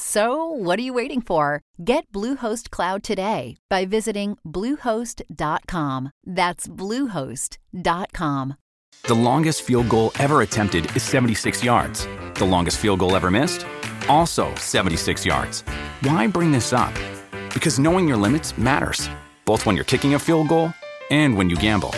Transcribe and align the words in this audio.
So, 0.00 0.44
what 0.44 0.78
are 0.78 0.82
you 0.82 0.92
waiting 0.92 1.20
for? 1.20 1.60
Get 1.84 2.06
Bluehost 2.12 2.70
Cloud 2.70 3.02
today 3.02 3.56
by 3.68 3.84
visiting 3.84 4.38
Bluehost.com. 4.46 6.10
That's 6.24 6.68
Bluehost.com. 6.68 8.54
The 9.02 9.14
longest 9.14 9.62
field 9.62 9.88
goal 9.88 10.12
ever 10.20 10.42
attempted 10.42 10.94
is 10.94 11.02
76 11.02 11.64
yards. 11.64 12.06
The 12.34 12.44
longest 12.44 12.78
field 12.78 13.00
goal 13.00 13.16
ever 13.16 13.28
missed? 13.28 13.66
Also 14.08 14.54
76 14.54 15.26
yards. 15.26 15.62
Why 16.02 16.28
bring 16.28 16.52
this 16.52 16.72
up? 16.72 16.94
Because 17.52 17.80
knowing 17.80 18.06
your 18.06 18.18
limits 18.18 18.56
matters, 18.56 19.10
both 19.44 19.66
when 19.66 19.74
you're 19.74 19.84
kicking 19.84 20.14
a 20.14 20.20
field 20.20 20.46
goal 20.46 20.72
and 21.10 21.36
when 21.36 21.50
you 21.50 21.56
gamble. 21.56 21.90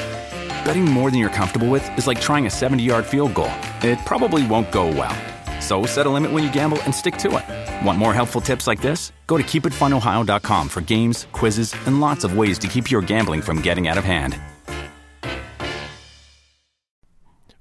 Betting 0.65 0.87
more 0.87 1.11
than 1.11 1.21
you're 1.21 1.29
comfortable 1.29 1.69
with 1.69 1.85
is 1.99 2.07
like 2.07 2.19
trying 2.19 2.47
a 2.47 2.51
70 2.51 2.83
yard 2.83 3.05
field 3.05 3.35
goal, 3.35 3.53
it 3.83 3.99
probably 4.07 4.47
won't 4.47 4.73
go 4.73 4.87
well. 4.87 5.15
So 5.61 5.87
set 5.87 6.07
a 6.07 6.11
limit 6.11 6.33
when 6.33 6.43
you 6.43 6.53
gamble 6.53 6.81
and 6.83 6.95
stick 6.95 7.17
to 7.19 7.37
it. 7.37 7.87
Want 7.87 7.99
more 7.99 8.15
helpful 8.15 8.41
tips 8.41 8.67
like 8.67 8.81
this? 8.81 9.13
Go 9.27 9.37
to 9.37 9.43
keepitfunohio.com 9.43 10.69
for 10.69 10.81
games, 10.81 11.27
quizzes, 11.33 11.75
and 11.87 12.01
lots 12.01 12.25
of 12.25 12.37
ways 12.37 12.59
to 12.61 12.67
keep 12.69 12.91
your 12.91 13.03
gambling 13.03 13.43
from 13.43 13.61
getting 13.61 13.87
out 13.87 13.99
of 13.99 14.05
hand. 14.05 14.41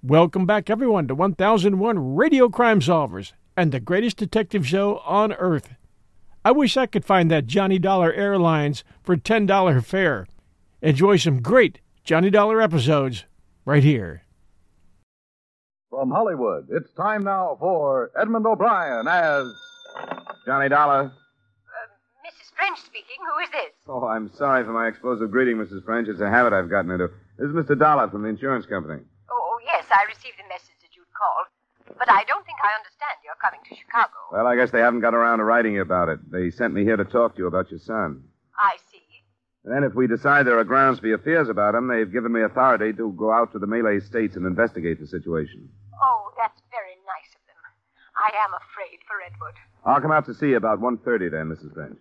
Welcome 0.02 0.46
back, 0.46 0.70
everyone, 0.70 1.10
to 1.10 1.16
1001 1.16 2.16
Radio 2.16 2.48
Crime 2.48 2.80
Solvers 2.80 3.34
and 3.58 3.74
the 3.74 3.82
greatest 3.82 4.16
detective 4.16 4.66
show 4.66 5.00
on 5.00 5.34
earth. 5.34 5.76
I 6.46 6.52
wish 6.52 6.78
I 6.78 6.86
could 6.86 7.04
find 7.04 7.30
that 7.30 7.48
Johnny 7.48 7.78
Dollar 7.78 8.14
Airlines 8.14 8.86
for 9.04 9.18
$10 9.18 9.84
fare. 9.84 10.26
Enjoy 10.82 11.18
some 11.18 11.42
great 11.42 11.82
Johnny 12.06 12.30
Dollar 12.30 12.62
episodes 12.62 13.26
right 13.66 13.84
here. 13.84 14.24
From 16.00 16.12
Hollywood, 16.12 16.70
it's 16.72 16.90
time 16.94 17.26
now 17.26 17.58
for 17.60 18.10
Edmond 18.16 18.46
O'Brien 18.46 19.06
as 19.06 19.52
Johnny 20.46 20.70
Dollar. 20.70 21.12
Uh, 21.12 21.88
Mrs. 22.24 22.56
French 22.56 22.80
speaking. 22.80 23.20
Who 23.20 23.44
is 23.44 23.50
this? 23.52 23.76
Oh, 23.86 24.08
I'm 24.08 24.32
sorry 24.34 24.64
for 24.64 24.72
my 24.72 24.88
explosive 24.88 25.30
greeting, 25.30 25.58
Mrs. 25.58 25.84
French. 25.84 26.08
It's 26.08 26.22
a 26.22 26.30
habit 26.30 26.54
I've 26.54 26.70
gotten 26.70 26.90
into. 26.90 27.10
This 27.38 27.50
is 27.50 27.54
Mr. 27.54 27.78
Dollar 27.78 28.10
from 28.10 28.24
the 28.24 28.30
insurance 28.30 28.66
company. 28.66 29.02
Oh, 29.30 29.36
oh, 29.36 29.60
yes, 29.66 29.88
I 29.92 30.06
received 30.08 30.40
the 30.40 30.48
message 30.48 30.80
that 30.80 30.96
you'd 30.96 31.12
called. 31.12 31.52
But 32.00 32.10
I 32.10 32.24
don't 32.24 32.46
think 32.46 32.60
I 32.64 32.72
understand 32.80 33.20
you're 33.26 33.36
coming 33.44 33.60
to 33.68 33.76
Chicago. 33.76 34.16
Well, 34.32 34.48
I 34.48 34.56
guess 34.56 34.72
they 34.72 34.80
haven't 34.80 35.02
got 35.02 35.14
around 35.14 35.40
to 35.40 35.44
writing 35.44 35.74
you 35.74 35.82
about 35.82 36.08
it. 36.08 36.32
They 36.32 36.50
sent 36.50 36.74
me 36.74 36.86
here 36.86 36.96
to 36.96 37.04
talk 37.04 37.36
to 37.36 37.40
you 37.40 37.48
about 37.48 37.72
your 37.72 37.82
son. 37.82 38.24
I 38.58 38.78
see. 38.90 39.04
And 39.66 39.76
then, 39.76 39.84
if 39.84 39.96
we 39.96 40.08
decide 40.08 40.48
there 40.48 40.60
are 40.60 40.64
grounds 40.64 41.00
for 41.00 41.08
your 41.08 41.20
fears 41.20 41.50
about 41.50 41.76
him, 41.76 41.90
they've 41.90 42.10
given 42.10 42.32
me 42.32 42.44
authority 42.44 42.94
to 42.94 43.12
go 43.20 43.34
out 43.34 43.52
to 43.52 43.60
the 43.60 43.68
Malay 43.68 44.00
states 44.00 44.38
and 44.38 44.46
investigate 44.46 45.02
the 45.02 45.06
situation. 45.06 45.68
Oh, 46.02 46.32
that's 46.40 46.62
very 46.72 46.96
nice 47.04 47.32
of 47.36 47.44
them. 47.44 47.60
I 48.20 48.32
am 48.46 48.54
afraid 48.54 49.00
for 49.08 49.16
Edward. 49.26 49.56
I'll 49.86 50.02
come 50.02 50.12
out 50.12 50.26
to 50.26 50.34
see 50.34 50.50
you 50.50 50.58
about 50.58 50.80
1.30 50.80 51.32
then, 51.32 51.48
Mrs. 51.48 51.74
French. 51.74 51.98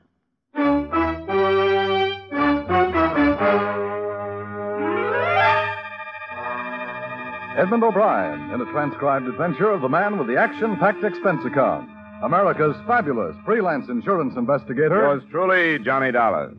Edmond 7.56 7.83
O'Brien 7.83 8.51
in 8.53 8.61
a 8.61 8.71
transcribed 8.71 9.27
adventure 9.27 9.71
of 9.71 9.81
the 9.81 9.89
man 9.89 10.19
with 10.19 10.29
the 10.29 10.37
action 10.37 10.77
packed 10.77 11.03
expense 11.03 11.45
account. 11.45 11.89
America's 12.23 12.77
fabulous 12.87 13.37
freelance 13.45 13.89
insurance 13.89 14.37
investigator. 14.37 15.03
Yours 15.03 15.23
truly, 15.31 15.79
Johnny 15.85 16.12
Dollar. 16.12 16.53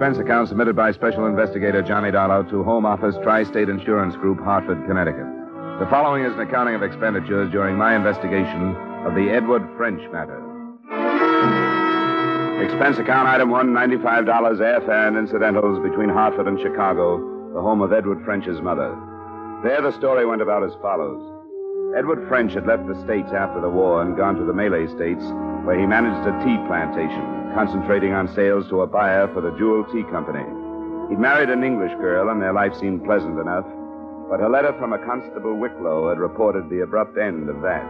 Expense 0.00 0.16
account 0.16 0.48
submitted 0.48 0.74
by 0.74 0.92
Special 0.92 1.26
Investigator 1.26 1.82
Johnny 1.82 2.10
Dollar 2.10 2.42
to 2.48 2.64
Home 2.64 2.86
Office 2.86 3.14
Tri 3.22 3.44
State 3.44 3.68
Insurance 3.68 4.16
Group, 4.16 4.40
Hartford, 4.40 4.80
Connecticut. 4.88 5.28
The 5.76 5.86
following 5.90 6.24
is 6.24 6.32
an 6.32 6.40
accounting 6.40 6.74
of 6.74 6.82
expenditures 6.82 7.52
during 7.52 7.76
my 7.76 7.94
investigation 7.94 8.74
of 9.04 9.12
the 9.12 9.28
Edward 9.28 9.60
French 9.76 10.00
matter. 10.10 10.40
Expense 12.64 12.96
account 12.96 13.28
item 13.28 13.50
one, 13.50 13.74
$95 13.76 14.24
airfare 14.24 15.06
and 15.06 15.18
incidentals 15.18 15.84
between 15.86 16.08
Hartford 16.08 16.48
and 16.48 16.58
Chicago, 16.58 17.20
the 17.52 17.60
home 17.60 17.82
of 17.82 17.92
Edward 17.92 18.24
French's 18.24 18.62
mother. 18.62 18.96
There, 19.62 19.82
the 19.82 19.92
story 19.98 20.24
went 20.24 20.40
about 20.40 20.64
as 20.64 20.72
follows. 20.80 21.20
Edward 21.94 22.26
French 22.26 22.54
had 22.54 22.66
left 22.66 22.88
the 22.88 22.98
States 23.04 23.36
after 23.36 23.60
the 23.60 23.68
war 23.68 24.00
and 24.00 24.16
gone 24.16 24.36
to 24.36 24.46
the 24.46 24.56
Malay 24.56 24.86
States, 24.96 25.20
where 25.68 25.78
he 25.78 25.84
managed 25.84 26.24
a 26.24 26.32
tea 26.40 26.56
plantation, 26.64 27.39
concentrating 27.54 28.12
on 28.12 28.28
sales 28.34 28.68
to 28.68 28.82
a 28.82 28.86
buyer 28.86 29.28
for 29.34 29.40
the 29.40 29.56
Jewel 29.58 29.84
Tea 29.92 30.04
Company. 30.10 30.44
He'd 31.08 31.18
married 31.18 31.50
an 31.50 31.64
English 31.64 31.92
girl, 31.98 32.30
and 32.30 32.40
their 32.40 32.52
life 32.52 32.74
seemed 32.74 33.04
pleasant 33.04 33.38
enough, 33.38 33.66
but 34.30 34.40
a 34.40 34.48
letter 34.48 34.72
from 34.78 34.92
a 34.92 35.04
Constable 35.04 35.56
Wicklow 35.56 36.08
had 36.08 36.18
reported 36.18 36.70
the 36.70 36.80
abrupt 36.80 37.18
end 37.18 37.48
of 37.48 37.60
that. 37.62 37.84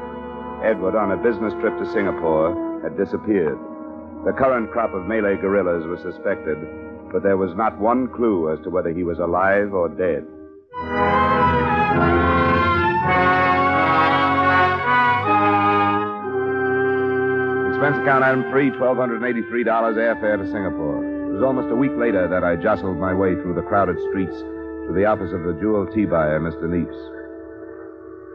Edward, 0.64 0.96
on 0.96 1.12
a 1.12 1.22
business 1.22 1.52
trip 1.60 1.76
to 1.78 1.92
Singapore, 1.92 2.80
had 2.82 2.96
disappeared. 2.96 3.58
The 4.24 4.32
current 4.32 4.70
crop 4.70 4.94
of 4.94 5.06
Malay 5.06 5.36
guerrillas 5.36 5.86
was 5.86 6.00
suspected, 6.00 6.58
but 7.12 7.22
there 7.22 7.36
was 7.36 7.54
not 7.54 7.78
one 7.78 8.08
clue 8.08 8.52
as 8.52 8.60
to 8.64 8.70
whether 8.70 8.92
he 8.92 9.02
was 9.02 9.18
alive 9.18 9.72
or 9.72 9.88
dead. 9.88 10.26
Expense 17.80 18.02
account 18.02 18.22
item 18.22 18.42
three, 18.50 18.70
$1,283 18.72 19.64
airfare 19.64 20.36
to 20.36 20.44
Singapore. 20.52 21.00
It 21.00 21.32
was 21.32 21.42
almost 21.42 21.72
a 21.72 21.74
week 21.74 21.96
later 21.96 22.28
that 22.28 22.44
I 22.44 22.54
jostled 22.54 22.98
my 22.98 23.14
way 23.14 23.32
through 23.32 23.54
the 23.54 23.62
crowded 23.62 23.96
streets 24.10 24.36
to 24.36 24.92
the 24.92 25.06
office 25.06 25.32
of 25.32 25.44
the 25.44 25.56
jewel 25.58 25.86
tea 25.86 26.04
buyer, 26.04 26.38
Mr. 26.38 26.68
Neefs. 26.68 26.92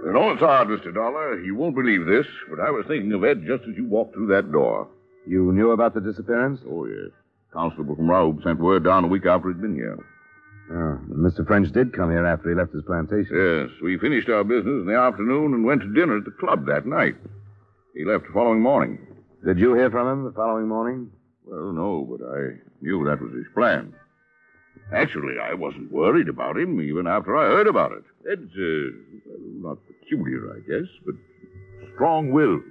You 0.02 0.14
know, 0.18 0.32
it's 0.32 0.42
odd, 0.42 0.66
Mr. 0.66 0.92
Dollar. 0.92 1.40
You 1.42 1.54
won't 1.54 1.76
believe 1.76 2.08
this, 2.08 2.26
but 2.50 2.60
I 2.60 2.72
was 2.72 2.88
thinking 2.88 3.14
of 3.14 3.24
Ed 3.24 3.46
just 3.46 3.70
as 3.70 3.78
you 3.78 3.86
walked 3.86 4.16
through 4.16 4.34
that 4.34 4.52
door. 4.52 4.88
You 5.28 5.54
knew 5.54 5.70
about 5.70 5.94
the 5.94 6.02
disappearance? 6.02 6.62
Oh, 6.68 6.88
yes. 6.88 7.14
Constable 7.54 7.96
from 7.96 8.08
Raub 8.08 8.42
sent 8.42 8.58
word 8.58 8.84
down 8.84 9.04
a 9.04 9.08
week 9.08 9.28
after 9.28 9.50
he'd 9.50 9.62
been 9.62 9.76
here. 9.76 10.00
Oh, 10.72 10.98
Mr. 11.14 11.46
French 11.46 11.72
did 11.72 11.94
come 11.94 12.10
here 12.10 12.26
after 12.26 12.50
he 12.50 12.56
left 12.56 12.74
his 12.74 12.82
plantation. 12.82 13.38
Yes, 13.38 13.70
we 13.84 14.00
finished 14.00 14.28
our 14.28 14.44
business 14.44 14.82
in 14.82 14.88
the 14.88 14.98
afternoon 14.98 15.54
and 15.54 15.64
went 15.64 15.82
to 15.84 15.94
dinner 15.94 16.18
at 16.18 16.26
the 16.26 16.32
club 16.32 16.66
that 16.66 16.88
night. 16.88 17.14
He 17.94 18.04
left 18.06 18.26
the 18.26 18.34
following 18.34 18.60
morning. 18.60 18.98
Did 19.46 19.60
you 19.60 19.76
hear 19.76 19.92
from 19.92 20.08
him 20.08 20.24
the 20.26 20.32
following 20.32 20.68
morning? 20.68 21.12
Well, 21.46 21.72
no, 21.72 22.02
but 22.10 22.26
I 22.26 22.58
knew 22.82 23.06
that 23.06 23.22
was 23.22 23.32
his 23.32 23.46
plan. 23.54 23.94
Actually, 24.92 25.36
I 25.38 25.54
wasn't 25.54 25.92
worried 25.92 26.30
about 26.30 26.58
him 26.58 26.82
even 26.82 27.06
after 27.06 27.38
I 27.38 27.46
heard 27.46 27.68
about 27.68 27.92
it. 27.92 28.04
Ed's, 28.32 28.50
uh, 28.58 28.90
well, 29.30 29.70
not 29.70 29.78
peculiar, 29.86 30.50
I 30.50 30.60
guess, 30.66 30.90
but 31.06 31.14
strong 31.94 32.32
willed. 32.32 32.64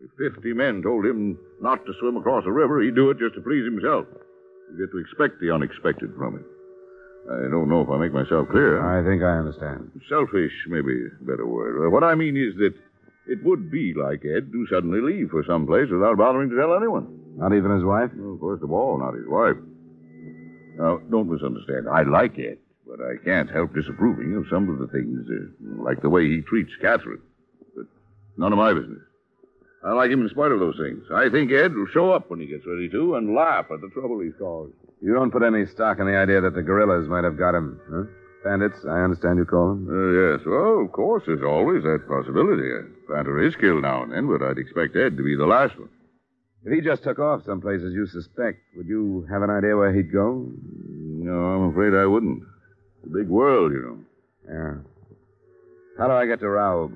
If 0.00 0.34
50 0.34 0.54
men 0.54 0.82
told 0.82 1.06
him 1.06 1.38
not 1.60 1.86
to 1.86 1.92
swim 2.00 2.16
across 2.16 2.44
a 2.46 2.52
river, 2.52 2.82
he'd 2.82 2.96
do 2.96 3.10
it 3.10 3.18
just 3.20 3.36
to 3.36 3.40
please 3.40 3.64
himself. 3.64 4.06
You 4.72 4.86
get 4.86 4.90
to 4.90 4.98
expect 4.98 5.40
the 5.40 5.54
unexpected 5.54 6.10
from 6.18 6.34
him. 6.34 6.46
I 7.30 7.48
don't 7.48 7.68
know 7.68 7.82
if 7.82 7.90
I 7.90 7.98
make 7.98 8.12
myself 8.12 8.48
clear. 8.48 8.82
I 8.82 9.06
think 9.06 9.22
I 9.22 9.38
understand. 9.38 9.90
Selfish, 10.08 10.52
maybe 10.66 11.06
better 11.22 11.46
word. 11.46 11.90
What 11.92 12.02
I 12.02 12.14
mean 12.14 12.36
is 12.36 12.56
that 12.58 12.74
it 13.28 13.44
would 13.44 13.70
be 13.70 13.94
like 13.94 14.24
Ed 14.24 14.50
to 14.52 14.66
suddenly 14.70 15.00
leave 15.00 15.30
for 15.30 15.44
some 15.44 15.66
place 15.66 15.88
without 15.90 16.16
bothering 16.16 16.50
to 16.50 16.56
tell 16.56 16.74
anyone. 16.74 17.06
Not 17.36 17.52
even 17.54 17.70
his 17.70 17.84
wife? 17.84 18.10
Well, 18.16 18.38
first 18.40 18.62
of 18.62 18.72
all, 18.72 18.98
not 18.98 19.14
his 19.14 19.28
wife. 19.28 19.56
Now, 20.76 20.98
don't 21.10 21.30
misunderstand. 21.30 21.88
I 21.88 22.02
like 22.02 22.38
Ed, 22.38 22.58
but 22.86 23.00
I 23.00 23.22
can't 23.24 23.50
help 23.50 23.74
disapproving 23.74 24.34
of 24.36 24.46
some 24.50 24.68
of 24.68 24.78
the 24.78 24.86
things, 24.88 25.26
uh, 25.28 25.82
like 25.82 26.02
the 26.02 26.08
way 26.08 26.26
he 26.28 26.40
treats 26.40 26.72
Catherine. 26.80 27.20
But 27.76 27.86
none 28.36 28.52
of 28.52 28.58
my 28.58 28.72
business. 28.72 29.02
I 29.84 29.92
like 29.92 30.10
him 30.10 30.22
in 30.22 30.28
spite 30.28 30.50
of 30.50 30.58
those 30.58 30.76
things. 30.76 31.04
I 31.14 31.28
think 31.28 31.52
Ed 31.52 31.74
will 31.74 31.86
show 31.86 32.10
up 32.10 32.30
when 32.30 32.40
he 32.40 32.46
gets 32.46 32.66
ready 32.66 32.88
to 32.88 33.14
and 33.14 33.34
laugh 33.34 33.66
at 33.70 33.80
the 33.80 33.88
trouble 33.90 34.20
he's 34.20 34.34
caused. 34.38 34.72
You 35.00 35.14
don't 35.14 35.30
put 35.30 35.44
any 35.44 35.66
stock 35.66 36.00
in 36.00 36.06
the 36.06 36.16
idea 36.16 36.40
that 36.40 36.54
the 36.54 36.62
guerrillas 36.62 37.08
might 37.08 37.24
have 37.24 37.38
got 37.38 37.54
him, 37.54 37.80
huh? 37.88 38.02
Bandits, 38.44 38.78
I 38.88 39.02
understand 39.02 39.38
you 39.38 39.44
call 39.44 39.74
them? 39.74 39.88
Uh, 39.90 40.36
yes, 40.36 40.46
well, 40.46 40.80
of 40.84 40.92
course, 40.92 41.24
there's 41.26 41.42
always 41.42 41.82
that 41.82 42.06
possibility. 42.06 42.70
A 42.70 42.82
planter 43.06 43.42
is 43.42 43.56
killed 43.56 43.82
now 43.82 44.04
and 44.04 44.12
then, 44.12 44.28
but 44.28 44.42
I'd 44.42 44.58
expect 44.58 44.96
Ed 44.96 45.16
to 45.16 45.24
be 45.24 45.36
the 45.36 45.46
last 45.46 45.76
one. 45.78 45.88
If 46.64 46.72
he 46.72 46.80
just 46.80 47.02
took 47.02 47.18
off 47.18 47.44
someplace 47.44 47.82
as 47.82 47.92
you 47.92 48.06
suspect, 48.06 48.58
would 48.76 48.86
you 48.86 49.26
have 49.30 49.42
an 49.42 49.50
idea 49.50 49.76
where 49.76 49.92
he'd 49.92 50.12
go? 50.12 50.46
No, 50.62 51.32
I'm 51.32 51.70
afraid 51.70 51.94
I 51.94 52.06
wouldn't. 52.06 52.42
It's 53.02 53.06
a 53.12 53.16
big 53.16 53.28
world, 53.28 53.72
you 53.72 53.82
know. 53.82 53.98
Yeah. 54.48 54.74
How 55.98 56.06
do 56.06 56.14
I 56.14 56.26
get 56.26 56.40
to 56.40 56.46
Raub? 56.46 56.92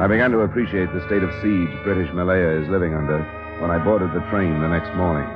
I 0.00 0.06
began 0.08 0.30
to 0.30 0.40
appreciate 0.40 0.92
the 0.94 1.04
state 1.06 1.22
of 1.22 1.30
siege 1.42 1.70
British 1.84 2.10
Malaya 2.14 2.62
is 2.62 2.68
living 2.68 2.94
under 2.94 3.39
when 3.60 3.70
I 3.70 3.78
boarded 3.78 4.12
the 4.12 4.24
train 4.30 4.60
the 4.60 4.68
next 4.68 4.92
morning. 4.96 5.28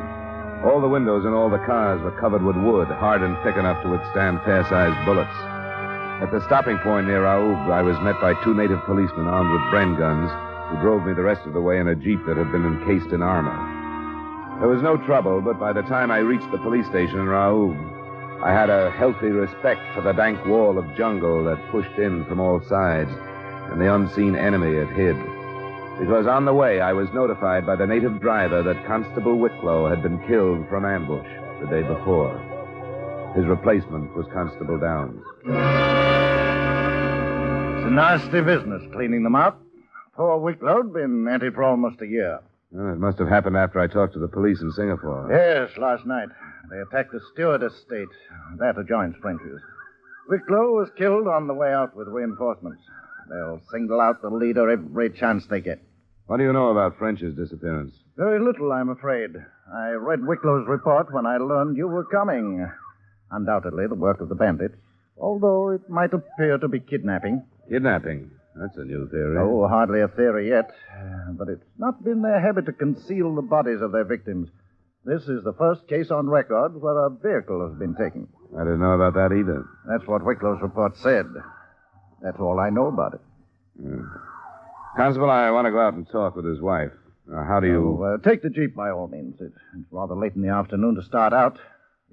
All 0.65 0.81
the 0.81 0.89
windows 0.89 1.25
in 1.25 1.33
all 1.33 1.51
the 1.51 1.65
cars 1.69 2.01
were 2.01 2.19
covered 2.19 2.43
with 2.43 2.57
wood, 2.57 2.89
hard 2.89 3.23
and 3.23 3.37
thick 3.45 3.57
enough 3.57 3.83
to 3.83 3.91
withstand 3.91 4.41
fair-sized 4.45 5.05
bullets. 5.05 5.37
At 6.25 6.33
the 6.33 6.41
stopping 6.47 6.79
point 6.79 7.07
near 7.07 7.23
Raub, 7.23 7.71
I 7.71 7.83
was 7.83 8.01
met 8.01 8.21
by 8.21 8.33
two 8.43 8.55
native 8.55 8.81
policemen 8.85 9.27
armed 9.27 9.53
with 9.53 9.69
Bren 9.69 9.99
guns 9.99 10.33
who 10.71 10.81
drove 10.81 11.05
me 11.05 11.13
the 11.13 11.23
rest 11.23 11.45
of 11.45 11.53
the 11.53 11.61
way 11.61 11.79
in 11.79 11.89
a 11.89 11.95
jeep 11.95 12.25
that 12.27 12.39
had 12.39 12.51
been 12.51 12.65
encased 12.65 13.13
in 13.13 13.21
armor. 13.21 13.53
There 14.61 14.69
was 14.69 14.81
no 14.81 14.97
trouble, 14.97 15.43
but 15.43 15.61
by 15.61 15.75
the 15.75 15.83
time 15.83 16.11
I 16.11 16.19
reached 16.19 16.51
the 16.51 16.59
police 16.59 16.87
station 16.87 17.19
in 17.19 17.27
Raub, 17.27 17.77
I 18.43 18.53
had 18.53 18.71
a 18.71 18.91
healthy 18.93 19.29
respect 19.29 19.83
for 19.95 20.01
the 20.01 20.13
dank 20.13 20.45
wall 20.47 20.79
of 20.79 20.97
jungle 20.97 21.45
that 21.45 21.71
pushed 21.71 21.99
in 21.99 22.25
from 22.25 22.41
all 22.41 22.63
sides 22.63 23.11
and 23.71 23.81
the 23.81 23.93
unseen 23.93 24.37
enemy 24.37 24.77
it 24.77 24.89
hid. 24.91 25.17
Because 25.99 26.27
on 26.27 26.45
the 26.45 26.53
way, 26.53 26.81
I 26.81 26.93
was 26.93 27.09
notified 27.15 27.65
by 27.65 27.77
the 27.77 27.87
native 27.87 28.21
driver 28.21 28.63
that 28.63 28.85
Constable 28.87 29.39
Wicklow 29.39 29.89
had 29.89 30.03
been 30.03 30.19
killed 30.27 30.69
from 30.69 30.85
ambush 30.85 31.27
the 31.61 31.67
day 31.67 31.83
before. 31.83 32.37
His 33.37 33.47
replacement 33.47 34.15
was 34.17 34.27
Constable 34.33 34.79
Downs. 34.79 35.23
It's 37.79 37.87
a 37.87 37.91
nasty 37.91 38.41
business 38.41 38.83
cleaning 38.93 39.23
them 39.23 39.37
out. 39.37 39.59
Poor 40.15 40.39
Wicklow'd 40.39 40.93
been 40.93 41.27
at 41.29 41.43
it 41.43 41.55
for 41.55 41.63
almost 41.63 42.01
a 42.01 42.07
year. 42.07 42.41
Well, 42.71 42.93
it 42.93 42.99
must 42.99 43.19
have 43.19 43.29
happened 43.29 43.57
after 43.57 43.81
I 43.81 43.87
talked 43.87 44.15
to 44.15 44.19
the 44.19 44.29
police 44.29 44.61
in 44.61 44.73
Singapore. 44.73 45.29
Yes, 45.31 45.77
last 45.79 46.05
night. 46.07 46.29
They 46.71 46.79
attacked 46.81 47.13
the 47.13 47.21
Stewart 47.33 47.63
estate. 47.63 48.09
That 48.59 48.79
adjoins 48.79 49.15
French's. 49.21 49.61
Wicklow 50.29 50.73
was 50.73 50.91
killed 50.97 51.29
on 51.29 51.47
the 51.47 51.55
way 51.55 51.73
out 51.73 51.95
with 51.95 52.09
reinforcements. 52.09 52.83
They'll 53.31 53.61
single 53.71 54.01
out 54.01 54.23
the 54.23 54.31
leader 54.31 54.71
every 54.71 55.11
chance 55.11 55.47
they 55.47 55.61
get. 55.61 55.81
What 56.27 56.39
do 56.39 56.45
you 56.45 56.53
know 56.53 56.71
about 56.71 56.99
French's 56.99 57.35
disappearance? 57.37 57.93
Very 58.17 58.39
little, 58.41 58.73
I'm 58.73 58.89
afraid. 58.89 59.31
I 59.73 59.91
read 59.91 60.21
Wicklow's 60.21 60.67
report 60.67 61.13
when 61.13 61.27
I 61.27 61.37
learned 61.37 61.77
you 61.77 61.89
were 61.89 62.05
coming. 62.05 62.67
Undoubtedly 63.31 63.87
the 63.89 63.95
work 63.95 64.21
of 64.21 64.29
the 64.29 64.35
bandits, 64.35 64.77
although 65.19 65.71
it 65.71 65.89
might 65.91 66.13
appear 66.15 66.59
to 66.59 66.69
be 66.69 66.81
kidnapping. 66.81 67.43
Kidnapping? 67.69 68.31
That's 68.57 68.77
a 68.77 68.85
new 68.85 69.09
theory. 69.11 69.37
Oh, 69.39 69.67
hardly 69.67 70.01
a 70.01 70.09
theory 70.09 70.49
yet. 70.49 70.71
But 71.33 71.49
it's 71.49 71.67
not 71.77 72.05
been 72.05 72.23
their 72.23 72.41
habit 72.41 72.67
to 72.67 72.73
conceal 72.73 73.35
the 73.35 73.43
bodies 73.43 73.81
of 73.81 73.93
their 73.93 74.05
victims. 74.05 74.49
This 75.05 75.23
is 75.29 75.43
the 75.45 75.53
first 75.59 75.87
case 75.89 76.11
on 76.11 76.29
record 76.31 76.81
where 76.81 76.97
a 77.07 77.11
vehicle 77.11 77.69
has 77.69 77.79
been 77.79 77.95
taken. 77.97 78.29
I 78.57 78.61
didn't 78.63 78.81
know 78.81 78.93
about 78.93 79.15
that 79.15 79.35
either. 79.35 79.67
That's 79.89 80.07
what 80.07 80.25
Wicklow's 80.25 80.63
report 80.63 80.97
said. 80.99 81.27
That's 82.25 82.41
all 82.41 82.59
I 82.59 82.71
know 82.71 82.87
about 82.87 83.15
it. 83.15 83.21
Constable, 84.97 85.31
I 85.31 85.51
want 85.51 85.67
to 85.67 85.71
go 85.71 85.81
out 85.81 85.93
and 85.93 86.09
talk 86.09 86.37
with 86.37 86.47
his 86.47 86.61
wife. 86.61 86.91
Uh, 87.31 87.45
how 87.45 87.61
do 87.61 87.67
you. 87.67 87.99
Oh, 88.01 88.03
uh, 88.03 88.19
take 88.19 88.43
the 88.43 88.49
Jeep 88.49 88.75
by 88.75 88.91
all 88.91 89.09
means. 89.09 89.37
It's 89.41 89.55
rather 89.91 90.15
late 90.15 90.35
in 90.35 90.41
the 90.43 90.49
afternoon 90.49 90.95
to 90.95 91.03
start 91.03 91.35
out. 91.35 91.59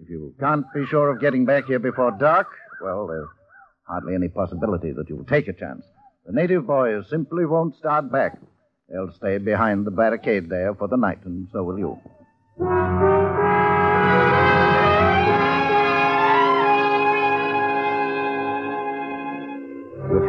If 0.01 0.09
you 0.09 0.35
can't 0.39 0.65
be 0.73 0.85
sure 0.85 1.09
of 1.09 1.21
getting 1.21 1.45
back 1.45 1.65
here 1.65 1.79
before 1.79 2.11
dark, 2.11 2.47
well, 2.83 3.07
there's 3.07 3.27
hardly 3.87 4.15
any 4.15 4.27
possibility 4.27 4.91
that 4.91 5.09
you'll 5.09 5.25
take 5.25 5.47
a 5.47 5.53
chance. 5.53 5.85
The 6.25 6.33
native 6.33 6.67
boys 6.67 7.05
simply 7.09 7.45
won't 7.45 7.77
start 7.77 8.11
back. 8.11 8.37
They'll 8.89 9.13
stay 9.13 9.37
behind 9.37 9.85
the 9.85 9.91
barricade 9.91 10.49
there 10.49 10.75
for 10.75 10.87
the 10.87 10.97
night, 10.97 11.19
and 11.23 11.47
so 11.53 11.63
will 11.63 11.79
you. 11.79 13.10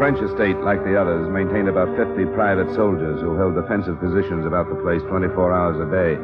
French 0.02 0.18
estate, 0.18 0.58
like 0.66 0.82
the 0.82 0.98
others, 1.00 1.30
maintained 1.30 1.68
about 1.68 1.86
50 1.94 2.26
private 2.34 2.66
soldiers 2.74 3.20
who 3.20 3.38
held 3.38 3.54
defensive 3.54 3.94
positions 4.00 4.44
about 4.44 4.68
the 4.68 4.74
place 4.82 5.00
24 5.06 5.54
hours 5.54 5.78
a 5.78 5.86
day. 5.94 6.18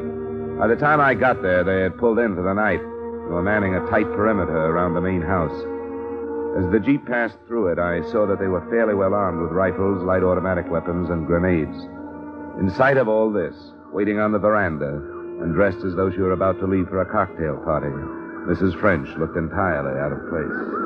By 0.58 0.66
the 0.66 0.74
time 0.74 0.98
I 0.98 1.14
got 1.14 1.42
there, 1.42 1.62
they 1.62 1.82
had 1.86 1.96
pulled 1.96 2.18
in 2.18 2.34
for 2.34 2.42
the 2.42 2.58
night 2.58 2.82
and 2.82 3.30
were 3.30 3.40
manning 3.40 3.76
a 3.76 3.86
tight 3.86 4.10
perimeter 4.18 4.50
around 4.50 4.94
the 4.94 5.00
main 5.00 5.22
house. 5.22 5.54
As 6.58 6.66
the 6.72 6.82
Jeep 6.82 7.06
passed 7.06 7.38
through 7.46 7.68
it, 7.68 7.78
I 7.78 8.02
saw 8.10 8.26
that 8.26 8.40
they 8.40 8.50
were 8.50 8.66
fairly 8.68 8.98
well 8.98 9.14
armed 9.14 9.42
with 9.42 9.52
rifles, 9.52 10.02
light 10.02 10.24
automatic 10.24 10.68
weapons, 10.68 11.08
and 11.08 11.24
grenades. 11.24 11.78
In 12.58 12.74
sight 12.74 12.96
of 12.96 13.06
all 13.06 13.30
this, 13.30 13.54
waiting 13.92 14.18
on 14.18 14.32
the 14.32 14.42
veranda, 14.42 14.90
and 15.38 15.54
dressed 15.54 15.86
as 15.86 15.94
though 15.94 16.10
she 16.10 16.18
were 16.18 16.34
about 16.34 16.58
to 16.58 16.66
leave 16.66 16.88
for 16.88 17.00
a 17.00 17.06
cocktail 17.06 17.62
party, 17.62 17.94
Mrs. 18.50 18.74
French 18.80 19.06
looked 19.18 19.36
entirely 19.36 19.94
out 20.00 20.10
of 20.10 20.18
place. 20.34 20.78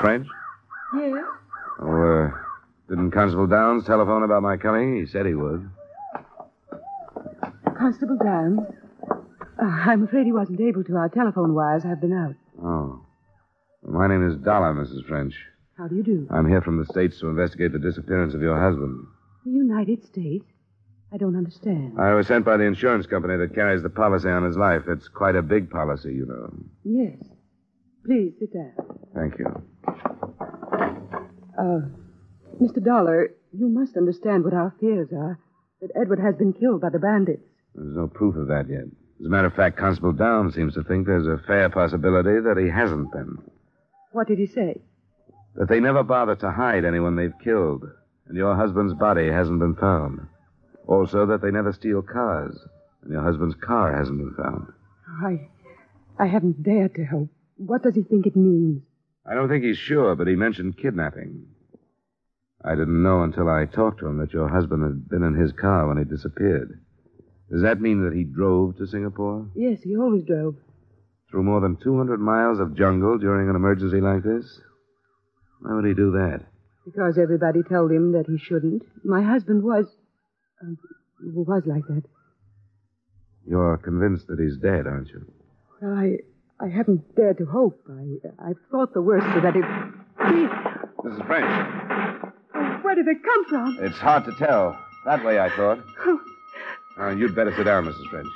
French? 0.00 0.26
Yes? 0.96 1.24
Oh, 1.80 2.02
uh, 2.02 2.30
didn't 2.88 3.10
Constable 3.12 3.46
Downs 3.46 3.84
telephone 3.84 4.22
about 4.22 4.42
my 4.42 4.56
coming? 4.56 4.96
He 4.96 5.06
said 5.06 5.26
he 5.26 5.34
would. 5.34 5.68
Constable 7.78 8.18
Downs? 8.22 8.60
Uh, 9.10 9.64
I'm 9.64 10.04
afraid 10.04 10.26
he 10.26 10.32
wasn't 10.32 10.60
able 10.60 10.84
to. 10.84 10.96
Our 10.96 11.08
telephone 11.08 11.54
wires 11.54 11.82
have 11.84 12.00
been 12.00 12.12
out. 12.12 12.34
Oh. 12.62 13.04
My 13.82 14.06
name 14.06 14.28
is 14.28 14.36
Dollar, 14.36 14.74
Mrs. 14.74 15.06
French. 15.06 15.34
How 15.78 15.88
do 15.88 15.96
you 15.96 16.02
do? 16.02 16.28
I'm 16.30 16.48
here 16.48 16.60
from 16.60 16.78
the 16.78 16.84
States 16.86 17.18
to 17.20 17.28
investigate 17.28 17.72
the 17.72 17.78
disappearance 17.78 18.34
of 18.34 18.42
your 18.42 18.60
husband. 18.60 19.06
The 19.44 19.52
United 19.52 20.04
States? 20.04 20.44
I 21.12 21.16
don't 21.16 21.36
understand. 21.36 21.98
I 21.98 22.14
was 22.14 22.26
sent 22.26 22.44
by 22.44 22.56
the 22.56 22.64
insurance 22.64 23.06
company 23.06 23.36
that 23.38 23.54
carries 23.54 23.82
the 23.82 23.88
policy 23.88 24.28
on 24.28 24.44
his 24.44 24.56
life. 24.56 24.82
It's 24.86 25.08
quite 25.08 25.34
a 25.34 25.42
big 25.42 25.70
policy, 25.70 26.12
you 26.12 26.26
know. 26.26 26.52
Yes. 26.84 27.16
Please 28.04 28.32
sit 28.38 28.52
down. 28.52 28.72
Thank 29.14 29.38
you. 29.38 29.62
Uh, 31.58 31.80
Mr. 32.60 32.82
Dollar, 32.82 33.30
you 33.52 33.68
must 33.68 33.96
understand 33.96 34.44
what 34.44 34.54
our 34.54 34.74
fears 34.80 35.08
are 35.12 35.38
that 35.80 35.90
Edward 36.00 36.20
has 36.20 36.34
been 36.36 36.52
killed 36.52 36.80
by 36.80 36.90
the 36.90 36.98
bandits. 36.98 37.42
There's 37.74 37.96
no 37.96 38.06
proof 38.06 38.36
of 38.36 38.48
that 38.48 38.68
yet. 38.68 38.84
As 39.20 39.26
a 39.26 39.28
matter 39.28 39.48
of 39.48 39.54
fact, 39.54 39.76
Constable 39.76 40.12
Down 40.12 40.50
seems 40.52 40.74
to 40.74 40.82
think 40.82 41.06
there's 41.06 41.26
a 41.26 41.42
fair 41.46 41.68
possibility 41.68 42.40
that 42.40 42.56
he 42.56 42.68
hasn't 42.70 43.12
been. 43.12 43.36
What 44.12 44.28
did 44.28 44.38
he 44.38 44.46
say? 44.46 44.80
That 45.56 45.68
they 45.68 45.80
never 45.80 46.02
bother 46.02 46.36
to 46.36 46.50
hide 46.50 46.84
anyone 46.84 47.16
they've 47.16 47.38
killed, 47.44 47.84
and 48.26 48.36
your 48.36 48.54
husband's 48.56 48.94
body 48.94 49.30
hasn't 49.30 49.58
been 49.60 49.74
found. 49.74 50.20
Also, 50.86 51.26
that 51.26 51.42
they 51.42 51.50
never 51.50 51.72
steal 51.72 52.02
cars, 52.02 52.58
and 53.02 53.12
your 53.12 53.22
husband's 53.22 53.54
car 53.56 53.96
hasn't 53.96 54.18
been 54.18 54.34
found. 54.34 54.66
I. 55.22 55.48
I 56.18 56.26
haven't 56.26 56.62
dared 56.62 56.94
to 56.96 57.04
hope. 57.04 57.28
What 57.66 57.82
does 57.82 57.94
he 57.94 58.02
think 58.02 58.26
it 58.26 58.36
means? 58.36 58.82
I 59.26 59.34
don't 59.34 59.50
think 59.50 59.64
he's 59.64 59.76
sure, 59.76 60.14
but 60.16 60.26
he 60.26 60.34
mentioned 60.34 60.78
kidnapping. 60.78 61.46
I 62.64 62.70
didn't 62.70 63.02
know 63.02 63.22
until 63.22 63.50
I 63.50 63.66
talked 63.66 64.00
to 64.00 64.06
him 64.06 64.16
that 64.18 64.32
your 64.32 64.48
husband 64.48 64.82
had 64.82 65.08
been 65.10 65.22
in 65.22 65.34
his 65.34 65.52
car 65.52 65.86
when 65.86 65.98
he 65.98 66.04
disappeared. 66.04 66.80
Does 67.50 67.60
that 67.60 67.80
mean 67.80 68.04
that 68.04 68.14
he 68.16 68.24
drove 68.24 68.78
to 68.78 68.86
Singapore? 68.86 69.46
Yes, 69.54 69.82
he 69.82 69.94
always 69.94 70.24
drove. 70.24 70.56
Through 71.30 71.42
more 71.42 71.60
than 71.60 71.76
200 71.76 72.18
miles 72.18 72.60
of 72.60 72.76
jungle 72.76 73.18
during 73.18 73.50
an 73.50 73.56
emergency 73.56 74.00
like 74.00 74.22
this? 74.22 74.60
Why 75.60 75.74
would 75.74 75.84
he 75.84 75.94
do 75.94 76.12
that? 76.12 76.40
Because 76.86 77.18
everybody 77.18 77.62
told 77.62 77.92
him 77.92 78.12
that 78.12 78.26
he 78.26 78.38
shouldn't. 78.38 78.84
My 79.04 79.22
husband 79.22 79.62
was. 79.62 79.86
Uh, 80.62 80.72
was 81.22 81.64
like 81.66 81.86
that. 81.88 82.04
You're 83.46 83.76
convinced 83.76 84.28
that 84.28 84.40
he's 84.40 84.56
dead, 84.56 84.86
aren't 84.86 85.08
you? 85.08 85.30
Well, 85.82 85.94
I. 85.94 86.16
I 86.62 86.68
haven't 86.68 87.14
dared 87.16 87.38
to 87.38 87.46
hope. 87.46 87.80
I. 87.88 88.48
I've 88.50 88.58
thought 88.70 88.92
the 88.92 89.00
worst 89.00 89.26
so 89.34 89.40
that 89.40 89.56
it. 89.56 89.64
Please. 90.18 90.50
Mrs. 91.04 91.26
French. 91.26 91.46
Oh, 92.54 92.78
where 92.82 92.94
did 92.94 93.06
they 93.06 93.14
come 93.14 93.44
from? 93.48 93.78
It's 93.80 93.98
hard 93.98 94.24
to 94.26 94.32
tell. 94.32 94.78
That 95.06 95.24
way, 95.24 95.40
I 95.40 95.48
thought. 95.56 95.78
Oh. 96.04 96.20
Uh, 96.98 97.10
you'd 97.10 97.34
better 97.34 97.54
sit 97.56 97.64
down, 97.64 97.86
Mrs. 97.86 98.10
French. 98.10 98.28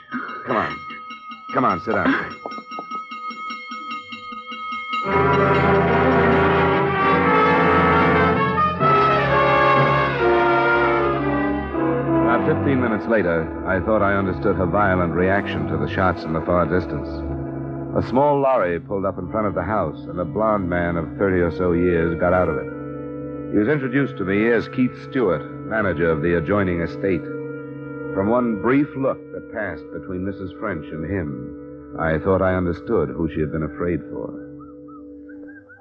Come 0.46 0.56
on. 0.56 0.78
Come 1.52 1.64
on, 1.66 1.80
sit 1.80 1.92
down. 1.92 2.08
About 12.24 12.46
15 12.56 12.80
minutes 12.80 12.94
minutes 13.04 13.10
later, 13.10 13.66
I 13.66 13.80
thought 13.84 14.02
I 14.02 14.14
understood 14.14 14.56
her 14.56 14.66
violent 14.66 15.12
reaction 15.12 15.66
to 15.66 15.76
the 15.76 15.88
shots 15.92 16.22
in 16.24 16.32
the 16.32 16.40
far 16.42 16.64
distance. 16.66 17.33
A 17.96 18.02
small 18.08 18.40
lorry 18.40 18.80
pulled 18.80 19.04
up 19.04 19.18
in 19.18 19.30
front 19.30 19.46
of 19.46 19.54
the 19.54 19.62
house, 19.62 20.00
and 20.08 20.18
a 20.18 20.24
blond 20.24 20.68
man 20.68 20.96
of 20.96 21.16
30 21.16 21.40
or 21.40 21.50
so 21.52 21.72
years 21.72 22.18
got 22.18 22.34
out 22.34 22.48
of 22.48 22.56
it. 22.56 22.66
He 23.52 23.58
was 23.58 23.68
introduced 23.68 24.16
to 24.16 24.24
me 24.24 24.50
as 24.50 24.66
Keith 24.68 24.90
Stewart, 25.08 25.42
manager 25.66 26.10
of 26.10 26.20
the 26.20 26.36
adjoining 26.36 26.80
estate. 26.80 27.22
From 28.14 28.30
one 28.30 28.60
brief 28.60 28.88
look 28.96 29.18
that 29.32 29.52
passed 29.52 29.84
between 29.92 30.26
Mrs. 30.26 30.58
French 30.58 30.84
and 30.86 31.08
him, 31.08 31.96
I 31.98 32.18
thought 32.18 32.42
I 32.42 32.56
understood 32.56 33.10
who 33.10 33.30
she 33.32 33.40
had 33.40 33.52
been 33.52 33.62
afraid 33.62 34.00
for. 34.10 34.42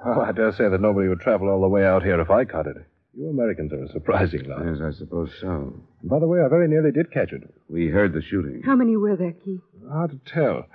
Well, 0.06 0.20
I 0.20 0.30
dare 0.30 0.52
say 0.52 0.68
that 0.68 0.80
nobody 0.80 1.08
would 1.08 1.20
travel 1.20 1.48
all 1.48 1.62
the 1.62 1.68
way 1.68 1.84
out 1.84 2.04
here 2.04 2.20
if 2.20 2.30
I 2.30 2.44
caught 2.44 2.68
it. 2.68 2.76
You 3.16 3.28
Americans 3.28 3.72
are 3.72 3.82
a 3.82 3.88
surprising 3.88 4.44
lot. 4.44 4.64
Yes, 4.64 4.78
I 4.80 4.90
suppose 4.96 5.30
so. 5.40 5.74
And 6.02 6.10
by 6.10 6.20
the 6.20 6.28
way, 6.28 6.40
I 6.42 6.48
very 6.48 6.68
nearly 6.68 6.92
did 6.92 7.10
catch 7.12 7.32
it. 7.32 7.42
We 7.68 7.88
heard 7.88 8.12
the 8.12 8.22
shooting. 8.22 8.62
How 8.64 8.76
many 8.76 8.96
were 8.96 9.16
there, 9.16 9.32
Keith? 9.32 9.60
Hard 9.90 10.10
to 10.10 10.32
tell. 10.32 10.66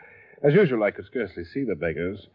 As 0.44 0.54
usual, 0.54 0.84
I 0.84 0.92
could 0.92 1.06
scarcely 1.06 1.44
see 1.44 1.64
the 1.64 1.76
beggars. 1.76 2.28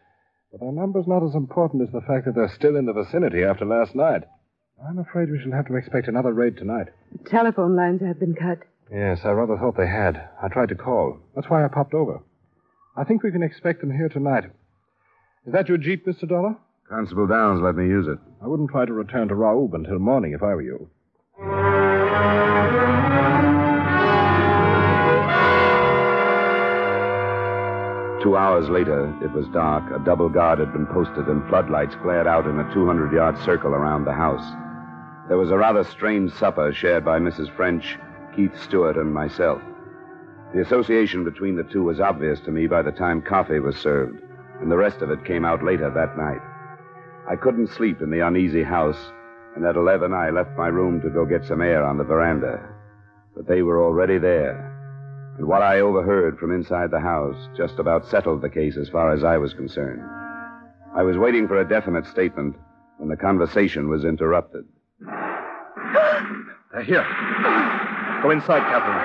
But 0.51 0.61
their 0.61 0.71
number's 0.71 1.07
not 1.07 1.23
as 1.23 1.33
important 1.35 1.81
as 1.83 1.91
the 1.91 2.01
fact 2.01 2.25
that 2.25 2.35
they're 2.35 2.53
still 2.55 2.75
in 2.75 2.85
the 2.85 2.93
vicinity 2.93 3.43
after 3.43 3.65
last 3.65 3.95
night. 3.95 4.23
I'm 4.87 4.99
afraid 4.99 5.31
we 5.31 5.39
shall 5.41 5.53
have 5.53 5.67
to 5.67 5.75
expect 5.75 6.07
another 6.07 6.33
raid 6.33 6.57
tonight. 6.57 6.87
The 7.11 7.29
telephone 7.29 7.75
lines 7.75 8.01
have 8.01 8.19
been 8.19 8.35
cut. 8.35 8.59
Yes, 8.91 9.21
I 9.23 9.31
rather 9.31 9.57
thought 9.57 9.77
they 9.77 9.87
had. 9.87 10.29
I 10.41 10.47
tried 10.49 10.69
to 10.69 10.75
call. 10.75 11.17
That's 11.33 11.49
why 11.49 11.65
I 11.65 11.67
popped 11.67 11.93
over. 11.93 12.21
I 12.95 13.03
think 13.03 13.23
we 13.23 13.31
can 13.31 13.41
expect 13.43 13.81
them 13.81 13.91
here 13.91 14.09
tonight. 14.09 14.45
Is 15.47 15.53
that 15.53 15.67
your 15.67 15.77
Jeep, 15.77 16.05
Mr. 16.05 16.27
Dollar? 16.27 16.55
Constable 16.87 17.27
Downs 17.27 17.61
let 17.61 17.75
me 17.75 17.87
use 17.87 18.07
it. 18.07 18.19
I 18.43 18.47
wouldn't 18.47 18.69
try 18.69 18.85
to 18.85 18.93
return 18.93 19.27
to 19.29 19.33
Raub 19.35 19.73
until 19.73 19.97
morning 19.97 20.33
if 20.33 20.43
I 20.43 20.53
were 20.53 20.61
you. 20.61 20.89
Two 28.25 28.37
hours 28.37 28.67
later, 28.71 29.13
it 29.23 29.31
was 29.33 29.47
dark. 29.49 29.83
A 29.91 30.03
double 30.03 30.29
guard 30.29 30.57
had 30.57 30.73
been 30.73 30.87
posted, 30.87 31.27
and 31.27 31.47
floodlights 31.47 31.93
glared 32.01 32.25
out 32.25 32.47
in 32.47 32.59
a 32.59 32.73
200 32.73 33.13
yard 33.13 33.37
circle 33.37 33.75
around 33.75 34.03
the 34.03 34.13
house. 34.13 34.51
There 35.27 35.37
was 35.37 35.51
a 35.51 35.57
rather 35.57 35.83
strange 35.83 36.31
supper 36.33 36.73
shared 36.73 37.05
by 37.05 37.19
Mrs. 37.19 37.55
French, 37.55 37.99
Keith 38.35 38.59
Stewart, 38.59 38.97
and 38.97 39.13
myself. 39.13 39.61
The 40.55 40.61
association 40.61 41.23
between 41.23 41.55
the 41.55 41.69
two 41.71 41.83
was 41.83 41.99
obvious 41.99 42.39
to 42.45 42.51
me 42.51 42.65
by 42.65 42.81
the 42.81 42.91
time 42.91 43.21
coffee 43.21 43.59
was 43.59 43.75
served, 43.75 44.19
and 44.59 44.71
the 44.71 44.77
rest 44.77 45.03
of 45.03 45.11
it 45.11 45.23
came 45.23 45.45
out 45.45 45.63
later 45.63 45.91
that 45.91 46.17
night. 46.17 46.41
I 47.29 47.35
couldn't 47.35 47.69
sleep 47.77 48.01
in 48.01 48.09
the 48.09 48.25
uneasy 48.25 48.63
house, 48.63 49.11
and 49.55 49.63
at 49.63 49.75
11 49.75 50.13
I 50.13 50.31
left 50.31 50.57
my 50.57 50.69
room 50.69 50.99
to 51.01 51.11
go 51.11 51.25
get 51.25 51.45
some 51.45 51.61
air 51.61 51.83
on 51.83 51.99
the 51.99 52.03
veranda. 52.03 52.59
But 53.35 53.45
they 53.45 53.61
were 53.61 53.83
already 53.83 54.17
there, 54.17 54.74
and 55.37 55.47
what 55.47 55.61
I 55.61 55.79
overheard 55.81 56.37
from 56.37 56.51
inside 56.53 56.91
the 56.91 56.99
house 56.99 57.35
just 57.57 57.79
about 57.79 58.07
settled 58.07 58.41
the 58.41 58.49
case 58.49 58.77
as 58.77 58.89
far 58.89 59.13
as 59.13 59.23
I 59.23 59.37
was 59.37 59.53
concerned. 59.53 60.01
I 60.95 61.03
was 61.03 61.17
waiting 61.17 61.47
for 61.47 61.59
a 61.59 61.67
definite 61.67 62.05
statement 62.07 62.55
when 62.97 63.09
the 63.09 63.17
conversation 63.17 63.89
was 63.89 64.05
interrupted. 64.05 64.63
Uh, 65.07 66.81
here. 66.83 67.03
Go 68.23 68.31
inside, 68.31 68.63
Captain. 68.71 68.95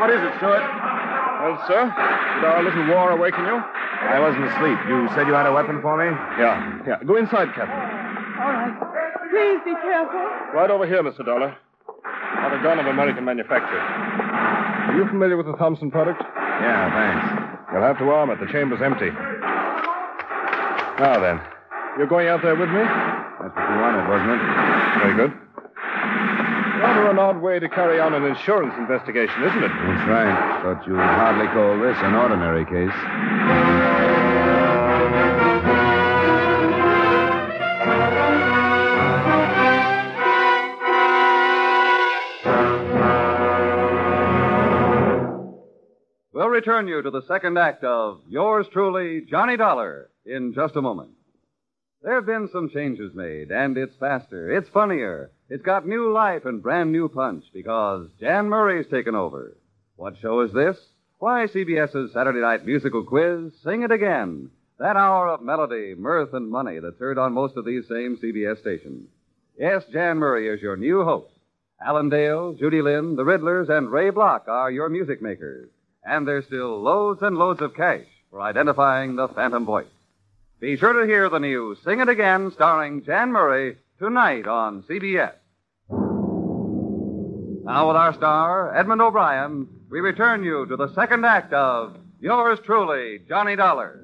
What 0.00 0.10
is 0.10 0.20
it, 0.20 0.32
Stewart? 0.38 0.60
Well, 0.60 1.56
sir, 1.66 1.84
did 1.88 2.44
our 2.44 2.62
little 2.62 2.86
war 2.88 3.10
awaken 3.12 3.44
you? 3.44 3.56
I 3.56 4.20
wasn't 4.20 4.44
asleep. 4.44 4.78
You 4.88 5.08
said 5.14 5.26
you 5.26 5.34
had 5.34 5.46
a 5.46 5.52
weapon 5.52 5.80
for 5.80 5.96
me? 5.96 6.10
Yeah, 6.38 6.80
yeah. 6.86 7.02
Go 7.04 7.16
inside, 7.16 7.48
Captain. 7.54 7.80
All 8.38 8.52
right. 8.52 8.74
Please 9.30 9.60
be 9.64 9.74
careful. 9.82 10.20
Right 10.54 10.70
over 10.70 10.86
here, 10.86 11.02
Mr. 11.02 11.24
Dollar. 11.24 11.56
Not 12.36 12.52
a 12.54 12.62
gun 12.62 12.78
of 12.78 12.86
American 12.86 13.24
manufacture. 13.24 13.80
Are 14.88 14.96
you 14.96 15.06
familiar 15.06 15.36
with 15.36 15.46
the 15.46 15.56
Thompson 15.56 15.90
product? 15.90 16.22
Yeah, 16.24 16.88
thanks. 16.90 17.68
You'll 17.72 17.82
have 17.82 17.98
to 17.98 18.08
arm 18.08 18.30
it. 18.30 18.40
The 18.40 18.46
chamber's 18.50 18.80
empty. 18.80 19.10
Now 20.98 21.20
then, 21.20 21.40
you're 21.98 22.08
going 22.08 22.26
out 22.28 22.40
there 22.42 22.56
with 22.56 22.70
me? 22.70 22.80
That's 22.80 23.54
what 23.54 23.68
you 23.68 23.78
wanted, 23.78 24.08
wasn't 24.08 24.32
it? 24.32 24.40
Very 24.98 25.14
good. 25.14 25.32
Rather 26.80 27.10
an 27.10 27.18
odd 27.18 27.42
way 27.42 27.58
to 27.58 27.68
carry 27.68 28.00
on 28.00 28.14
an 28.14 28.24
insurance 28.24 28.72
investigation, 28.78 29.42
isn't 29.44 29.62
it? 29.62 29.68
That's 29.68 30.08
right. 30.08 30.62
But 30.64 30.86
you 30.86 30.94
would 30.94 31.02
hardly 31.02 31.46
call 31.52 31.78
this 31.78 31.98
an 32.00 32.14
ordinary 32.14 32.64
case. 32.64 32.96
Return 46.58 46.88
you 46.88 47.00
to 47.00 47.10
the 47.12 47.22
second 47.28 47.56
act 47.56 47.84
of 47.84 48.20
Yours 48.28 48.66
Truly, 48.72 49.20
Johnny 49.20 49.56
Dollar, 49.56 50.10
in 50.26 50.52
just 50.52 50.74
a 50.74 50.82
moment. 50.82 51.10
There 52.02 52.16
have 52.16 52.26
been 52.26 52.48
some 52.52 52.68
changes 52.68 53.14
made, 53.14 53.52
and 53.52 53.78
it's 53.78 53.94
faster, 54.00 54.50
it's 54.50 54.68
funnier, 54.70 55.30
it's 55.48 55.62
got 55.62 55.86
new 55.86 56.12
life 56.12 56.46
and 56.46 56.60
brand 56.60 56.90
new 56.90 57.08
punch 57.08 57.44
because 57.54 58.08
Jan 58.18 58.48
Murray's 58.48 58.88
taken 58.90 59.14
over. 59.14 59.56
What 59.94 60.18
show 60.20 60.40
is 60.40 60.52
this? 60.52 60.76
Why, 61.20 61.46
CBS's 61.46 62.12
Saturday 62.12 62.40
night 62.40 62.66
musical 62.66 63.04
quiz, 63.04 63.52
Sing 63.62 63.84
It 63.84 63.92
Again. 63.92 64.50
That 64.80 64.96
hour 64.96 65.28
of 65.28 65.42
melody, 65.42 65.94
mirth, 65.96 66.34
and 66.34 66.50
money 66.50 66.80
that's 66.80 66.98
heard 66.98 67.18
on 67.18 67.34
most 67.34 67.56
of 67.56 67.66
these 67.66 67.86
same 67.86 68.16
CBS 68.16 68.58
stations. 68.58 69.06
Yes, 69.56 69.84
Jan 69.92 70.16
Murray 70.16 70.48
is 70.48 70.60
your 70.60 70.76
new 70.76 71.04
host. 71.04 71.30
Alan 71.80 72.08
Dale, 72.08 72.54
Judy 72.54 72.82
Lynn, 72.82 73.14
the 73.14 73.22
Riddlers, 73.22 73.68
and 73.68 73.92
Ray 73.92 74.10
Block 74.10 74.48
are 74.48 74.72
your 74.72 74.88
music 74.88 75.22
makers. 75.22 75.68
And 76.08 76.26
there's 76.26 76.46
still 76.46 76.80
loads 76.80 77.20
and 77.20 77.36
loads 77.36 77.60
of 77.60 77.74
cash 77.74 78.06
for 78.30 78.40
identifying 78.40 79.14
the 79.14 79.28
phantom 79.28 79.66
voice. 79.66 79.84
Be 80.58 80.78
sure 80.78 80.94
to 80.94 81.06
hear 81.06 81.28
the 81.28 81.38
new 81.38 81.76
Sing 81.84 82.00
It 82.00 82.08
Again 82.08 82.50
starring 82.52 83.04
Jan 83.04 83.30
Murray 83.30 83.76
tonight 83.98 84.46
on 84.46 84.84
CBS. 84.84 85.34
Now, 87.64 87.88
with 87.88 87.96
our 87.96 88.14
star, 88.14 88.74
Edmond 88.74 89.02
O'Brien, 89.02 89.68
we 89.90 90.00
return 90.00 90.42
you 90.42 90.64
to 90.64 90.76
the 90.76 90.94
second 90.94 91.26
act 91.26 91.52
of 91.52 91.98
Yours 92.20 92.58
Truly, 92.64 93.20
Johnny 93.28 93.54
Dollar. 93.56 94.02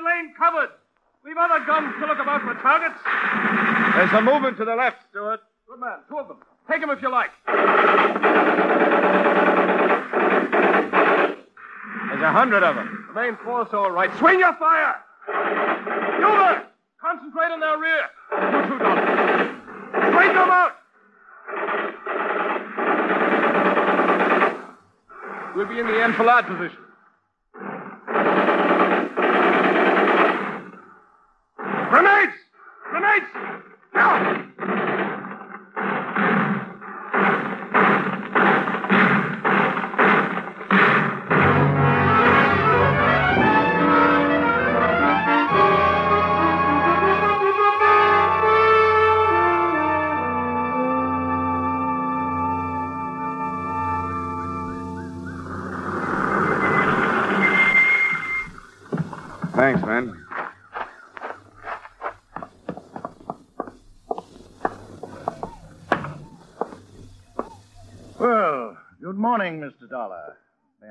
Blast 0.00 0.04
to 0.04 0.04
keep 0.04 0.04
that 0.04 0.04
lane 0.04 0.34
covered! 0.36 0.70
Leave 1.24 1.36
other 1.36 1.64
guns 1.66 1.94
to 2.00 2.06
look 2.06 2.18
about 2.18 2.42
for 2.42 2.54
targets. 2.62 2.98
There's 3.96 4.12
a 4.12 4.22
movement 4.22 4.56
to 4.58 4.64
the 4.64 4.74
left, 4.74 5.02
Stewart. 5.10 5.40
Good 5.68 5.80
man, 5.80 5.98
two 6.08 6.18
of 6.18 6.28
them. 6.28 6.38
Take 6.68 6.80
them 6.80 6.90
if 6.90 7.02
you 7.02 7.10
like. 7.10 7.30
There's 7.46 7.58
a 12.22 12.32
hundred 12.32 12.62
of 12.62 12.76
them. 12.76 13.04
The 13.08 13.20
main 13.20 13.36
force 13.44 13.68
all 13.72 13.90
right. 13.90 14.10
Swing 14.18 14.38
your 14.38 14.54
fire! 14.54 14.96
You! 15.28 16.62
Concentrate 17.00 17.52
on 17.52 17.60
their 17.60 17.78
rear. 17.78 18.08
You 18.32 18.62
two, 18.68 18.78
Dollar. 18.78 19.56
Straighten 20.10 20.36
them 20.36 20.50
out! 20.50 20.76
We'll 25.56 25.66
be 25.66 25.78
in 25.80 25.86
the 25.86 26.02
enfilade 26.02 26.46
position. 26.46 26.78
Grenades! 31.90 32.34
Grenades! 33.20 33.49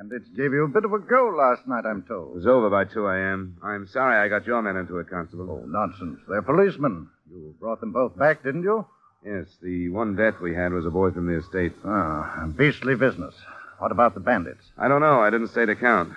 Bandits 0.10 0.30
gave 0.36 0.54
you 0.54 0.64
a 0.64 0.68
bit 0.68 0.86
of 0.86 0.94
a 0.94 1.00
go 1.00 1.32
last 1.38 1.68
night, 1.68 1.86
I'm 1.86 2.02
told. 2.04 2.32
It 2.32 2.36
was 2.38 2.48
over 2.48 2.70
by 2.70 2.86
2 2.86 3.08
a.m. 3.08 3.58
I'm 3.64 3.86
sorry 3.88 4.18
I 4.18 4.28
got 4.28 4.48
your 4.48 4.62
men 4.62 4.76
into 4.76 4.98
it, 4.98 5.10
Constable. 5.10 5.62
Oh, 5.64 5.68
nonsense. 5.68 6.20
They're 6.28 6.42
policemen. 6.42 7.10
You 7.30 7.54
brought 7.60 7.80
them 7.80 7.92
both 7.92 8.18
back, 8.18 8.44
didn't 8.44 8.64
you? 8.64 8.86
Yes, 9.24 9.46
the 9.62 9.90
one 9.90 10.16
death 10.16 10.40
we 10.42 10.56
had 10.56 10.74
was 10.74 10.86
a 10.86 10.90
boy 10.90 11.12
from 11.12 11.28
the 11.28 11.38
estate. 11.38 11.74
Ah, 11.86 12.48
beastly 12.56 12.96
business. 12.96 13.36
What 13.78 13.92
about 13.92 14.16
the 14.16 14.20
bandits? 14.20 14.64
I 14.78 14.88
don't 14.88 15.02
know. 15.02 15.22
I 15.22 15.30
didn't 15.30 15.50
stay 15.50 15.66
to 15.66 15.76
count. 15.76 16.14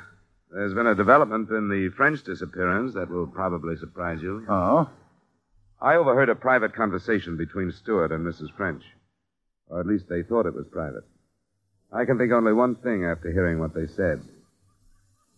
There's 0.50 0.75
been 0.75 0.87
a 0.87 0.94
development 0.94 1.50
in 1.50 1.68
the 1.68 1.90
French 1.94 2.22
disappearance 2.22 2.94
that 2.94 3.11
will 3.11 3.26
probably 3.26 3.76
surprise 3.76 4.22
you. 4.22 4.46
Oh? 4.49 4.88
I 5.80 5.96
overheard 5.96 6.28
a 6.28 6.34
private 6.34 6.75
conversation 6.75 7.37
between 7.37 7.72
Stewart 7.72 8.12
and 8.12 8.25
Mrs. 8.25 8.54
French. 8.56 8.84
Or 9.68 9.80
at 9.80 9.87
least 9.87 10.08
they 10.08 10.22
thought 10.22 10.46
it 10.46 10.54
was 10.54 10.66
private. 10.70 11.04
I 11.94 12.04
can 12.04 12.16
think 12.16 12.32
only 12.32 12.52
one 12.52 12.75
thing 12.76 13.04
after 13.04 13.30
hearing 13.30 13.58
what 13.58 13.75
they 13.75 13.87
said. 13.87 14.22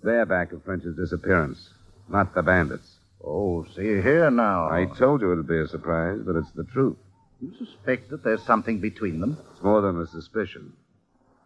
They're 0.03 0.27
back 0.27 0.53
of 0.53 0.63
French's 0.65 0.97
disappearance, 0.97 1.71
not 2.09 2.35
the 2.35 2.43
bandits. 2.43 2.97
Oh, 3.25 3.65
see 3.75 4.01
here 4.01 4.31
now. 4.31 4.69
I 4.71 4.85
told 4.85 5.23
you 5.23 5.33
it'd 5.33 5.49
be 5.49 5.59
a 5.59 5.67
surprise, 5.67 6.21
but 6.25 6.37
it's 6.37 6.51
the 6.53 6.65
truth. 6.65 6.97
You 7.41 7.53
suspect 7.59 8.11
that 8.11 8.23
there's 8.23 8.43
something 8.43 8.81
between 8.81 9.21
them? 9.21 9.39
It's 9.53 9.63
more 9.63 9.81
than 9.81 10.01
a 10.01 10.07
suspicion. 10.07 10.75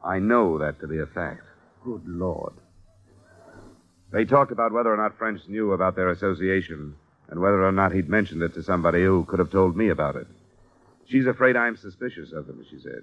I 0.05 0.19
know 0.19 0.59
that 0.59 0.81
to 0.81 0.89
be 0.89 0.99
a 0.99 1.07
fact. 1.07 1.43
Good 1.85 2.03
Lord. 2.07 2.55
They 4.13 4.25
talked 4.25 4.53
about 4.53 4.73
whether 4.73 4.93
or 4.93 4.97
not 4.97 5.17
French 5.19 5.41
knew 5.49 5.73
about 5.73 5.97
their 5.97 6.11
association 6.11 6.95
and 7.31 7.41
whether 7.41 7.65
or 7.65 7.73
not 7.73 7.93
he'd 7.93 8.09
mentioned 8.09 8.43
it 8.43 8.55
to 8.55 8.63
somebody 8.63 9.05
who 9.05 9.25
could 9.25 9.39
have 9.39 9.51
told 9.51 9.77
me 9.77 9.89
about 9.89 10.17
it. 10.17 10.27
She's 11.07 11.27
afraid 11.27 11.57
I'm 11.57 11.77
suspicious 11.77 12.33
of 12.33 12.47
them, 12.47 12.65
she 12.69 12.79
said. 12.81 13.03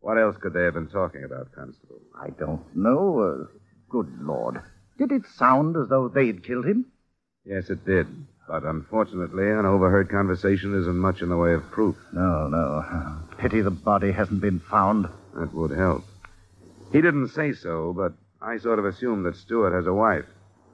What 0.00 0.18
else 0.18 0.36
could 0.36 0.52
they 0.52 0.64
have 0.64 0.74
been 0.74 0.88
talking 0.88 1.24
about, 1.24 1.52
Constable? 1.52 2.00
I 2.20 2.30
don't 2.30 2.64
know. 2.76 3.20
Uh, 3.20 3.58
good 3.88 4.08
Lord. 4.20 4.60
Did 4.98 5.12
it 5.12 5.22
sound 5.36 5.76
as 5.76 5.88
though 5.88 6.08
they'd 6.08 6.44
killed 6.44 6.66
him? 6.66 6.86
Yes, 7.44 7.70
it 7.70 7.84
did. 7.84 8.06
But 8.48 8.62
unfortunately, 8.62 9.50
an 9.50 9.66
overheard 9.66 10.08
conversation 10.08 10.74
isn't 10.80 10.96
much 10.96 11.20
in 11.20 11.28
the 11.28 11.36
way 11.36 11.52
of 11.54 11.68
proof. 11.70 11.96
No, 12.12 12.46
no. 12.48 12.84
Pity 13.38 13.60
the 13.60 13.70
body 13.70 14.12
hasn't 14.12 14.40
been 14.40 14.60
found. 14.60 15.08
That 15.34 15.52
would 15.52 15.72
help. 15.72 16.04
He 16.92 17.00
didn't 17.00 17.28
say 17.28 17.52
so, 17.52 17.92
but 17.92 18.12
I 18.40 18.58
sort 18.58 18.78
of 18.78 18.84
assumed 18.84 19.26
that 19.26 19.36
Stewart 19.36 19.72
has 19.72 19.86
a 19.86 19.92
wife. 19.92 20.24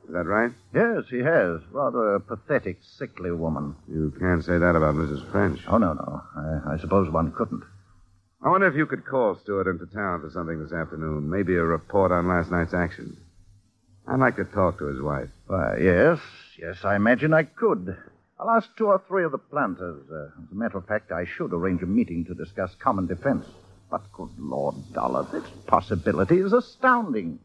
Is 0.06 0.12
that 0.12 0.26
right? 0.26 0.50
Yes, 0.74 1.04
he 1.08 1.20
has. 1.20 1.60
Rather 1.70 2.16
a 2.16 2.20
pathetic, 2.20 2.78
sickly 2.82 3.30
woman. 3.30 3.74
You 3.88 4.12
can't 4.20 4.44
say 4.44 4.58
that 4.58 4.76
about 4.76 4.94
Mrs. 4.96 5.30
French. 5.30 5.60
Oh, 5.68 5.78
no, 5.78 5.94
no. 5.94 6.22
I, 6.36 6.74
I 6.74 6.78
suppose 6.78 7.10
one 7.10 7.32
couldn't. 7.32 7.62
I 8.44 8.48
wonder 8.48 8.66
if 8.66 8.74
you 8.74 8.86
could 8.86 9.04
call 9.04 9.36
Stewart 9.36 9.68
into 9.68 9.86
town 9.86 10.20
for 10.20 10.30
something 10.30 10.60
this 10.60 10.72
afternoon. 10.72 11.30
Maybe 11.30 11.54
a 11.54 11.62
report 11.62 12.10
on 12.10 12.26
last 12.26 12.50
night's 12.50 12.74
action. 12.74 13.16
I'd 14.08 14.18
like 14.18 14.34
to 14.36 14.44
talk 14.44 14.78
to 14.78 14.86
his 14.86 15.00
wife. 15.00 15.28
Why, 15.46 15.78
yes. 15.80 16.18
Yes, 16.58 16.84
I 16.84 16.96
imagine 16.96 17.32
I 17.32 17.44
could. 17.44 17.96
I'll 18.40 18.50
ask 18.50 18.68
two 18.76 18.86
or 18.86 19.00
three 19.06 19.24
of 19.24 19.30
the 19.30 19.38
planters. 19.38 20.02
Uh, 20.10 20.42
as 20.42 20.50
a 20.50 20.54
matter 20.54 20.76
of 20.76 20.86
fact, 20.86 21.12
I 21.12 21.24
should 21.24 21.52
arrange 21.52 21.82
a 21.82 21.86
meeting 21.86 22.24
to 22.24 22.34
discuss 22.34 22.74
common 22.80 23.06
defense. 23.06 23.46
But 23.88 24.10
good 24.12 24.30
Lord, 24.36 24.74
Dollar, 24.92 25.24
this 25.30 25.48
possibility 25.68 26.38
is 26.38 26.52
astounding. 26.52 27.38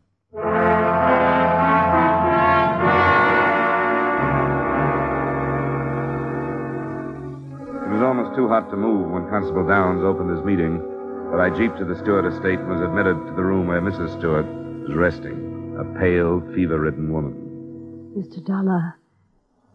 Too 8.48 8.54
hot 8.54 8.70
to 8.70 8.78
move 8.78 9.12
when 9.12 9.30
Constable 9.30 9.68
Downs 9.68 10.04
opened 10.04 10.30
his 10.30 10.46
meeting, 10.46 10.80
but 11.32 11.42
I 11.42 11.50
jeeped 11.50 11.80
to 11.80 11.86
the 11.86 12.00
Stewart 12.00 12.26
estate 12.26 12.60
and 12.60 12.70
was 12.70 12.80
admitted 12.80 13.16
to 13.28 13.34
the 13.36 13.44
room 13.44 13.68
where 13.68 13.82
Mrs. 13.82 14.18
Stewart 14.18 14.46
was 14.88 14.96
resting, 14.96 15.76
a 15.78 16.00
pale, 16.00 16.40
fever 16.56 16.80
ridden 16.80 17.12
woman. 17.12 17.34
Mr. 18.16 18.44
Dollar, 18.46 18.96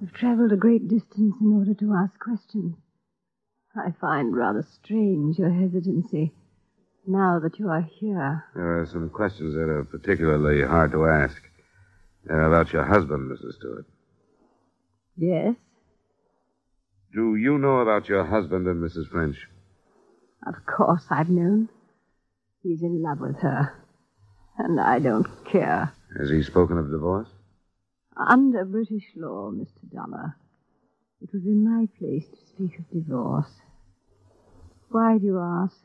you've 0.00 0.14
traveled 0.14 0.52
a 0.52 0.56
great 0.56 0.88
distance 0.88 1.34
in 1.38 1.52
order 1.52 1.74
to 1.74 1.92
ask 1.92 2.18
questions. 2.18 2.76
I 3.76 3.92
find 4.00 4.34
rather 4.34 4.62
strange 4.62 5.38
your 5.38 5.52
hesitancy 5.52 6.32
now 7.06 7.40
that 7.40 7.58
you 7.58 7.68
are 7.68 7.86
here. 8.00 8.44
There 8.54 8.80
are 8.80 8.86
some 8.86 9.10
questions 9.10 9.52
that 9.52 9.68
are 9.68 9.84
particularly 9.84 10.66
hard 10.66 10.92
to 10.92 11.04
ask. 11.04 11.42
They're 12.24 12.46
about 12.50 12.72
your 12.72 12.84
husband, 12.84 13.30
Mrs. 13.30 13.56
Stewart. 13.56 13.84
Yes? 15.18 15.56
Do 17.14 17.37
you 17.37 17.59
know 17.59 17.81
about 17.81 18.09
your 18.09 18.25
husband 18.25 18.66
and 18.66 18.83
Mrs. 18.83 19.11
French? 19.11 19.37
Of 20.46 20.55
course 20.66 21.05
I've 21.11 21.29
known. 21.29 21.68
He's 22.62 22.83
in 22.83 23.03
love 23.03 23.20
with 23.20 23.37
her. 23.40 23.75
And 24.57 24.81
I 24.81 24.98
don't 24.98 25.27
care. 25.44 25.92
Has 26.18 26.31
he 26.31 26.42
spoken 26.42 26.79
of 26.79 26.90
divorce? 26.90 27.29
Under 28.16 28.64
British 28.64 29.05
law, 29.16 29.51
Mr. 29.51 29.92
Dollar, 29.92 30.37
it 31.20 31.31
would 31.33 31.44
be 31.44 31.55
my 31.55 31.87
place 31.98 32.25
to 32.29 32.46
speak 32.55 32.79
of 32.79 32.90
divorce. 32.90 33.51
Why 34.90 35.18
do 35.18 35.25
you 35.27 35.40
ask? 35.40 35.77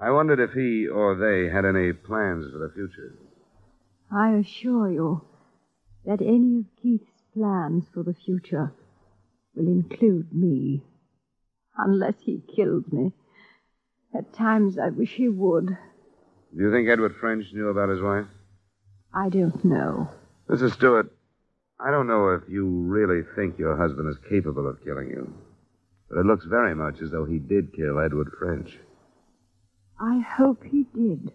I 0.00 0.10
wondered 0.10 0.40
if 0.40 0.52
he 0.52 0.86
or 0.88 1.14
they 1.16 1.52
had 1.52 1.64
any 1.64 1.92
plans 1.92 2.50
for 2.52 2.58
the 2.58 2.72
future. 2.74 3.14
I 4.10 4.34
assure 4.34 4.90
you 4.90 5.22
that 6.04 6.20
any 6.20 6.58
of 6.58 6.64
Keith's 6.82 7.22
plans 7.32 7.84
for 7.92 8.02
the 8.02 8.14
future 8.14 8.72
will 9.54 9.68
include 9.68 10.32
me. 10.32 10.82
Unless 11.76 12.14
he 12.20 12.42
kills 12.54 12.84
me. 12.92 13.12
At 14.16 14.32
times 14.32 14.78
I 14.78 14.90
wish 14.90 15.14
he 15.14 15.28
would. 15.28 15.66
Do 15.66 16.62
you 16.62 16.70
think 16.70 16.88
Edward 16.88 17.16
French 17.20 17.46
knew 17.52 17.68
about 17.68 17.88
his 17.88 18.00
wife? 18.00 18.26
I 19.12 19.28
don't 19.28 19.64
know. 19.64 20.08
Mrs. 20.48 20.74
Stewart, 20.74 21.12
I 21.80 21.90
don't 21.90 22.06
know 22.06 22.28
if 22.30 22.42
you 22.48 22.66
really 22.66 23.22
think 23.34 23.58
your 23.58 23.76
husband 23.76 24.08
is 24.08 24.16
capable 24.28 24.68
of 24.68 24.82
killing 24.84 25.08
you. 25.08 25.32
But 26.08 26.18
it 26.20 26.26
looks 26.26 26.44
very 26.44 26.74
much 26.74 27.00
as 27.02 27.10
though 27.10 27.24
he 27.24 27.38
did 27.38 27.74
kill 27.74 27.98
Edward 27.98 28.30
French. 28.38 28.78
I 30.00 30.20
hope 30.20 30.62
he 30.64 30.86
did. 30.94 31.32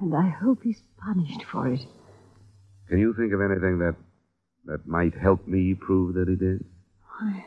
And 0.00 0.14
I 0.14 0.28
hope 0.28 0.62
he's 0.62 0.82
punished 1.02 1.44
for 1.50 1.68
it. 1.68 1.80
Can 2.88 2.98
you 2.98 3.14
think 3.14 3.32
of 3.32 3.40
anything 3.40 3.78
that 3.78 3.94
that 4.66 4.86
might 4.86 5.14
help 5.14 5.46
me 5.46 5.74
prove 5.74 6.14
that 6.14 6.28
he 6.28 6.36
did? 6.36 6.64
I. 7.20 7.44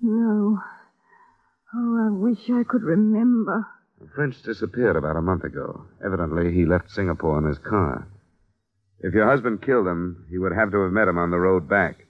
No. 0.00 0.58
Oh, 1.74 2.06
I 2.06 2.10
wish 2.10 2.50
I 2.50 2.62
could 2.62 2.82
remember. 2.82 3.66
French 4.14 4.42
disappeared 4.42 4.96
about 4.96 5.16
a 5.16 5.22
month 5.22 5.44
ago. 5.44 5.86
Evidently, 6.04 6.52
he 6.52 6.66
left 6.66 6.90
Singapore 6.90 7.38
in 7.38 7.44
his 7.44 7.58
car. 7.58 8.06
If 9.00 9.14
your 9.14 9.28
husband 9.28 9.62
killed 9.62 9.86
him, 9.86 10.26
he 10.30 10.38
would 10.38 10.52
have 10.52 10.70
to 10.72 10.82
have 10.82 10.92
met 10.92 11.08
him 11.08 11.18
on 11.18 11.30
the 11.30 11.38
road 11.38 11.68
back. 11.68 12.06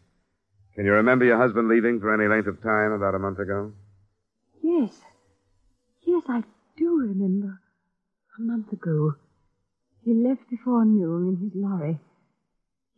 Can 0.74 0.84
you 0.84 0.92
remember 0.92 1.24
your 1.24 1.38
husband 1.38 1.68
leaving 1.68 2.00
for 2.00 2.12
any 2.12 2.28
length 2.28 2.48
of 2.48 2.62
time 2.62 2.92
about 2.92 3.14
a 3.14 3.18
month 3.18 3.38
ago? 3.38 3.72
Yes. 4.62 4.92
Yes, 6.02 6.24
I 6.28 6.42
do 6.76 6.98
remember. 6.98 7.60
A 8.38 8.42
month 8.42 8.72
ago. 8.72 9.14
He 10.04 10.12
left 10.14 10.50
before 10.50 10.84
noon 10.84 11.28
in 11.28 11.36
his 11.44 11.52
lorry. 11.54 12.00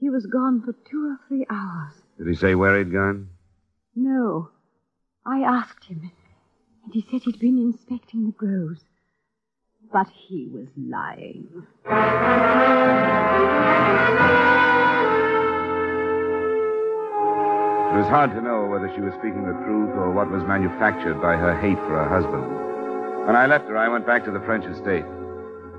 He 0.01 0.11
was 0.11 0.27
gone 0.27 0.62
for 0.62 0.72
two 0.90 1.07
or 1.07 1.18
three 1.29 1.46
hours. 1.51 1.92
Did 2.18 2.29
he 2.29 2.35
say 2.35 2.55
where 2.55 2.79
he'd 2.79 2.92
gone? 2.92 3.29
No. 3.94 4.48
I 5.26 5.40
asked 5.40 5.85
him, 5.85 6.11
and 6.85 6.94
he 6.94 7.05
said 7.11 7.22
he'd 7.22 7.38
been 7.38 7.59
inspecting 7.59 8.26
the 8.26 8.33
groves. 8.33 8.85
But 9.92 10.09
he 10.09 10.48
was 10.48 10.68
lying. 10.76 11.48
It 17.92 18.00
was 18.00 18.09
hard 18.09 18.31
to 18.33 18.42
know 18.42 18.66
whether 18.66 18.92
she 18.94 19.00
was 19.00 19.14
speaking 19.14 19.46
the 19.46 19.52
truth 19.64 19.90
or 19.96 20.11
what 20.12 20.31
was 20.31 20.42
manufactured 20.44 21.20
by 21.20 21.37
her 21.37 21.59
hate 21.61 21.79
for 21.79 21.96
her 21.96 22.09
husband. 22.09 22.44
When 23.26 23.37
I 23.37 23.46
left 23.46 23.68
her, 23.68 23.76
I 23.76 23.88
went 23.88 24.07
back 24.07 24.24
to 24.24 24.31
the 24.31 24.40
French 24.40 24.64
estate. 24.64 25.05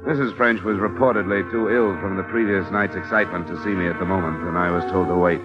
Mrs. 0.05 0.35
French 0.37 0.61
was 0.61 0.77
reportedly 0.77 1.49
too 1.51 1.69
ill 1.69 1.99
from 1.99 2.15
the 2.15 2.23
previous 2.23 2.69
night's 2.71 2.95
excitement 2.95 3.47
to 3.47 3.61
see 3.63 3.69
me 3.69 3.87
at 3.87 3.99
the 3.99 4.05
moment, 4.05 4.47
and 4.47 4.57
I 4.57 4.71
was 4.71 4.83
told 4.91 5.07
to 5.07 5.15
wait. 5.15 5.41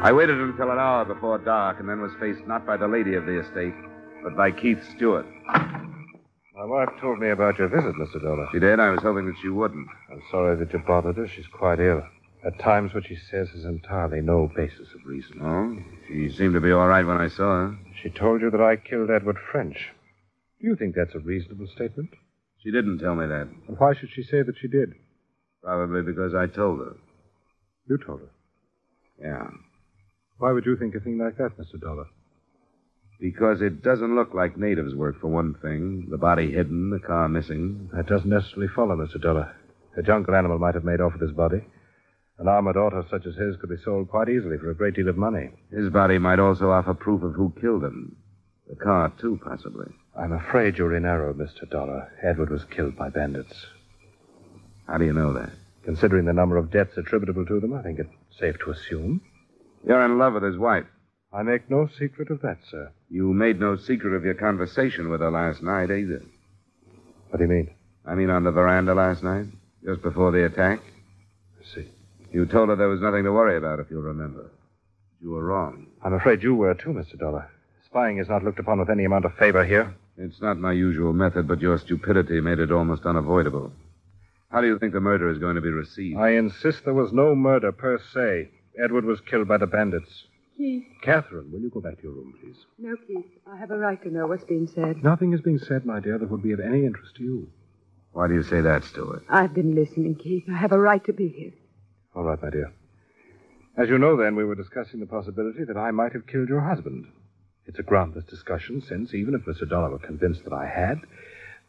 I 0.00 0.12
waited 0.12 0.40
until 0.40 0.70
an 0.70 0.78
hour 0.78 1.04
before 1.04 1.38
dark 1.38 1.80
and 1.80 1.88
then 1.88 2.00
was 2.00 2.12
faced 2.20 2.46
not 2.46 2.64
by 2.64 2.76
the 2.76 2.86
lady 2.86 3.14
of 3.14 3.26
the 3.26 3.40
estate, 3.40 3.74
but 4.22 4.36
by 4.36 4.52
Keith 4.52 4.78
Stewart. 4.94 5.26
My 5.44 6.64
wife 6.64 6.88
told 7.00 7.18
me 7.18 7.30
about 7.30 7.58
your 7.58 7.66
visit, 7.66 7.94
Mr. 7.96 8.22
Dollar. 8.22 8.46
She 8.52 8.60
did. 8.60 8.78
I 8.78 8.90
was 8.90 9.02
hoping 9.02 9.26
that 9.26 9.34
she 9.42 9.48
wouldn't. 9.48 9.88
I'm 10.10 10.22
sorry 10.30 10.56
that 10.56 10.72
you 10.72 10.78
bothered 10.86 11.16
her. 11.16 11.26
She's 11.26 11.48
quite 11.48 11.80
ill. 11.80 12.02
At 12.46 12.60
times, 12.60 12.94
what 12.94 13.08
she 13.08 13.16
says 13.16 13.48
has 13.50 13.64
entirely 13.64 14.20
no 14.20 14.48
basis 14.54 14.86
of 14.94 15.04
reason. 15.04 15.40
Oh? 15.42 15.76
She 16.06 16.30
seemed 16.30 16.54
to 16.54 16.60
be 16.60 16.70
all 16.70 16.86
right 16.86 17.04
when 17.04 17.20
I 17.20 17.28
saw 17.28 17.66
her. 17.66 17.78
She 18.00 18.10
told 18.10 18.40
you 18.40 18.50
that 18.50 18.60
I 18.60 18.76
killed 18.76 19.10
Edward 19.10 19.38
French. 19.50 19.90
Do 20.60 20.68
you 20.68 20.76
think 20.76 20.94
that's 20.94 21.16
a 21.16 21.20
reasonable 21.20 21.66
statement? 21.74 22.10
She 22.62 22.70
didn't 22.70 23.00
tell 23.00 23.16
me 23.16 23.26
that. 23.26 23.48
And 23.66 23.78
why 23.78 23.94
should 23.94 24.10
she 24.14 24.22
say 24.22 24.42
that 24.42 24.54
she 24.60 24.68
did? 24.68 24.94
Probably 25.62 26.02
because 26.02 26.34
I 26.34 26.46
told 26.46 26.78
her. 26.78 26.96
You 27.88 27.98
told 27.98 28.20
her. 28.20 28.30
Yeah. 29.20 29.48
Why 30.38 30.52
would 30.52 30.66
you 30.66 30.76
think 30.76 30.94
a 30.94 31.00
thing 31.00 31.18
like 31.18 31.36
that, 31.38 31.58
Mr. 31.58 31.80
Dollar? 31.80 32.06
Because 33.20 33.60
it 33.60 33.82
doesn't 33.82 34.14
look 34.14 34.32
like 34.32 34.56
natives' 34.56 34.94
work, 34.94 35.20
for 35.20 35.26
one 35.26 35.54
thing. 35.54 36.06
The 36.08 36.18
body 36.18 36.52
hidden, 36.52 36.90
the 36.90 37.00
car 37.00 37.28
missing. 37.28 37.90
That 37.92 38.06
doesn't 38.06 38.30
necessarily 38.30 38.68
follow, 38.68 38.96
Mr. 38.96 39.20
Dollar. 39.20 39.52
A 39.96 40.02
jungle 40.02 40.36
animal 40.36 40.60
might 40.60 40.74
have 40.74 40.84
made 40.84 41.00
off 41.00 41.14
with 41.14 41.22
his 41.22 41.32
body. 41.32 41.64
An 42.38 42.46
armored 42.46 42.76
auto 42.76 43.04
such 43.10 43.26
as 43.26 43.34
his 43.34 43.56
could 43.56 43.70
be 43.70 43.82
sold 43.84 44.08
quite 44.08 44.28
easily 44.28 44.58
for 44.58 44.70
a 44.70 44.74
great 44.74 44.94
deal 44.94 45.08
of 45.08 45.16
money. 45.16 45.50
His 45.72 45.90
body 45.90 46.18
might 46.18 46.38
also 46.38 46.70
offer 46.70 46.94
proof 46.94 47.24
of 47.24 47.34
who 47.34 47.52
killed 47.60 47.82
him. 47.82 48.14
The 48.68 48.76
car, 48.76 49.12
too, 49.18 49.40
possibly. 49.42 49.92
I'm 50.16 50.32
afraid 50.32 50.78
you're 50.78 50.94
in 50.94 51.04
error, 51.04 51.34
Mr. 51.34 51.68
Dollar. 51.68 52.12
Edward 52.22 52.50
was 52.50 52.64
killed 52.66 52.96
by 52.96 53.08
bandits. 53.08 53.66
How 54.86 54.98
do 54.98 55.04
you 55.04 55.12
know 55.12 55.32
that? 55.32 55.50
Considering 55.82 56.26
the 56.26 56.32
number 56.32 56.56
of 56.56 56.70
deaths 56.70 56.96
attributable 56.96 57.44
to 57.46 57.58
them, 57.58 57.72
I 57.72 57.82
think 57.82 57.98
it's 57.98 58.38
safe 58.38 58.56
to 58.60 58.70
assume. 58.70 59.22
You're 59.86 60.04
in 60.04 60.18
love 60.18 60.34
with 60.34 60.42
his 60.42 60.56
wife. 60.58 60.86
I 61.32 61.42
make 61.42 61.70
no 61.70 61.88
secret 61.98 62.30
of 62.30 62.40
that, 62.42 62.58
sir. 62.70 62.90
You 63.10 63.32
made 63.32 63.60
no 63.60 63.76
secret 63.76 64.14
of 64.14 64.24
your 64.24 64.34
conversation 64.34 65.10
with 65.10 65.20
her 65.20 65.30
last 65.30 65.62
night, 65.62 65.90
either. 65.90 66.22
What 67.30 67.38
do 67.38 67.44
you 67.44 67.50
mean? 67.50 67.70
I 68.06 68.14
mean, 68.14 68.30
on 68.30 68.44
the 68.44 68.50
veranda 68.50 68.94
last 68.94 69.22
night, 69.22 69.46
just 69.84 70.02
before 70.02 70.32
the 70.32 70.46
attack. 70.46 70.80
I 71.60 71.74
see. 71.74 71.86
You 72.32 72.46
told 72.46 72.70
her 72.70 72.76
there 72.76 72.88
was 72.88 73.00
nothing 73.00 73.24
to 73.24 73.32
worry 73.32 73.56
about, 73.56 73.80
if 73.80 73.90
you 73.90 74.00
remember. 74.00 74.50
You 75.20 75.30
were 75.30 75.44
wrong. 75.44 75.86
I'm 76.02 76.14
afraid 76.14 76.42
you 76.42 76.54
were, 76.54 76.74
too, 76.74 76.90
Mr. 76.90 77.18
Dollar. 77.18 77.50
Spying 77.84 78.18
is 78.18 78.28
not 78.28 78.44
looked 78.44 78.58
upon 78.58 78.78
with 78.78 78.90
any 78.90 79.04
amount 79.04 79.24
of 79.24 79.34
favor 79.34 79.64
here. 79.64 79.94
It's 80.16 80.40
not 80.40 80.58
my 80.58 80.72
usual 80.72 81.12
method, 81.12 81.46
but 81.46 81.60
your 81.60 81.78
stupidity 81.78 82.40
made 82.40 82.58
it 82.58 82.72
almost 82.72 83.04
unavoidable. 83.04 83.72
How 84.50 84.60
do 84.60 84.66
you 84.66 84.78
think 84.78 84.92
the 84.92 85.00
murder 85.00 85.30
is 85.30 85.38
going 85.38 85.56
to 85.56 85.60
be 85.60 85.70
received? 85.70 86.18
I 86.18 86.30
insist 86.30 86.84
there 86.84 86.94
was 86.94 87.12
no 87.12 87.34
murder 87.34 87.70
per 87.72 87.98
se. 88.12 88.48
Edward 88.82 89.04
was 89.04 89.20
killed 89.20 89.48
by 89.48 89.56
the 89.56 89.66
bandits. 89.66 90.24
Keith. 90.56 90.84
Catherine, 91.02 91.52
will 91.52 91.60
you 91.60 91.70
go 91.70 91.80
back 91.80 91.96
to 91.98 92.02
your 92.02 92.12
room, 92.12 92.34
please? 92.40 92.56
No, 92.78 92.96
Keith. 93.06 93.26
I 93.46 93.56
have 93.56 93.70
a 93.70 93.78
right 93.78 94.02
to 94.02 94.10
know 94.10 94.26
what's 94.26 94.44
being 94.44 94.66
said. 94.66 95.02
Nothing 95.02 95.32
is 95.32 95.40
being 95.40 95.58
said, 95.58 95.86
my 95.86 96.00
dear, 96.00 96.18
that 96.18 96.30
would 96.30 96.42
be 96.42 96.52
of 96.52 96.60
any 96.60 96.84
interest 96.84 97.16
to 97.16 97.22
you. 97.22 97.48
Why 98.12 98.26
do 98.26 98.34
you 98.34 98.42
say 98.42 98.60
that, 98.60 98.84
Stewart? 98.84 99.24
I've 99.28 99.54
been 99.54 99.74
listening, 99.74 100.16
Keith. 100.16 100.44
I 100.50 100.56
have 100.56 100.72
a 100.72 100.78
right 100.78 101.04
to 101.04 101.12
be 101.12 101.28
here. 101.28 101.52
All 102.14 102.24
right, 102.24 102.42
my 102.42 102.50
dear. 102.50 102.72
As 103.76 103.88
you 103.88 103.98
know, 103.98 104.16
then, 104.16 104.34
we 104.34 104.44
were 104.44 104.56
discussing 104.56 104.98
the 104.98 105.06
possibility 105.06 105.64
that 105.64 105.76
I 105.76 105.92
might 105.92 106.12
have 106.12 106.26
killed 106.26 106.48
your 106.48 106.60
husband. 106.60 107.06
It's 107.66 107.78
a 107.78 107.84
groundless 107.84 108.24
discussion, 108.24 108.80
since 108.80 109.14
even 109.14 109.34
if 109.34 109.42
Mr. 109.42 109.68
Dollar 109.68 109.90
were 109.90 109.98
convinced 109.98 110.42
that 110.44 110.52
I 110.52 110.66
had, 110.66 111.00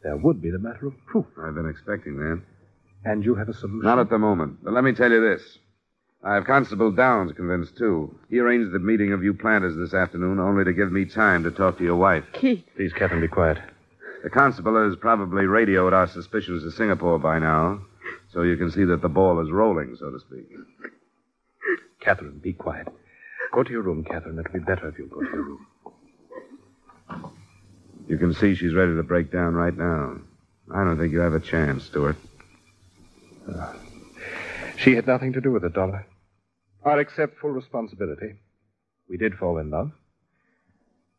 there 0.02 0.18
would 0.18 0.42
be 0.42 0.50
the 0.50 0.58
matter 0.58 0.88
of 0.88 0.94
proof. 1.06 1.28
I've 1.40 1.54
been 1.54 1.70
expecting 1.70 2.18
that. 2.18 2.42
And 3.06 3.24
you 3.24 3.36
have 3.36 3.50
a 3.50 3.54
solution? 3.54 3.82
Not 3.84 4.00
at 4.00 4.10
the 4.10 4.18
moment. 4.18 4.64
But 4.64 4.74
let 4.74 4.84
me 4.84 4.94
tell 4.94 5.12
you 5.12 5.22
this. 5.22 5.60
I 6.24 6.34
have 6.34 6.46
Constable 6.46 6.92
Downs 6.92 7.32
convinced, 7.32 7.78
too. 7.78 8.14
He 8.30 8.40
arranged 8.40 8.74
the 8.74 8.80
meeting 8.80 9.14
of 9.14 9.24
you 9.24 9.34
planters 9.34 9.78
this 9.78 9.94
afternoon 9.94 10.40
only 10.40 10.66
to 10.66 10.74
give 10.74 10.92
me 10.92 11.06
time 11.06 11.44
to 11.44 11.52
talk 11.52 11.78
to 11.78 11.84
your 11.84 11.96
wife. 11.96 12.26
Keith. 12.34 12.64
Please, 12.76 12.92
Catherine, 12.94 13.22
be 13.22 13.28
quiet. 13.28 13.58
The 14.24 14.30
constable 14.30 14.84
has 14.84 14.98
probably 14.98 15.46
radioed 15.46 15.94
our 15.94 16.08
suspicions 16.08 16.64
to 16.64 16.72
Singapore 16.72 17.20
by 17.20 17.40
now, 17.40 17.82
so 18.34 18.42
you 18.42 18.58
can 18.58 18.70
see 18.70 18.84
that 18.84 19.02
the 19.02 19.08
ball 19.08 19.40
is 19.40 19.50
rolling, 19.50 19.96
so 19.98 20.12
to 20.12 20.20
speak. 20.20 20.46
Catherine, 22.02 22.40
be 22.40 22.52
quiet. 22.52 22.90
Go 23.54 23.64
to 23.64 23.72
your 23.72 23.82
room, 23.82 24.04
Catherine. 24.04 24.38
It'll 24.38 24.52
be 24.52 24.60
better 24.60 24.90
if 24.90 24.98
you 24.98 25.08
go 25.08 25.22
to 25.22 25.30
your 25.32 25.44
room. 25.44 25.66
You 28.10 28.18
can 28.18 28.34
see 28.34 28.56
she's 28.56 28.74
ready 28.74 28.96
to 28.96 29.04
break 29.04 29.32
down 29.32 29.54
right 29.54 29.76
now. 29.76 30.18
I 30.74 30.84
don't 30.84 30.98
think 30.98 31.14
you 31.14 31.20
have 31.20 31.34
a 31.34 31.40
chance, 31.40 31.86
Stewart. 31.86 32.18
She 34.80 34.96
had 34.96 35.08
nothing 35.08 35.34
to 35.34 35.42
do 35.42 35.52
with 35.52 35.66
it, 35.66 35.74
Dollar. 35.74 36.08
I'll 36.86 37.00
accept 37.00 37.40
full 37.40 37.50
responsibility. 37.50 38.36
We 39.10 39.18
did 39.18 39.36
fall 39.38 39.58
in 39.58 39.70
love. 39.70 39.92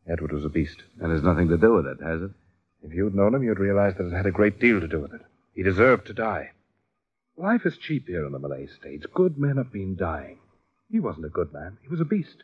Edward 0.09 0.33
was 0.33 0.47
a 0.47 0.49
beast. 0.49 0.83
That 0.99 1.11
has 1.11 1.23
nothing 1.23 1.49
to 1.49 1.59
do 1.59 1.75
with 1.75 1.87
it, 1.87 1.99
has 2.03 2.23
it? 2.23 2.31
If 2.83 2.95
you'd 2.95 3.15
known 3.15 3.35
him, 3.35 3.43
you'd 3.43 3.59
realize 3.59 3.95
that 3.99 4.07
it 4.07 4.17
had 4.17 4.25
a 4.25 4.31
great 4.31 4.59
deal 4.59 4.81
to 4.81 4.89
do 4.89 5.01
with 5.01 5.13
it. 5.13 5.21
He 5.55 5.63
deserved 5.63 6.07
to 6.07 6.15
die. 6.15 6.53
Life 7.37 7.67
is 7.67 7.77
cheap 7.77 8.07
here 8.07 8.25
in 8.25 8.33
the 8.33 8.39
Malay 8.39 8.67
States. 8.67 9.05
Good 9.13 9.37
men 9.37 9.59
have 9.59 9.71
been 9.71 9.95
dying. 9.95 10.39
He 10.91 10.99
wasn't 10.99 11.27
a 11.27 11.31
good 11.31 11.53
man. 11.53 11.77
He 11.83 11.89
was 11.89 12.01
a 12.01 12.07
beast. 12.07 12.43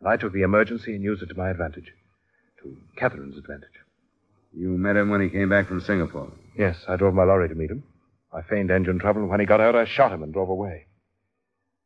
And 0.00 0.08
I 0.08 0.18
took 0.18 0.34
the 0.34 0.42
emergency 0.42 0.94
and 0.94 1.02
used 1.02 1.22
it 1.22 1.30
to 1.30 1.34
my 1.34 1.48
advantage. 1.48 1.94
To 2.62 2.76
Catherine's 2.96 3.38
advantage. 3.38 3.70
You 4.54 4.68
met 4.76 4.96
him 4.96 5.08
when 5.08 5.22
he 5.22 5.30
came 5.30 5.48
back 5.48 5.66
from 5.66 5.80
Singapore? 5.80 6.30
Yes, 6.58 6.84
I 6.86 6.96
drove 6.96 7.14
my 7.14 7.24
lorry 7.24 7.48
to 7.48 7.54
meet 7.54 7.70
him. 7.70 7.84
I 8.32 8.42
feigned 8.42 8.70
engine 8.70 8.98
trouble, 8.98 9.22
and 9.22 9.30
when 9.30 9.40
he 9.40 9.46
got 9.46 9.60
out, 9.60 9.74
I 9.74 9.84
shot 9.84 10.12
him 10.12 10.22
and 10.22 10.32
drove 10.32 10.48
away. 10.48 10.86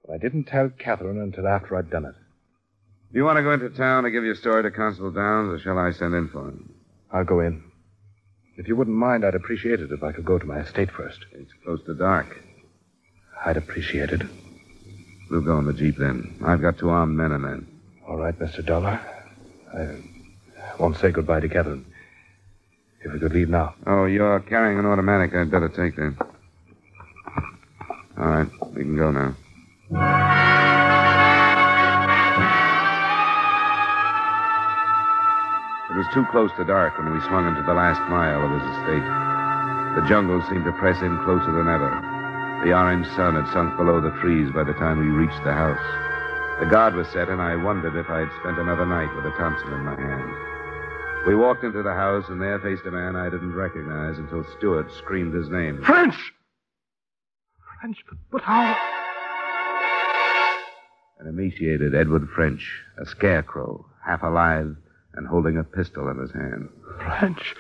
But 0.05 0.15
I 0.15 0.19
didn't 0.19 0.45
tell 0.45 0.69
Catherine 0.69 1.21
until 1.21 1.49
after 1.49 1.77
I'd 1.77 1.91
done 1.91 2.05
it. 2.05 2.15
Do 3.13 3.19
you 3.19 3.25
want 3.25 3.39
to 3.39 3.43
go 3.43 3.53
into 3.53 3.71
town 3.71 4.05
to 4.05 4.11
give 4.11 4.25
your 4.25 4.35
story 4.35 4.63
to 4.63 4.71
Constable 4.71 5.13
Downs, 5.13 5.53
or 5.53 5.59
shall 5.63 5.79
I 5.79 5.93
send 5.93 6.15
in 6.15 6.29
for 6.29 6.49
him? 6.49 6.75
I'll 7.13 7.25
go 7.25 7.41
in. 7.41 7.63
If 8.57 8.69
you 8.69 8.77
wouldn't 8.77 8.97
mind, 8.97 9.25
I'd 9.25 9.35
appreciate 9.35 9.81
it 9.81 9.91
if 9.91 10.03
I 10.03 10.13
could 10.13 10.25
go 10.25 10.39
to 10.39 10.45
my 10.45 10.61
estate 10.61 10.91
first. 10.91 11.25
It's 11.33 11.53
close 11.65 11.83
to 11.87 11.95
dark. 11.95 12.41
I'd 13.45 13.57
appreciate 13.57 14.11
it. 14.11 14.23
We'll 15.31 15.41
go 15.41 15.59
in 15.59 15.67
the 15.67 15.73
Jeep 15.73 15.97
then. 15.97 16.37
I've 16.45 16.61
got 16.61 16.79
two 16.79 16.91
armed 16.91 17.17
men 17.17 17.33
in 17.33 17.43
there. 17.43 17.61
All 18.07 18.17
right, 18.17 18.39
Mr. 18.39 18.65
Dollar. 18.65 19.01
I 19.73 19.97
won't 20.79 20.99
say 20.99 21.11
goodbye 21.11 21.41
to 21.41 21.49
Catherine. 21.49 21.87
If 23.03 23.13
we 23.13 23.19
could 23.19 23.33
leave 23.33 23.49
now. 23.49 23.75
Oh, 23.87 24.05
you're 24.05 24.41
carrying 24.41 24.79
an 24.79 24.87
automatic. 24.87 25.35
I'd 25.35 25.51
better 25.51 25.69
take 25.69 25.97
that. 25.97 26.34
All 28.17 28.27
right, 28.27 28.49
we 28.75 28.83
can 28.83 28.97
go 28.97 29.11
now. 29.11 29.35
It 35.91 35.97
was 35.97 36.07
too 36.15 36.25
close 36.31 36.51
to 36.57 36.65
dark 36.65 36.99
when 36.99 37.13
we 37.13 37.21
swung 37.23 37.47
into 37.47 37.63
the 37.63 37.75
last 37.75 38.01
mile 38.11 38.43
of 38.43 38.51
his 38.51 38.67
estate. 38.75 39.07
The 39.95 40.07
jungle 40.09 40.43
seemed 40.49 40.65
to 40.65 40.73
press 40.73 41.01
in 41.03 41.19
closer 41.23 41.53
than 41.53 41.69
ever. 41.69 41.91
The 42.65 42.73
orange 42.73 43.07
sun 43.15 43.35
had 43.35 43.47
sunk 43.53 43.77
below 43.77 44.01
the 44.01 44.15
trees 44.19 44.51
by 44.51 44.65
the 44.65 44.75
time 44.75 44.99
we 44.99 45.07
reached 45.07 45.43
the 45.45 45.53
house. 45.53 45.83
The 46.61 46.67
guard 46.67 46.95
was 46.95 47.09
set, 47.09 47.29
and 47.29 47.43
I 47.43 47.57
wondered 47.57 47.95
if 47.95 48.11
I 48.11 48.21
had 48.21 48.33
spent 48.41 48.59
another 48.59 48.87
night 48.87 49.15
with 49.15 49.27
a 49.27 49.37
Thompson 49.37 49.73
in 49.73 49.85
my 49.85 49.95
hand. 49.95 51.27
We 51.27 51.35
walked 51.35 51.65
into 51.65 51.83
the 51.83 51.95
house, 51.95 52.29
and 52.29 52.41
there 52.41 52.59
faced 52.61 52.87
a 52.87 52.91
man 52.91 53.17
I 53.17 53.29
didn't 53.29 53.55
recognize 53.55 54.19
until 54.19 54.45
Stewart 54.57 54.91
screamed 54.93 55.35
his 55.35 55.49
name. 55.51 55.83
French! 55.83 56.33
French, 57.85 58.03
but, 58.09 58.17
but 58.31 58.41
how? 58.41 58.75
An 61.21 61.27
emaciated 61.27 61.95
Edward 61.95 62.27
French, 62.35 62.67
a 62.97 63.05
scarecrow, 63.05 63.85
half 64.03 64.23
alive, 64.23 64.75
and 65.13 65.27
holding 65.27 65.59
a 65.59 65.65
pistol 65.65 66.09
in 66.09 66.17
his 66.17 66.33
hand. 66.33 66.71
French. 66.97 67.55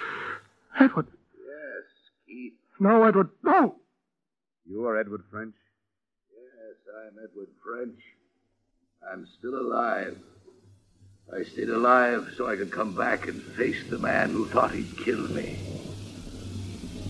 Edward. 0.80 1.08
Yes, 1.37 1.84
Keith. 2.26 2.54
No, 2.80 3.04
Edward, 3.04 3.28
no! 3.42 3.74
You 4.66 4.87
are 4.87 4.98
Edward 4.98 5.24
French? 5.30 5.54
Yes, 6.32 6.76
I'm 7.04 7.18
Edward 7.22 7.48
French. 7.62 8.00
I'm 9.12 9.28
still 9.38 9.60
alive. 9.60 10.16
I 11.38 11.42
stayed 11.42 11.68
alive 11.68 12.32
so 12.34 12.48
I 12.48 12.56
could 12.56 12.70
come 12.70 12.96
back 12.96 13.28
and 13.28 13.42
face 13.42 13.90
the 13.90 13.98
man 13.98 14.30
who 14.30 14.46
thought 14.46 14.72
he'd 14.72 14.96
killed 15.04 15.32
me. 15.32 15.58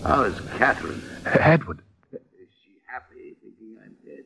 How 0.02 0.24
is 0.24 0.34
Catherine? 0.58 1.00
Edward. 1.24 1.80
Is 2.12 2.20
she 2.62 2.76
happy 2.86 3.34
thinking 3.42 3.76
I'm 3.82 3.96
dead? 4.04 4.24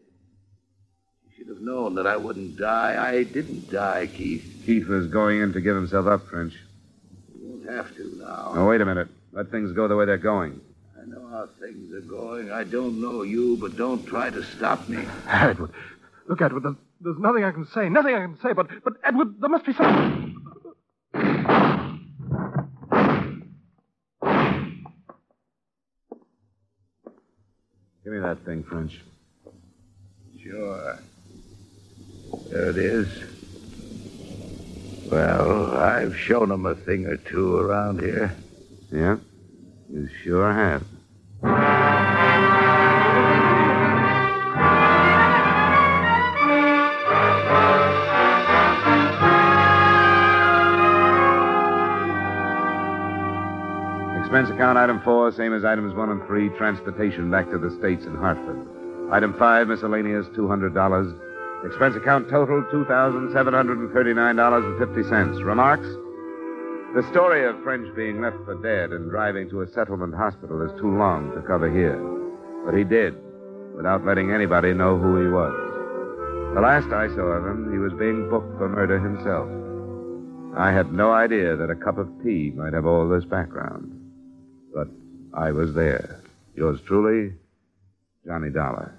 She 1.36 1.37
should 1.48 1.56
have 1.56 1.64
known 1.64 1.94
that 1.94 2.06
I 2.06 2.14
wouldn't 2.16 2.58
die. 2.58 2.96
I 3.02 3.22
didn't 3.22 3.70
die, 3.70 4.06
Keith. 4.06 4.62
Keith 4.66 4.86
was 4.86 5.06
going 5.06 5.40
in 5.40 5.54
to 5.54 5.62
give 5.62 5.74
himself 5.74 6.06
up, 6.06 6.26
French. 6.28 6.52
You 7.40 7.48
won't 7.48 7.70
have 7.70 7.96
to 7.96 8.18
now. 8.18 8.52
Now, 8.54 8.68
wait 8.68 8.82
a 8.82 8.84
minute. 8.84 9.08
Let 9.32 9.50
things 9.50 9.72
go 9.72 9.88
the 9.88 9.96
way 9.96 10.04
they're 10.04 10.18
going. 10.18 10.60
I 11.00 11.06
know 11.06 11.26
how 11.28 11.48
things 11.58 11.94
are 11.94 12.00
going. 12.00 12.52
I 12.52 12.64
don't 12.64 13.00
know 13.00 13.22
you, 13.22 13.56
but 13.56 13.78
don't 13.78 14.04
try 14.04 14.28
to 14.28 14.42
stop 14.42 14.90
me. 14.90 15.02
Edward. 15.26 15.70
Look, 16.26 16.42
Edward, 16.42 16.64
there's, 16.64 16.76
there's 17.00 17.18
nothing 17.18 17.44
I 17.44 17.52
can 17.52 17.66
say. 17.68 17.88
Nothing 17.88 18.14
I 18.14 18.20
can 18.20 18.38
say, 18.42 18.52
but, 18.52 18.68
but 18.84 18.92
Edward, 19.02 19.40
there 19.40 19.48
must 19.48 19.64
be 19.64 19.72
something. 19.72 20.34
Give 28.04 28.12
me 28.12 28.20
that 28.20 28.44
thing, 28.44 28.64
French. 28.64 29.00
Sure. 30.42 30.98
There 32.50 32.70
it 32.70 32.78
is. 32.78 33.08
Well, 35.10 35.76
I've 35.76 36.16
shown 36.16 36.50
him 36.50 36.64
a 36.66 36.74
thing 36.74 37.06
or 37.06 37.16
two 37.16 37.56
around 37.56 38.00
here. 38.00 38.34
Yeah? 38.90 39.16
You 39.90 40.08
sure 40.22 40.52
have. 40.52 40.82
Expense 54.20 54.50
account 54.50 54.76
item 54.78 55.00
four, 55.02 55.32
same 55.32 55.54
as 55.54 55.64
items 55.64 55.94
one 55.94 56.10
and 56.10 56.26
three, 56.26 56.48
transportation 56.50 57.30
back 57.30 57.48
to 57.50 57.58
the 57.58 57.70
States 57.78 58.04
in 58.04 58.14
Hartford. 58.14 58.58
Item 59.10 59.34
five, 59.38 59.68
miscellaneous, 59.68 60.26
$200. 60.28 61.27
Expense 61.64 61.96
account 61.96 62.28
total, 62.28 62.62
$2,739.50. 62.72 65.44
Remarks? 65.44 65.86
The 66.94 67.02
story 67.10 67.44
of 67.44 67.60
French 67.62 67.94
being 67.94 68.20
left 68.20 68.36
for 68.44 68.54
dead 68.62 68.92
and 68.92 69.10
driving 69.10 69.48
to 69.50 69.60
a 69.62 69.68
settlement 69.68 70.14
hospital 70.14 70.62
is 70.62 70.72
too 70.80 70.96
long 70.96 71.32
to 71.32 71.42
cover 71.42 71.68
here. 71.70 71.98
But 72.64 72.74
he 72.76 72.84
did. 72.84 73.14
without 73.78 74.04
letting 74.04 74.32
anybody 74.32 74.74
know 74.74 74.98
who 74.98 75.22
he 75.22 75.28
was. 75.28 75.54
The 76.54 76.60
last 76.60 76.92
I 76.92 77.06
saw 77.14 77.30
of 77.38 77.46
him, 77.46 77.70
he 77.70 77.78
was 77.78 77.92
being 77.92 78.28
booked 78.28 78.58
for 78.58 78.68
murder 78.68 78.98
himself. 78.98 79.48
I 80.58 80.72
had 80.72 80.92
no 80.92 81.12
idea 81.12 81.54
that 81.54 81.70
a 81.70 81.76
cup 81.76 81.96
of 81.96 82.08
tea 82.24 82.52
might 82.56 82.72
have 82.72 82.86
all 82.86 83.08
this 83.08 83.24
background. 83.24 83.88
But 84.74 84.88
I 85.32 85.52
was 85.52 85.74
there. 85.74 86.20
Yours 86.56 86.80
truly, 86.86 87.34
Johnny 88.26 88.50
Dollar. 88.50 88.92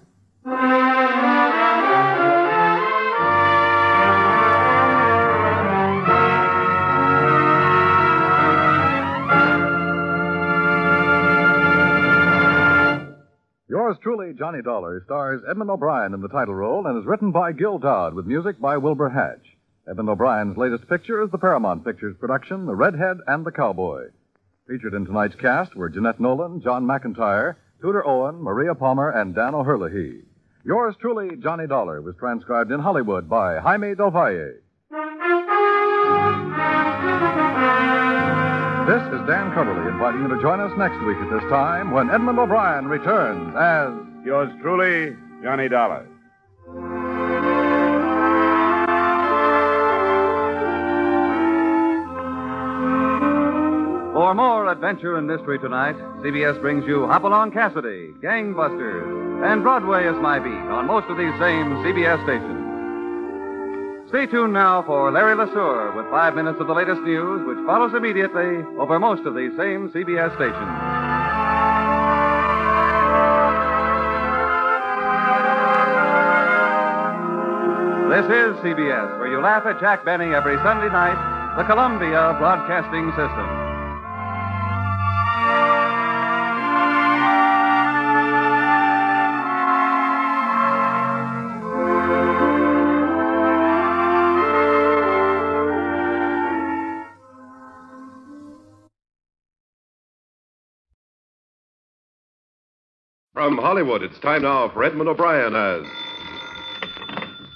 Truly, 14.01 14.33
Johnny 14.33 14.61
Dollar, 14.61 15.03
stars 15.03 15.41
Edmond 15.49 15.69
O'Brien 15.69 16.13
in 16.13 16.21
the 16.21 16.29
title 16.29 16.55
role 16.55 16.87
and 16.87 16.97
is 16.97 17.05
written 17.05 17.31
by 17.31 17.51
Gil 17.51 17.79
Doud 17.79 18.13
with 18.13 18.25
music 18.25 18.59
by 18.59 18.77
Wilbur 18.77 19.09
Hatch. 19.09 19.45
Edmond 19.89 20.09
O'Brien's 20.09 20.57
latest 20.57 20.87
picture 20.87 21.21
is 21.21 21.29
the 21.31 21.37
Paramount 21.37 21.83
Pictures 21.83 22.15
production, 22.17 22.65
The 22.65 22.75
Redhead 22.75 23.17
and 23.27 23.45
the 23.45 23.51
Cowboy. 23.51 24.05
Featured 24.67 24.93
in 24.93 25.05
tonight's 25.05 25.35
cast 25.35 25.75
were 25.75 25.89
Jeanette 25.89 26.19
Nolan, 26.19 26.61
John 26.61 26.85
McIntire, 26.85 27.55
Tudor 27.81 28.07
Owen, 28.07 28.41
Maria 28.41 28.73
Palmer, 28.73 29.09
and 29.09 29.35
Dan 29.35 29.53
O'Herlihy. 29.53 30.21
Yours 30.63 30.95
truly, 31.01 31.35
Johnny 31.35 31.67
Dollar, 31.67 32.01
was 32.01 32.15
transcribed 32.17 32.71
in 32.71 32.79
Hollywood 32.79 33.29
by 33.29 33.59
Jaime 33.59 33.95
Del 33.95 34.11
Valle. 34.11 34.53
This 38.89 39.03
is 39.13 39.21
Dan 39.27 39.51
Cubberly 39.51 39.87
inviting 39.87 40.21
you 40.23 40.29
to 40.29 40.41
join 40.41 40.59
us 40.59 40.71
next 40.75 40.97
week 41.05 41.17
at 41.17 41.29
this 41.29 41.47
time 41.51 41.91
when 41.91 42.09
Edmond 42.09 42.39
O'Brien 42.39 42.87
returns 42.87 43.53
as 43.55 43.93
Yours 44.25 44.49
truly, 44.63 45.15
Johnny 45.43 45.69
Dollar. 45.69 46.07
For 54.11 54.33
more 54.33 54.71
adventure 54.71 55.17
and 55.17 55.27
mystery 55.27 55.59
tonight, 55.59 55.95
CBS 56.25 56.59
brings 56.59 56.83
you 56.87 57.05
Hopalong 57.05 57.51
Cassidy, 57.53 58.09
Gangbusters, 58.23 59.45
and 59.45 59.61
Broadway 59.61 60.07
is 60.07 60.15
My 60.19 60.39
Beat 60.39 60.49
on 60.49 60.87
most 60.87 61.05
of 61.11 61.17
these 61.17 61.37
same 61.37 61.77
CBS 61.85 62.23
stations. 62.23 62.68
Stay 64.09 64.25
tuned 64.25 64.53
now 64.53 64.81
for 64.81 65.11
Larry 65.11 65.35
LeSueur 65.35 65.95
with 65.95 66.09
five 66.09 66.33
minutes 66.33 66.59
of 66.59 66.65
the 66.65 66.73
latest 66.73 66.99
news, 67.01 67.45
which 67.45 67.63
follows 67.67 67.93
immediately 67.93 68.65
over 68.81 68.97
most 68.97 69.21
of 69.27 69.35
these 69.35 69.51
same 69.55 69.87
CBS 69.93 70.33
stations. 70.33 70.73
This 78.09 78.25
is 78.25 78.57
CBS, 78.65 79.19
where 79.19 79.29
you 79.29 79.39
laugh 79.41 79.67
at 79.67 79.79
Jack 79.79 80.03
Benny 80.03 80.33
every 80.33 80.57
Sunday 80.57 80.89
night, 80.89 81.55
the 81.55 81.63
Columbia 81.65 82.35
Broadcasting 82.39 83.11
System. 83.11 83.58
Hollywood, 103.61 104.03
it's 104.03 104.19
time 104.19 104.43
now 104.43 104.69
for 104.69 104.83
Edmond 104.83 105.09
O'Brien 105.09 105.55
as 105.55 105.85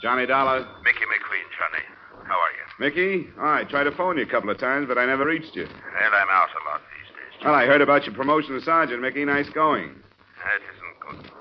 Johnny 0.02 0.26
Dollar. 0.26 0.68
Mickey 0.84 1.06
McQueen, 1.08 1.48
Johnny. 1.58 1.84
How 2.28 2.36
are 2.36 2.52
you? 2.52 2.66
Mickey? 2.80 3.30
I 3.40 3.64
tried 3.66 3.86
to 3.86 3.92
phone 3.92 4.18
you 4.18 4.24
a 4.24 4.30
couple 4.30 4.50
of 4.50 4.58
times, 4.58 4.88
but 4.88 4.98
I 4.98 5.06
never 5.06 5.26
reached 5.26 5.56
you. 5.56 5.66
Well, 5.66 6.14
I'm 6.14 6.30
out 6.30 6.50
a 6.50 6.62
lot 6.70 6.82
these 6.92 7.10
days. 7.16 7.46
Well, 7.46 7.54
I 7.56 7.66
heard 7.66 7.82
about 7.82 8.06
your 8.06 8.16
promotion 8.16 8.56
to 8.56 8.62
sergeant, 8.62 9.02
Mickey. 9.02 9.24
Nice 9.26 9.50
going. 9.50 9.96
That 10.44 10.60
isn't 10.60 10.96
good. 11.00 11.32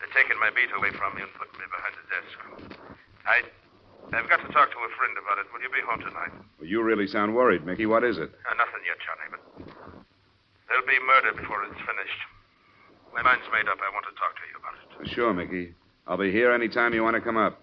They're 0.00 0.12
taking 0.12 0.38
my 0.40 0.50
beat 0.52 0.68
away 0.76 0.90
from 0.96 1.14
me 1.16 1.22
and 1.22 1.32
putting 1.38 1.56
me 1.56 1.66
behind 1.70 1.94
the 1.96 2.06
desk. 2.12 2.36
I, 3.24 3.40
I've 4.16 4.28
got 4.28 4.44
to 4.44 4.50
talk 4.52 4.68
to 4.68 4.78
a 4.84 4.90
friend 5.00 5.16
about 5.16 5.38
it. 5.40 5.48
Will 5.52 5.62
you 5.64 5.72
be 5.72 5.80
home 5.86 6.00
tonight? 6.04 6.32
Well, 6.60 6.68
you 6.68 6.82
really 6.82 7.06
sound 7.06 7.34
worried, 7.34 7.64
Mickey. 7.64 7.86
What 7.86 8.04
is 8.04 8.18
it? 8.18 8.28
Uh, 8.44 8.54
nothing 8.60 8.84
yet, 8.84 9.00
Johnny, 9.00 9.26
but 9.32 9.40
there'll 10.68 10.84
be 10.84 11.00
murder 11.08 11.32
before 11.40 11.64
it's 11.64 11.80
finished. 11.88 12.20
My 13.14 13.22
mind's 13.22 13.44
made 13.52 13.68
up. 13.70 13.78
I 13.78 13.90
want 13.94 14.04
to 14.06 14.14
talk 14.18 14.34
to 14.34 14.42
you 14.50 14.58
about 14.58 14.74
it. 15.06 15.14
Sure, 15.14 15.32
Mickey. 15.32 15.74
I'll 16.06 16.18
be 16.18 16.32
here 16.32 16.52
any 16.52 16.68
time 16.68 16.92
you 16.92 17.02
want 17.02 17.14
to 17.14 17.20
come 17.20 17.36
up. 17.36 17.60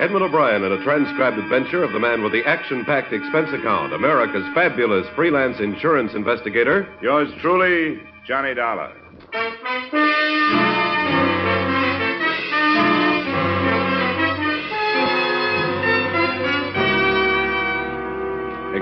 Edmond 0.00 0.24
O'Brien 0.24 0.64
in 0.64 0.72
a 0.72 0.82
transcribed 0.82 1.38
adventure 1.38 1.84
of 1.84 1.92
the 1.92 1.98
man 1.98 2.22
with 2.22 2.32
the 2.32 2.42
action 2.46 2.84
packed 2.86 3.12
expense 3.12 3.50
account, 3.52 3.92
America's 3.92 4.46
fabulous 4.54 5.06
freelance 5.14 5.58
insurance 5.60 6.12
investigator. 6.14 6.88
Yours 7.02 7.28
truly, 7.42 8.00
Johnny 8.26 8.54
Dollar. 8.54 8.92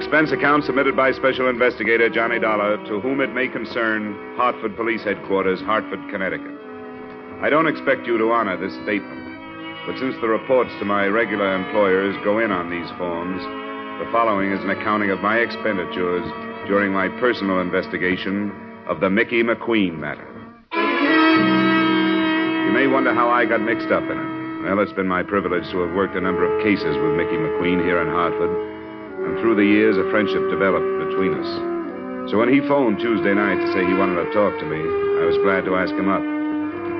Expense 0.08 0.32
account 0.32 0.64
submitted 0.64 0.96
by 0.96 1.12
Special 1.12 1.50
Investigator 1.50 2.08
Johnny 2.08 2.38
Dollar, 2.38 2.78
to 2.86 2.98
whom 2.98 3.20
it 3.20 3.34
may 3.34 3.46
concern, 3.46 4.16
Hartford 4.38 4.74
Police 4.74 5.04
Headquarters, 5.04 5.60
Hartford, 5.60 6.00
Connecticut. 6.08 6.56
I 7.42 7.50
don't 7.50 7.68
expect 7.68 8.06
you 8.06 8.16
to 8.16 8.32
honor 8.32 8.56
this 8.56 8.72
statement, 8.88 9.20
but 9.84 9.98
since 9.98 10.16
the 10.22 10.28
reports 10.32 10.72
to 10.78 10.86
my 10.86 11.08
regular 11.08 11.54
employers 11.54 12.16
go 12.24 12.38
in 12.38 12.50
on 12.50 12.70
these 12.70 12.88
forms, 12.96 13.42
the 14.00 14.10
following 14.10 14.50
is 14.50 14.64
an 14.64 14.70
accounting 14.70 15.10
of 15.10 15.20
my 15.20 15.44
expenditures 15.44 16.24
during 16.66 16.90
my 16.90 17.08
personal 17.20 17.60
investigation 17.60 18.48
of 18.88 19.00
the 19.00 19.10
Mickey 19.10 19.42
McQueen 19.42 19.98
matter. 19.98 20.24
You 22.64 22.72
may 22.72 22.86
wonder 22.86 23.12
how 23.12 23.28
I 23.28 23.44
got 23.44 23.60
mixed 23.60 23.92
up 23.92 24.04
in 24.04 24.16
it. 24.16 24.64
Well, 24.64 24.80
it's 24.80 24.94
been 24.94 25.06
my 25.06 25.22
privilege 25.22 25.68
to 25.70 25.84
have 25.84 25.94
worked 25.94 26.16
a 26.16 26.20
number 26.22 26.48
of 26.48 26.64
cases 26.64 26.96
with 26.96 27.12
Mickey 27.12 27.36
McQueen 27.36 27.84
here 27.84 28.00
in 28.00 28.08
Hartford, 28.08 28.77
and 29.28 29.38
through 29.40 29.56
the 29.56 29.64
years, 29.64 29.98
a 29.98 30.08
friendship 30.10 30.48
developed 30.48 30.88
between 31.04 31.34
us. 31.36 32.30
So 32.30 32.38
when 32.38 32.48
he 32.48 32.60
phoned 32.60 32.98
Tuesday 32.98 33.34
night 33.34 33.60
to 33.60 33.72
say 33.72 33.84
he 33.84 33.92
wanted 33.92 34.24
to 34.24 34.32
talk 34.32 34.58
to 34.58 34.64
me, 34.64 34.80
I 34.80 35.24
was 35.28 35.36
glad 35.44 35.64
to 35.66 35.76
ask 35.76 35.92
him 35.92 36.08
up. 36.08 36.24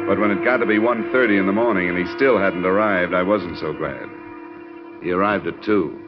But 0.06 0.20
when 0.20 0.30
it 0.30 0.44
got 0.44 0.58
to 0.58 0.66
be 0.66 0.76
1.30 0.76 1.40
in 1.40 1.46
the 1.46 1.52
morning 1.52 1.88
and 1.88 1.96
he 1.96 2.04
still 2.16 2.38
hadn't 2.38 2.64
arrived, 2.64 3.14
I 3.14 3.22
wasn't 3.22 3.58
so 3.58 3.72
glad. 3.72 4.08
He 5.02 5.10
arrived 5.10 5.46
at 5.46 5.62
2. 5.64 6.04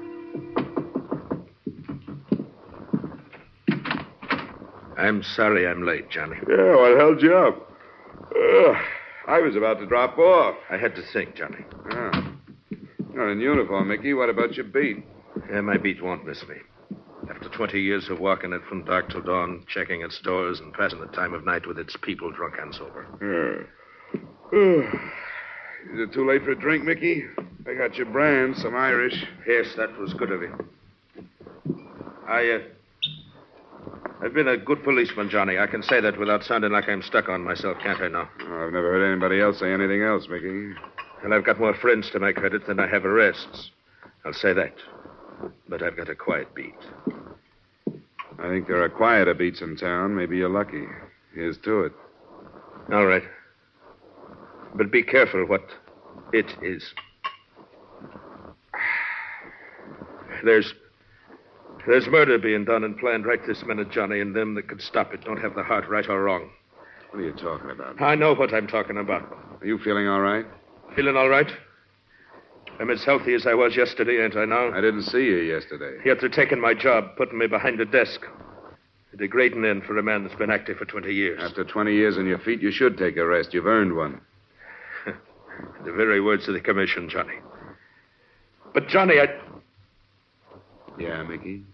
I'm 4.98 5.22
sorry 5.22 5.66
I'm 5.66 5.86
late, 5.86 6.10
Johnny. 6.10 6.36
Yeah, 6.48 6.76
what 6.76 6.98
held 6.98 7.22
you 7.22 7.34
up? 7.34 7.72
Ugh, 8.36 8.76
I 9.26 9.40
was 9.40 9.56
about 9.56 9.78
to 9.80 9.86
drop 9.86 10.18
off. 10.18 10.56
I 10.70 10.76
had 10.76 10.94
to 10.96 11.02
think, 11.12 11.34
Johnny. 11.34 11.64
Ah. 11.90 12.32
You're 13.14 13.32
in 13.32 13.40
uniform, 13.40 13.88
Mickey. 13.88 14.14
What 14.14 14.28
about 14.28 14.54
your 14.54 14.66
beat? 14.66 15.04
Yeah, 15.48 15.60
my 15.60 15.76
beat 15.76 16.02
won't 16.02 16.26
miss 16.26 16.42
me. 16.48 16.56
After 17.28 17.48
20 17.48 17.80
years 17.80 18.08
of 18.08 18.18
walking 18.18 18.52
it 18.52 18.62
from 18.68 18.84
dark 18.84 19.10
till 19.10 19.22
dawn, 19.22 19.64
checking 19.68 20.02
its 20.02 20.18
doors 20.20 20.60
and 20.60 20.72
passing 20.72 21.00
the 21.00 21.06
time 21.06 21.34
of 21.34 21.44
night 21.44 21.66
with 21.66 21.78
its 21.78 21.96
people 22.02 22.30
drunk 22.32 22.54
and 22.60 22.74
sober. 22.74 23.06
Yeah. 23.20 23.66
Is 25.92 25.98
it 25.98 26.12
too 26.12 26.28
late 26.28 26.42
for 26.44 26.50
a 26.50 26.58
drink, 26.58 26.84
Mickey? 26.84 27.24
I 27.66 27.74
got 27.74 27.96
your 27.96 28.06
brand, 28.06 28.56
some 28.56 28.74
Irish. 28.74 29.24
Yes, 29.46 29.66
that 29.76 29.96
was 29.98 30.12
good 30.14 30.30
of 30.30 30.42
you. 30.42 30.68
I, 32.26 32.50
uh, 32.50 32.58
I've 34.22 34.34
been 34.34 34.48
a 34.48 34.56
good 34.56 34.82
policeman, 34.82 35.30
Johnny. 35.30 35.58
I 35.58 35.66
can 35.66 35.82
say 35.82 36.00
that 36.00 36.18
without 36.18 36.44
sounding 36.44 36.72
like 36.72 36.88
I'm 36.88 37.02
stuck 37.02 37.28
on 37.28 37.42
myself, 37.42 37.78
can't 37.82 38.00
I 38.00 38.08
now? 38.08 38.28
Oh, 38.42 38.66
I've 38.66 38.72
never 38.72 38.92
heard 38.92 39.10
anybody 39.10 39.40
else 39.40 39.58
say 39.58 39.72
anything 39.72 40.02
else, 40.02 40.26
Mickey. 40.28 40.72
And 41.22 41.32
I've 41.34 41.44
got 41.44 41.58
more 41.58 41.74
friends 41.74 42.10
to 42.10 42.18
my 42.18 42.32
credit 42.32 42.66
than 42.66 42.80
I 42.80 42.86
have 42.86 43.04
arrests. 43.04 43.70
I'll 44.24 44.32
say 44.34 44.52
that. 44.52 44.74
But 45.68 45.82
I've 45.82 45.96
got 45.96 46.08
a 46.08 46.14
quiet 46.14 46.54
beat. 46.54 46.74
I 48.38 48.48
think 48.48 48.66
there 48.66 48.82
are 48.82 48.88
quieter 48.88 49.34
beats 49.34 49.60
in 49.60 49.76
town. 49.76 50.16
Maybe 50.16 50.38
you're 50.38 50.48
lucky. 50.48 50.84
Here's 51.34 51.58
to 51.58 51.80
it. 51.82 51.92
All 52.92 53.06
right. 53.06 53.22
But 54.74 54.90
be 54.90 55.02
careful 55.02 55.46
what 55.46 55.64
it 56.32 56.46
is. 56.62 56.82
There's. 60.44 60.72
There's 61.86 62.06
murder 62.08 62.38
being 62.38 62.66
done 62.66 62.84
and 62.84 62.98
planned 62.98 63.24
right 63.24 63.40
this 63.46 63.62
minute, 63.64 63.90
Johnny, 63.90 64.20
and 64.20 64.36
them 64.36 64.54
that 64.54 64.68
could 64.68 64.82
stop 64.82 65.14
it 65.14 65.24
don't 65.24 65.40
have 65.40 65.54
the 65.54 65.62
heart 65.62 65.88
right 65.88 66.06
or 66.08 66.22
wrong. 66.22 66.50
What 67.10 67.20
are 67.20 67.24
you 67.24 67.32
talking 67.32 67.70
about? 67.70 68.00
I 68.02 68.14
know 68.14 68.34
what 68.34 68.52
I'm 68.52 68.66
talking 68.66 68.98
about. 68.98 69.22
Are 69.60 69.66
you 69.66 69.78
feeling 69.78 70.06
all 70.06 70.20
right? 70.20 70.44
Feeling 70.94 71.16
all 71.16 71.28
right? 71.28 71.50
I'm 72.80 72.88
as 72.88 73.04
healthy 73.04 73.34
as 73.34 73.46
I 73.46 73.52
was 73.52 73.76
yesterday, 73.76 74.24
ain't 74.24 74.36
I 74.36 74.46
now? 74.46 74.72
I 74.72 74.80
didn't 74.80 75.02
see 75.02 75.18
you 75.18 75.36
yesterday. 75.36 75.98
Yet 76.02 76.16
they're 76.20 76.30
taking 76.30 76.58
my 76.58 76.72
job, 76.72 77.14
putting 77.16 77.36
me 77.36 77.46
behind 77.46 77.78
a 77.78 77.84
desk. 77.84 78.22
A 79.12 79.16
degrading 79.18 79.66
end 79.66 79.84
for 79.84 79.98
a 79.98 80.02
man 80.02 80.24
that's 80.24 80.36
been 80.36 80.50
active 80.50 80.78
for 80.78 80.86
20 80.86 81.12
years. 81.12 81.38
After 81.42 81.62
20 81.62 81.92
years 81.92 82.16
on 82.16 82.26
your 82.26 82.38
feet, 82.38 82.62
you 82.62 82.70
should 82.70 82.96
take 82.96 83.18
a 83.18 83.26
rest. 83.26 83.52
You've 83.52 83.66
earned 83.66 83.94
one. 83.94 84.22
the 85.84 85.92
very 85.92 86.22
words 86.22 86.48
of 86.48 86.54
the 86.54 86.60
commission, 86.60 87.10
Johnny. 87.10 87.34
But, 88.72 88.88
Johnny, 88.88 89.16
I. 89.20 89.26
Yeah, 90.98 91.22
Mickey? 91.24 91.64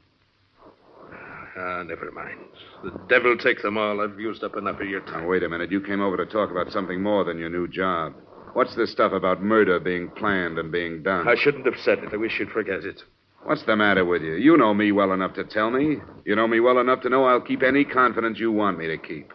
Ah, 1.56 1.84
never 1.84 2.10
mind. 2.10 2.40
The 2.82 2.98
devil 3.08 3.36
take 3.38 3.62
them 3.62 3.78
all. 3.78 4.00
I've 4.00 4.18
used 4.18 4.42
up 4.42 4.56
enough 4.56 4.80
of 4.80 4.88
your 4.88 5.02
time. 5.02 5.22
Now, 5.22 5.28
wait 5.28 5.44
a 5.44 5.48
minute. 5.48 5.70
You 5.70 5.80
came 5.80 6.00
over 6.00 6.16
to 6.16 6.26
talk 6.26 6.50
about 6.50 6.72
something 6.72 7.00
more 7.00 7.22
than 7.22 7.38
your 7.38 7.48
new 7.48 7.68
job. 7.68 8.14
What's 8.56 8.74
this 8.74 8.90
stuff 8.90 9.12
about 9.12 9.42
murder 9.42 9.78
being 9.78 10.08
planned 10.08 10.58
and 10.58 10.72
being 10.72 11.02
done? 11.02 11.28
I 11.28 11.34
shouldn't 11.38 11.66
have 11.66 11.78
said 11.84 11.98
it. 11.98 12.14
I 12.14 12.16
wish 12.16 12.38
you'd 12.38 12.48
forget 12.48 12.84
it. 12.84 13.02
What's 13.42 13.62
the 13.64 13.76
matter 13.76 14.02
with 14.02 14.22
you? 14.22 14.36
You 14.36 14.56
know 14.56 14.72
me 14.72 14.92
well 14.92 15.12
enough 15.12 15.34
to 15.34 15.44
tell 15.44 15.70
me. 15.70 15.98
You 16.24 16.34
know 16.34 16.48
me 16.48 16.58
well 16.60 16.78
enough 16.78 17.02
to 17.02 17.10
know 17.10 17.24
I'll 17.24 17.42
keep 17.42 17.62
any 17.62 17.84
confidence 17.84 18.38
you 18.38 18.50
want 18.50 18.78
me 18.78 18.86
to 18.86 18.96
keep. 18.96 19.30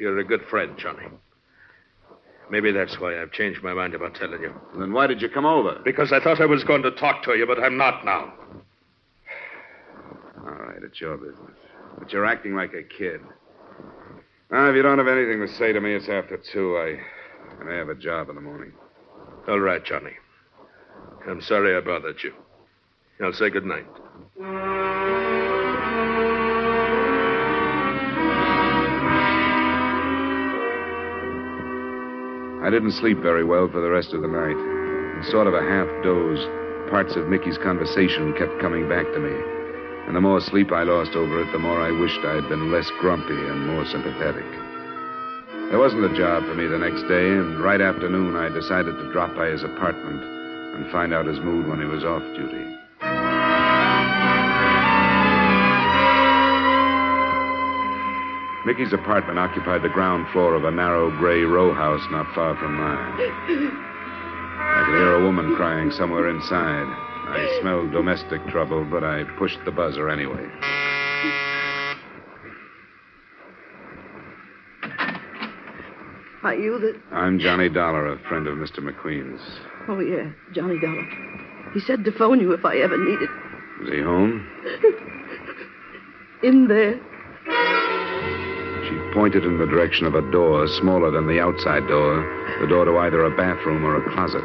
You're 0.00 0.18
a 0.18 0.24
good 0.24 0.40
friend, 0.48 0.72
Johnny. 0.78 1.04
Maybe 2.50 2.72
that's 2.72 2.98
why 2.98 3.20
I've 3.20 3.30
changed 3.32 3.62
my 3.62 3.74
mind 3.74 3.94
about 3.94 4.14
telling 4.14 4.40
you. 4.40 4.54
Then 4.78 4.94
why 4.94 5.06
did 5.06 5.20
you 5.20 5.28
come 5.28 5.44
over? 5.44 5.78
Because 5.84 6.14
I 6.14 6.20
thought 6.24 6.40
I 6.40 6.46
was 6.46 6.64
going 6.64 6.84
to 6.84 6.92
talk 6.92 7.22
to 7.24 7.34
you, 7.34 7.46
but 7.46 7.62
I'm 7.62 7.76
not 7.76 8.06
now. 8.06 8.32
All 10.38 10.50
right, 10.50 10.82
it's 10.82 10.98
your 10.98 11.18
business. 11.18 11.58
But 11.98 12.10
you're 12.10 12.24
acting 12.24 12.54
like 12.54 12.72
a 12.72 12.84
kid. 12.84 13.20
Now, 14.50 14.70
if 14.70 14.76
you 14.76 14.82
don't 14.82 14.96
have 14.96 15.08
anything 15.08 15.46
to 15.46 15.48
say 15.58 15.74
to 15.74 15.80
me, 15.82 15.92
it's 15.92 16.08
after 16.08 16.40
two. 16.54 16.78
I, 16.78 16.98
I 17.60 17.64
may 17.64 17.76
have 17.76 17.88
a 17.88 17.94
job 17.94 18.28
in 18.28 18.34
the 18.34 18.40
morning. 18.40 18.72
All 19.48 19.60
right, 19.60 19.84
Johnny. 19.84 20.12
I'm 21.28 21.40
sorry 21.40 21.76
I 21.76 21.80
bothered 21.80 22.22
you. 22.22 22.32
I'll 23.22 23.32
say 23.32 23.50
good 23.50 23.64
night. 23.64 23.86
I 32.62 32.70
didn't 32.70 32.92
sleep 32.92 33.18
very 33.18 33.44
well 33.44 33.68
for 33.68 33.80
the 33.80 33.90
rest 33.90 34.12
of 34.12 34.22
the 34.22 34.28
night. 34.28 34.56
In 34.56 35.24
sort 35.30 35.46
of 35.46 35.54
a 35.54 35.62
half 35.62 35.88
doze, 36.02 36.46
parts 36.90 37.16
of 37.16 37.28
Mickey's 37.28 37.58
conversation 37.58 38.34
kept 38.34 38.60
coming 38.60 38.88
back 38.88 39.06
to 39.12 39.18
me. 39.18 39.34
And 40.06 40.16
the 40.16 40.20
more 40.20 40.40
sleep 40.40 40.72
I 40.72 40.82
lost 40.82 41.16
over 41.16 41.40
it, 41.42 41.52
the 41.52 41.58
more 41.58 41.80
I 41.80 41.90
wished 41.90 42.20
I 42.24 42.34
had 42.36 42.48
been 42.48 42.70
less 42.72 42.90
grumpy 43.00 43.34
and 43.34 43.66
more 43.66 43.84
sympathetic. 43.86 44.61
There 45.72 45.80
wasn't 45.80 46.04
a 46.04 46.14
job 46.14 46.44
for 46.44 46.54
me 46.54 46.66
the 46.66 46.76
next 46.76 47.08
day, 47.08 47.30
and 47.32 47.58
right 47.58 47.80
after 47.80 48.06
noon, 48.06 48.36
I 48.36 48.50
decided 48.50 48.92
to 48.92 49.10
drop 49.10 49.34
by 49.34 49.48
his 49.48 49.62
apartment 49.62 50.22
and 50.22 50.92
find 50.92 51.14
out 51.14 51.24
his 51.24 51.40
mood 51.40 51.66
when 51.66 51.80
he 51.80 51.86
was 51.86 52.04
off 52.04 52.20
duty. 52.36 52.76
Mickey's 58.66 58.92
apartment 58.92 59.38
occupied 59.38 59.80
the 59.80 59.88
ground 59.88 60.28
floor 60.30 60.56
of 60.56 60.64
a 60.64 60.70
narrow 60.70 61.10
gray 61.16 61.40
row 61.40 61.72
house 61.72 62.06
not 62.10 62.26
far 62.34 62.54
from 62.56 62.74
mine. 62.74 63.14
I 64.60 64.84
could 64.84 64.98
hear 64.98 65.14
a 65.14 65.24
woman 65.24 65.56
crying 65.56 65.90
somewhere 65.90 66.28
inside. 66.28 66.84
I 66.84 67.60
smelled 67.62 67.92
domestic 67.92 68.46
trouble, 68.48 68.84
but 68.84 69.04
I 69.04 69.24
pushed 69.38 69.64
the 69.64 69.72
buzzer 69.72 70.10
anyway. 70.10 70.50
Are 76.44 76.56
you 76.56 76.78
the. 76.80 77.00
I'm 77.16 77.38
Johnny 77.38 77.68
Dollar, 77.68 78.08
a 78.08 78.18
friend 78.28 78.48
of 78.48 78.58
Mr. 78.58 78.80
McQueen's. 78.80 79.40
Oh, 79.86 80.00
yeah, 80.00 80.32
Johnny 80.52 80.78
Dollar. 80.80 81.06
He 81.72 81.78
said 81.78 82.04
to 82.04 82.10
phone 82.10 82.40
you 82.40 82.52
if 82.52 82.64
I 82.64 82.78
ever 82.78 82.98
needed. 82.98 83.28
Is 83.82 83.90
he 83.90 84.00
home? 84.00 84.44
In 86.42 86.66
there. 86.66 86.98
She 88.88 89.14
pointed 89.14 89.44
in 89.44 89.58
the 89.58 89.66
direction 89.66 90.04
of 90.04 90.16
a 90.16 90.30
door 90.32 90.66
smaller 90.66 91.12
than 91.12 91.28
the 91.28 91.38
outside 91.38 91.86
door, 91.86 92.58
the 92.60 92.66
door 92.66 92.86
to 92.86 92.98
either 92.98 93.24
a 93.24 93.36
bathroom 93.36 93.84
or 93.84 93.96
a 93.96 94.12
closet. 94.12 94.42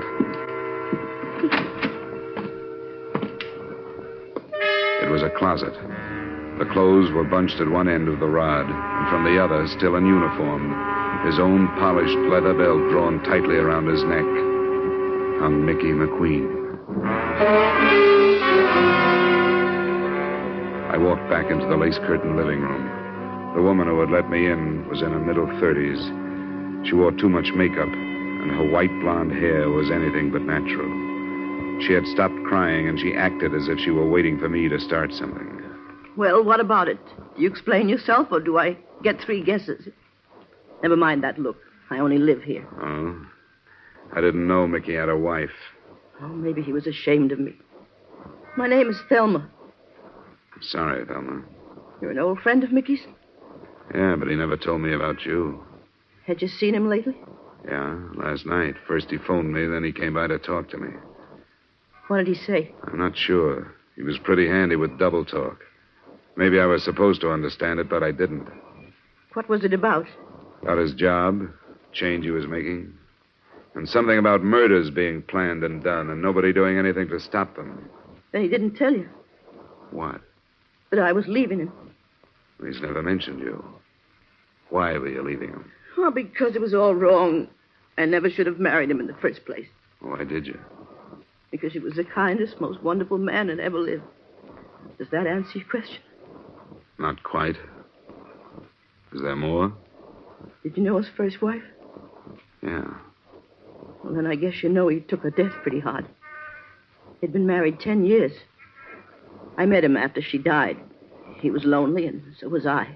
It 5.01 5.09
was 5.09 5.23
a 5.23 5.31
closet. 5.31 5.73
The 6.59 6.69
clothes 6.71 7.11
were 7.11 7.23
bunched 7.23 7.59
at 7.59 7.69
one 7.69 7.87
end 7.89 8.07
of 8.07 8.19
the 8.19 8.27
rod, 8.27 8.67
and 8.69 9.09
from 9.09 9.23
the 9.23 9.43
other, 9.43 9.67
still 9.67 9.95
in 9.95 10.05
uniform, 10.05 10.96
his 11.25 11.39
own 11.39 11.67
polished 11.79 12.17
leather 12.29 12.53
belt 12.53 12.79
drawn 12.91 13.23
tightly 13.23 13.55
around 13.55 13.87
his 13.87 14.03
neck, 14.03 14.25
hung 15.41 15.65
Mickey 15.65 15.93
McQueen. 15.93 16.57
I 20.91 20.97
walked 20.97 21.29
back 21.29 21.51
into 21.51 21.67
the 21.67 21.77
lace 21.77 21.99
curtained 21.99 22.37
living 22.37 22.61
room. 22.61 23.53
The 23.55 23.61
woman 23.61 23.87
who 23.87 23.99
had 23.99 24.11
let 24.11 24.29
me 24.29 24.47
in 24.47 24.87
was 24.87 25.01
in 25.01 25.11
her 25.11 25.19
middle 25.19 25.47
30s. 25.47 26.87
She 26.87 26.95
wore 26.95 27.11
too 27.11 27.29
much 27.29 27.51
makeup, 27.55 27.89
and 27.89 28.51
her 28.51 28.71
white 28.71 28.93
blonde 29.01 29.31
hair 29.31 29.69
was 29.69 29.91
anything 29.91 30.31
but 30.31 30.43
natural. 30.43 30.87
She 31.85 31.93
had 31.93 32.05
stopped 32.07 32.41
crying, 32.45 32.87
and 32.87 32.99
she 32.99 33.13
acted 33.13 33.53
as 33.53 33.67
if 33.67 33.79
she 33.79 33.91
were 33.91 34.09
waiting 34.09 34.39
for 34.39 34.49
me 34.49 34.69
to 34.69 34.79
start 34.79 35.13
something. 35.13 35.61
Well, 36.15 36.43
what 36.43 36.59
about 36.59 36.87
it? 36.87 36.99
Do 37.35 37.43
you 37.43 37.49
explain 37.49 37.89
yourself, 37.89 38.29
or 38.31 38.39
do 38.39 38.57
I 38.57 38.77
get 39.03 39.21
three 39.21 39.43
guesses? 39.43 39.87
Never 40.83 40.95
mind 40.95 41.23
that 41.23 41.39
look. 41.39 41.57
I 41.89 41.99
only 41.99 42.17
live 42.17 42.43
here. 42.43 42.67
Oh? 42.81 43.25
I 44.13 44.21
didn't 44.21 44.47
know 44.47 44.67
Mickey 44.67 44.93
had 44.93 45.09
a 45.09 45.17
wife. 45.17 45.49
Oh, 46.21 46.27
maybe 46.27 46.61
he 46.61 46.73
was 46.73 46.87
ashamed 46.87 47.31
of 47.31 47.39
me. 47.39 47.53
My 48.57 48.67
name 48.67 48.89
is 48.89 48.99
Thelma. 49.09 49.49
I'm 50.55 50.61
Sorry, 50.61 51.05
Thelma. 51.05 51.43
You're 52.01 52.11
an 52.11 52.19
old 52.19 52.39
friend 52.39 52.63
of 52.63 52.71
Mickey's? 52.71 53.01
Yeah, 53.93 54.15
but 54.17 54.27
he 54.27 54.35
never 54.35 54.57
told 54.57 54.81
me 54.81 54.93
about 54.93 55.25
you. 55.25 55.63
Had 56.25 56.41
you 56.41 56.47
seen 56.47 56.75
him 56.75 56.89
lately? 56.89 57.15
Yeah, 57.65 57.99
last 58.15 58.45
night. 58.45 58.75
First 58.87 59.09
he 59.09 59.17
phoned 59.17 59.53
me, 59.53 59.65
then 59.65 59.83
he 59.83 59.91
came 59.91 60.13
by 60.13 60.27
to 60.27 60.39
talk 60.39 60.69
to 60.69 60.77
me. 60.77 60.89
What 62.07 62.17
did 62.17 62.27
he 62.27 62.35
say? 62.35 62.73
I'm 62.85 62.97
not 62.97 63.17
sure. 63.17 63.73
He 63.95 64.03
was 64.03 64.17
pretty 64.19 64.47
handy 64.47 64.75
with 64.75 64.99
double 64.99 65.25
talk. 65.25 65.63
Maybe 66.35 66.59
I 66.59 66.65
was 66.65 66.83
supposed 66.83 67.21
to 67.21 67.31
understand 67.31 67.79
it, 67.79 67.89
but 67.89 68.03
I 68.03 68.11
didn't. 68.11 68.47
What 69.33 69.49
was 69.49 69.63
it 69.63 69.73
about? 69.73 70.05
About 70.61 70.77
his 70.79 70.93
job, 70.93 71.47
change 71.93 72.25
he 72.25 72.31
was 72.31 72.47
making, 72.47 72.93
and 73.75 73.87
something 73.87 74.17
about 74.17 74.43
murders 74.43 74.89
being 74.89 75.21
planned 75.21 75.63
and 75.63 75.83
done, 75.83 76.09
and 76.09 76.21
nobody 76.21 76.51
doing 76.51 76.77
anything 76.77 77.07
to 77.09 77.19
stop 77.19 77.55
them. 77.55 77.89
Then 78.31 78.41
he 78.41 78.47
didn't 78.49 78.75
tell 78.75 78.91
you 78.93 79.07
What? 79.91 80.21
that 80.89 80.99
I 80.99 81.11
was 81.11 81.27
leaving 81.27 81.59
him. 81.59 81.71
He's 82.65 82.81
never 82.81 83.03
mentioned 83.03 83.39
you. 83.39 83.63
Why 84.69 84.97
were 84.97 85.09
you 85.09 85.21
leaving 85.23 85.49
him? 85.49 85.71
Oh, 85.97 86.11
because 86.11 86.55
it 86.55 86.61
was 86.61 86.73
all 86.73 86.95
wrong. 86.95 87.47
I 87.97 88.05
never 88.05 88.29
should 88.29 88.45
have 88.47 88.59
married 88.59 88.89
him 88.91 88.99
in 88.99 89.07
the 89.07 89.13
first 89.21 89.45
place. 89.45 89.67
Why 89.99 90.23
did 90.23 90.45
you? 90.47 90.59
Because 91.51 91.73
he 91.73 91.79
was 91.79 91.93
the 91.95 92.03
kindest, 92.03 92.59
most 92.61 92.81
wonderful 92.83 93.17
man 93.17 93.47
that 93.47 93.59
ever 93.59 93.79
lived. 93.79 94.03
Does 94.97 95.07
that 95.11 95.25
answer 95.27 95.59
your 95.59 95.67
question? 95.67 96.01
Not 96.99 97.21
quite. 97.23 97.55
Is 99.13 99.21
there 99.21 99.35
more? 99.35 99.73
Did 100.63 100.77
you 100.77 100.83
know 100.83 100.97
his 100.97 101.07
first 101.15 101.41
wife? 101.41 101.63
Yeah. 102.61 102.85
Well, 104.03 104.13
then 104.13 104.27
I 104.27 104.35
guess 104.35 104.63
you 104.63 104.69
know 104.69 104.87
he 104.87 104.99
took 104.99 105.21
her 105.21 105.31
death 105.31 105.53
pretty 105.61 105.79
hard. 105.79 106.05
He'd 107.21 107.33
been 107.33 107.47
married 107.47 107.79
ten 107.79 108.05
years. 108.05 108.31
I 109.57 109.65
met 109.65 109.83
him 109.83 109.97
after 109.97 110.21
she 110.21 110.37
died. 110.37 110.77
He 111.39 111.49
was 111.49 111.63
lonely, 111.63 112.05
and 112.05 112.21
so 112.39 112.47
was 112.47 112.65
I. 112.65 112.95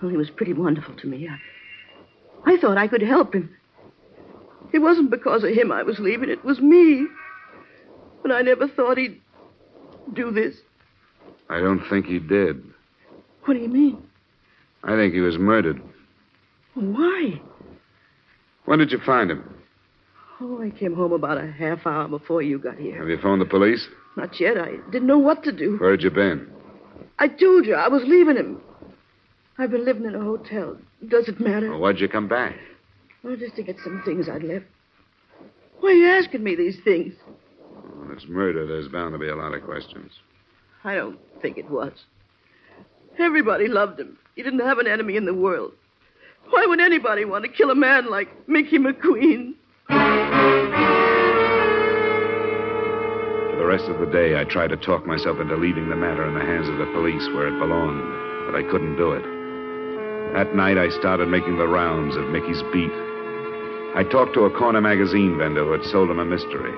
Well, 0.00 0.10
he 0.10 0.16
was 0.16 0.30
pretty 0.30 0.52
wonderful 0.52 0.94
to 0.96 1.06
me. 1.06 1.28
I, 1.28 2.52
I 2.52 2.56
thought 2.58 2.76
I 2.76 2.86
could 2.86 3.02
help 3.02 3.34
him. 3.34 3.54
It 4.72 4.80
wasn't 4.80 5.10
because 5.10 5.42
of 5.42 5.50
him 5.50 5.72
I 5.72 5.82
was 5.82 5.98
leaving, 5.98 6.28
it 6.28 6.44
was 6.44 6.60
me. 6.60 7.06
But 8.22 8.32
I 8.32 8.42
never 8.42 8.68
thought 8.68 8.98
he'd 8.98 9.20
do 10.12 10.30
this. 10.30 10.56
I 11.48 11.60
don't 11.60 11.82
think 11.88 12.06
he 12.06 12.18
did. 12.18 12.62
What 13.44 13.54
do 13.54 13.60
you 13.60 13.68
mean? 13.68 14.02
I 14.86 14.94
think 14.96 15.12
he 15.12 15.20
was 15.20 15.36
murdered. 15.36 15.82
Why? 16.74 17.40
When 18.64 18.78
did 18.78 18.92
you 18.92 18.98
find 19.04 19.30
him? 19.30 19.52
Oh, 20.40 20.62
I 20.62 20.70
came 20.70 20.94
home 20.94 21.12
about 21.12 21.38
a 21.38 21.50
half 21.50 21.86
hour 21.86 22.08
before 22.08 22.40
you 22.42 22.58
got 22.58 22.76
here. 22.76 22.98
Have 22.98 23.08
you 23.08 23.18
phoned 23.20 23.40
the 23.40 23.46
police? 23.46 23.86
Not 24.16 24.38
yet. 24.38 24.56
I 24.58 24.76
didn't 24.90 25.08
know 25.08 25.18
what 25.18 25.42
to 25.44 25.52
do. 25.52 25.76
Where'd 25.78 26.02
you 26.02 26.10
been? 26.10 26.48
I 27.18 27.28
told 27.28 27.66
you 27.66 27.74
I 27.74 27.88
was 27.88 28.02
leaving 28.06 28.36
him. 28.36 28.60
I've 29.58 29.70
been 29.70 29.84
living 29.84 30.04
in 30.04 30.14
a 30.14 30.20
hotel. 30.22 30.76
Does 31.08 31.28
it 31.28 31.40
matter? 31.40 31.70
Well, 31.70 31.80
why'd 31.80 31.98
you 31.98 32.08
come 32.08 32.28
back? 32.28 32.54
Oh, 33.24 33.34
just 33.34 33.56
to 33.56 33.62
get 33.62 33.76
some 33.82 34.02
things 34.04 34.28
I'd 34.28 34.42
left. 34.42 34.66
Why 35.80 35.90
are 35.90 35.94
you 35.94 36.08
asking 36.08 36.44
me 36.44 36.54
these 36.54 36.78
things? 36.84 37.14
When 37.94 38.10
it's 38.12 38.26
murder, 38.28 38.66
there's 38.66 38.88
bound 38.88 39.14
to 39.14 39.18
be 39.18 39.28
a 39.28 39.36
lot 39.36 39.54
of 39.54 39.64
questions. 39.64 40.12
I 40.84 40.94
don't 40.94 41.18
think 41.40 41.58
it 41.58 41.70
was. 41.70 41.92
Everybody 43.18 43.66
loved 43.66 43.98
him. 43.98 44.18
He 44.36 44.42
didn't 44.42 44.60
have 44.60 44.78
an 44.78 44.86
enemy 44.86 45.16
in 45.16 45.24
the 45.24 45.32
world. 45.32 45.72
Why 46.50 46.66
would 46.66 46.78
anybody 46.78 47.24
want 47.24 47.44
to 47.44 47.50
kill 47.50 47.70
a 47.70 47.74
man 47.74 48.10
like 48.10 48.28
Mickey 48.46 48.78
McQueen? 48.78 49.54
For 49.88 49.96
the 53.56 53.64
rest 53.64 53.88
of 53.88 53.98
the 53.98 54.12
day, 54.12 54.38
I 54.38 54.44
tried 54.44 54.68
to 54.68 54.76
talk 54.76 55.06
myself 55.06 55.40
into 55.40 55.56
leaving 55.56 55.88
the 55.88 55.96
matter 55.96 56.28
in 56.28 56.34
the 56.34 56.44
hands 56.44 56.68
of 56.68 56.76
the 56.76 56.84
police 56.92 57.26
where 57.32 57.48
it 57.48 57.58
belonged, 57.58 58.04
but 58.44 58.54
I 58.54 58.62
couldn't 58.70 58.98
do 58.98 59.12
it. 59.12 59.24
That 60.34 60.54
night, 60.54 60.76
I 60.76 60.90
started 60.90 61.28
making 61.28 61.56
the 61.56 61.66
rounds 61.66 62.14
of 62.14 62.28
Mickey's 62.28 62.62
beat. 62.74 62.92
I 63.96 64.04
talked 64.04 64.34
to 64.34 64.44
a 64.44 64.50
corner 64.50 64.82
magazine 64.82 65.38
vendor 65.38 65.64
who 65.64 65.72
had 65.72 65.84
sold 65.84 66.10
him 66.10 66.18
a 66.18 66.26
mystery, 66.26 66.74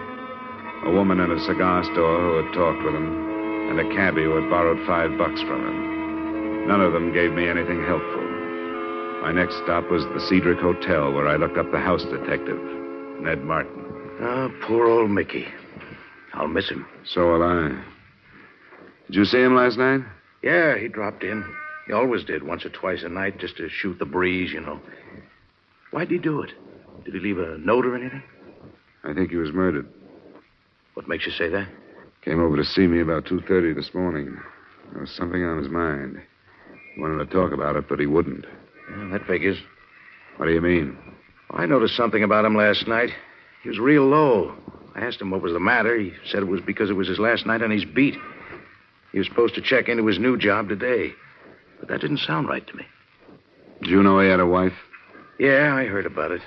a 0.87 0.93
woman 0.93 1.19
in 1.19 1.33
a 1.33 1.41
cigar 1.45 1.83
store 1.83 2.21
who 2.21 2.37
had 2.37 2.55
talked 2.55 2.85
with 2.85 2.95
him, 2.95 3.71
and 3.71 3.81
a 3.81 3.95
cabbie 3.97 4.23
who 4.23 4.37
had 4.41 4.49
borrowed 4.49 4.79
five 4.87 5.19
bucks 5.19 5.43
from 5.43 5.67
him. 5.67 5.98
None 6.69 6.83
of 6.83 6.93
them 6.93 7.15
gave 7.15 7.33
me 7.33 7.49
anything 7.49 7.83
helpful. 7.83 8.21
My 9.23 9.33
next 9.33 9.57
stop 9.65 9.91
was 9.91 10.05
the 10.05 10.21
Cedric 10.29 10.59
Hotel, 10.59 11.11
where 11.11 11.27
I 11.27 11.37
looked 11.37 11.57
up 11.57 11.71
the 11.73 11.79
house 11.79 12.05
detective, 12.05 12.61
Ned 13.23 13.43
Martin. 13.43 13.87
Oh, 14.21 14.53
poor 14.67 14.87
old 14.87 15.11
Mickey. 15.11 15.49
I'll 16.35 16.47
miss 16.47 16.69
him. 16.69 16.87
So 17.07 17.33
will 17.33 17.43
I. 17.43 17.69
Did 19.07 19.17
you 19.17 19.25
see 19.25 19.39
him 19.39 19.57
last 19.57 19.79
night? 19.79 20.03
Yeah, 20.43 20.77
he 20.77 20.89
dropped 20.89 21.25
in. 21.25 21.43
He 21.87 21.95
always 21.95 22.23
did, 22.23 22.43
once 22.43 22.67
or 22.67 22.69
twice 22.69 23.03
a 23.03 23.09
night, 23.09 23.39
just 23.39 23.57
to 23.57 23.71
shoot 23.71 23.99
the 23.99 24.05
breeze, 24.05 24.53
you 24.53 24.61
know. 24.61 24.79
Why'd 25.91 26.11
he 26.11 26.19
do 26.19 26.43
it? 26.43 26.51
Did 27.07 27.15
he 27.15 27.21
leave 27.21 27.39
a 27.39 27.57
note 27.57 27.87
or 27.87 27.97
anything? 27.97 28.23
I 29.05 29.15
think 29.15 29.31
he 29.31 29.37
was 29.37 29.55
murdered. 29.55 29.89
What 30.93 31.09
makes 31.09 31.25
you 31.25 31.33
say 31.33 31.49
that? 31.49 31.69
Came 32.21 32.43
over 32.43 32.59
to 32.59 32.65
see 32.65 32.87
me 32.87 33.01
about 33.01 33.25
2.30 33.25 33.75
this 33.75 33.95
morning. 33.95 34.37
There 34.93 35.01
was 35.01 35.11
something 35.11 35.43
on 35.43 35.57
his 35.57 35.71
mind. 35.71 36.21
Wanted 36.99 37.19
to 37.19 37.33
talk 37.33 37.53
about 37.53 37.77
it, 37.77 37.89
but 37.89 38.01
he 38.01 38.07
wouldn't. 38.07 38.45
Yeah, 38.91 39.09
that 39.13 39.27
figures. 39.27 39.57
What 40.37 40.47
do 40.47 40.53
you 40.53 40.61
mean? 40.61 40.99
I 41.51 41.65
noticed 41.65 41.97
something 41.97 42.25
about 42.25 42.45
him 42.45 42.57
last 42.57 42.89
night. 42.89 43.11
He 43.63 43.69
was 43.69 43.79
real 43.79 44.07
low. 44.07 44.55
I 44.97 45.01
asked 45.01 45.21
him 45.21 45.31
what 45.31 45.43
was 45.43 45.53
the 45.53 45.61
matter. 45.61 45.97
He 45.97 46.13
said 46.27 46.43
it 46.43 46.49
was 46.49 46.61
because 46.61 46.91
it 46.91 46.95
was 46.95 47.09
his 47.09 47.21
last 47.21 47.47
night 47.47 47.63
on 47.63 47.71
his 47.71 47.85
beat. 47.85 48.17
He 49.13 49.19
was 49.19 49.29
supposed 49.29 49.55
to 49.55 49.63
check 49.63 49.89
into 49.89 50.07
his 50.07 50.19
new 50.19 50.37
job 50.37 50.69
today. 50.69 51.13
But 51.79 51.89
that 51.89 52.01
didn't 52.01 52.19
sound 52.19 52.49
right 52.49 52.67
to 52.67 52.77
me. 52.77 52.85
Did 53.81 53.91
you 53.91 54.03
know 54.03 54.19
he 54.19 54.29
had 54.29 54.41
a 54.41 54.47
wife? 54.47 54.75
Yeah, 55.39 55.75
I 55.75 55.85
heard 55.85 56.07
about 56.07 56.33
it. 56.33 56.43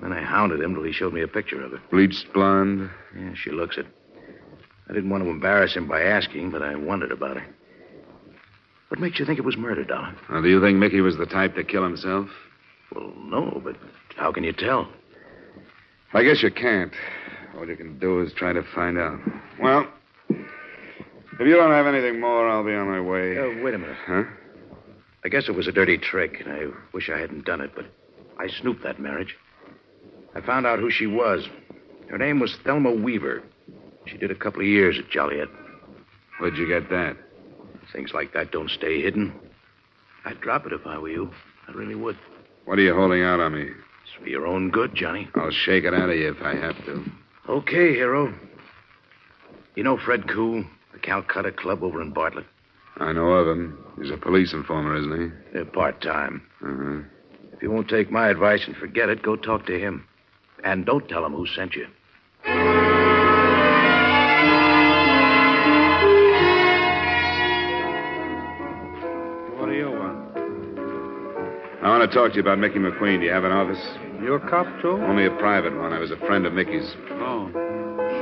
Then 0.00 0.12
I 0.12 0.20
hounded 0.20 0.60
him 0.60 0.74
till 0.74 0.82
he 0.82 0.92
showed 0.92 1.14
me 1.14 1.22
a 1.22 1.28
picture 1.28 1.62
of 1.62 1.70
her. 1.70 1.80
Bleached 1.92 2.26
blonde? 2.34 2.90
Yeah, 3.16 3.34
she 3.34 3.52
looks 3.52 3.78
it. 3.78 3.86
I 4.88 4.92
didn't 4.92 5.10
want 5.10 5.22
to 5.22 5.30
embarrass 5.30 5.74
him 5.74 5.86
by 5.86 6.02
asking, 6.02 6.50
but 6.50 6.60
I 6.60 6.74
wondered 6.74 7.12
about 7.12 7.36
her. 7.36 7.46
What 8.92 9.00
makes 9.00 9.18
you 9.18 9.24
think 9.24 9.38
it 9.38 9.44
was 9.46 9.56
murder, 9.56 9.84
Dollar? 9.84 10.14
Now, 10.28 10.42
do 10.42 10.50
you 10.50 10.60
think 10.60 10.76
Mickey 10.76 11.00
was 11.00 11.16
the 11.16 11.24
type 11.24 11.54
to 11.54 11.64
kill 11.64 11.82
himself? 11.82 12.28
Well, 12.94 13.10
no, 13.16 13.58
but 13.64 13.74
how 14.16 14.32
can 14.32 14.44
you 14.44 14.52
tell? 14.52 14.86
I 16.12 16.22
guess 16.22 16.42
you 16.42 16.50
can't. 16.50 16.92
All 17.56 17.66
you 17.66 17.74
can 17.74 17.98
do 17.98 18.20
is 18.20 18.34
try 18.34 18.52
to 18.52 18.62
find 18.74 18.98
out. 18.98 19.18
Well, 19.58 19.88
if 20.28 21.40
you 21.40 21.56
don't 21.56 21.70
have 21.70 21.86
anything 21.86 22.20
more, 22.20 22.46
I'll 22.46 22.66
be 22.66 22.74
on 22.74 22.86
my 22.86 23.00
way. 23.00 23.38
Uh, 23.38 23.64
wait 23.64 23.72
a 23.72 23.78
minute. 23.78 23.96
Huh? 24.04 24.24
I 25.24 25.30
guess 25.30 25.48
it 25.48 25.52
was 25.52 25.66
a 25.66 25.72
dirty 25.72 25.96
trick, 25.96 26.42
and 26.44 26.52
I 26.52 26.66
wish 26.92 27.08
I 27.08 27.16
hadn't 27.16 27.46
done 27.46 27.62
it, 27.62 27.70
but 27.74 27.86
I 28.38 28.48
snooped 28.60 28.82
that 28.82 29.00
marriage. 29.00 29.38
I 30.34 30.42
found 30.42 30.66
out 30.66 30.78
who 30.78 30.90
she 30.90 31.06
was. 31.06 31.48
Her 32.10 32.18
name 32.18 32.40
was 32.40 32.58
Thelma 32.62 32.92
Weaver. 32.92 33.42
She 34.04 34.18
did 34.18 34.30
a 34.30 34.34
couple 34.34 34.60
of 34.60 34.66
years 34.66 34.98
at 34.98 35.08
Joliet. 35.08 35.48
Where'd 36.40 36.58
you 36.58 36.68
get 36.68 36.90
that? 36.90 37.16
Things 37.92 38.12
like 38.14 38.32
that 38.32 38.50
don't 38.52 38.70
stay 38.70 39.02
hidden. 39.02 39.32
I'd 40.24 40.40
drop 40.40 40.66
it 40.66 40.72
if 40.72 40.86
I 40.86 40.98
were 40.98 41.10
you. 41.10 41.30
I 41.68 41.72
really 41.72 41.94
would. 41.94 42.16
What 42.64 42.78
are 42.78 42.82
you 42.82 42.94
holding 42.94 43.22
out 43.22 43.40
on 43.40 43.54
me? 43.54 43.62
It's 43.62 44.22
for 44.22 44.28
your 44.28 44.46
own 44.46 44.70
good, 44.70 44.94
Johnny. 44.94 45.28
I'll 45.34 45.50
shake 45.50 45.84
it 45.84 45.94
out 45.94 46.08
of 46.08 46.16
you 46.16 46.30
if 46.32 46.42
I 46.42 46.54
have 46.54 46.76
to. 46.86 47.04
Okay, 47.48 47.92
hero. 47.92 48.32
You 49.74 49.82
know 49.82 49.98
Fred 49.98 50.28
Koo, 50.28 50.64
the 50.92 50.98
Calcutta 50.98 51.50
Club 51.52 51.82
over 51.82 52.00
in 52.00 52.12
Bartlett? 52.12 52.46
I 52.98 53.12
know 53.12 53.28
of 53.28 53.48
him. 53.48 53.84
He's 54.00 54.10
a 54.10 54.16
police 54.16 54.52
informer, 54.52 54.96
isn't 54.96 55.32
he? 55.54 55.64
Part 55.64 56.00
time. 56.02 56.42
Uh-huh. 56.64 57.02
If 57.52 57.62
you 57.62 57.70
won't 57.70 57.88
take 57.88 58.10
my 58.10 58.28
advice 58.28 58.64
and 58.66 58.76
forget 58.76 59.08
it, 59.08 59.22
go 59.22 59.36
talk 59.36 59.66
to 59.66 59.78
him. 59.78 60.06
And 60.62 60.86
don't 60.86 61.08
tell 61.08 61.24
him 61.24 61.32
who 61.32 61.46
sent 61.46 61.74
you. 61.74 61.86
Want 71.98 72.10
to 72.10 72.16
talk 72.16 72.30
to 72.30 72.36
you 72.36 72.40
about 72.40 72.58
Mickey 72.58 72.78
McQueen. 72.78 73.20
Do 73.20 73.26
you 73.26 73.32
have 73.32 73.44
an 73.44 73.52
office? 73.52 73.78
You 74.22 74.32
a 74.34 74.40
cop, 74.40 74.66
too? 74.80 74.92
Only 74.92 75.26
a 75.26 75.30
private 75.30 75.76
one. 75.76 75.92
I 75.92 75.98
was 75.98 76.10
a 76.10 76.16
friend 76.16 76.46
of 76.46 76.54
Mickey's. 76.54 76.94
Oh, 77.10 77.50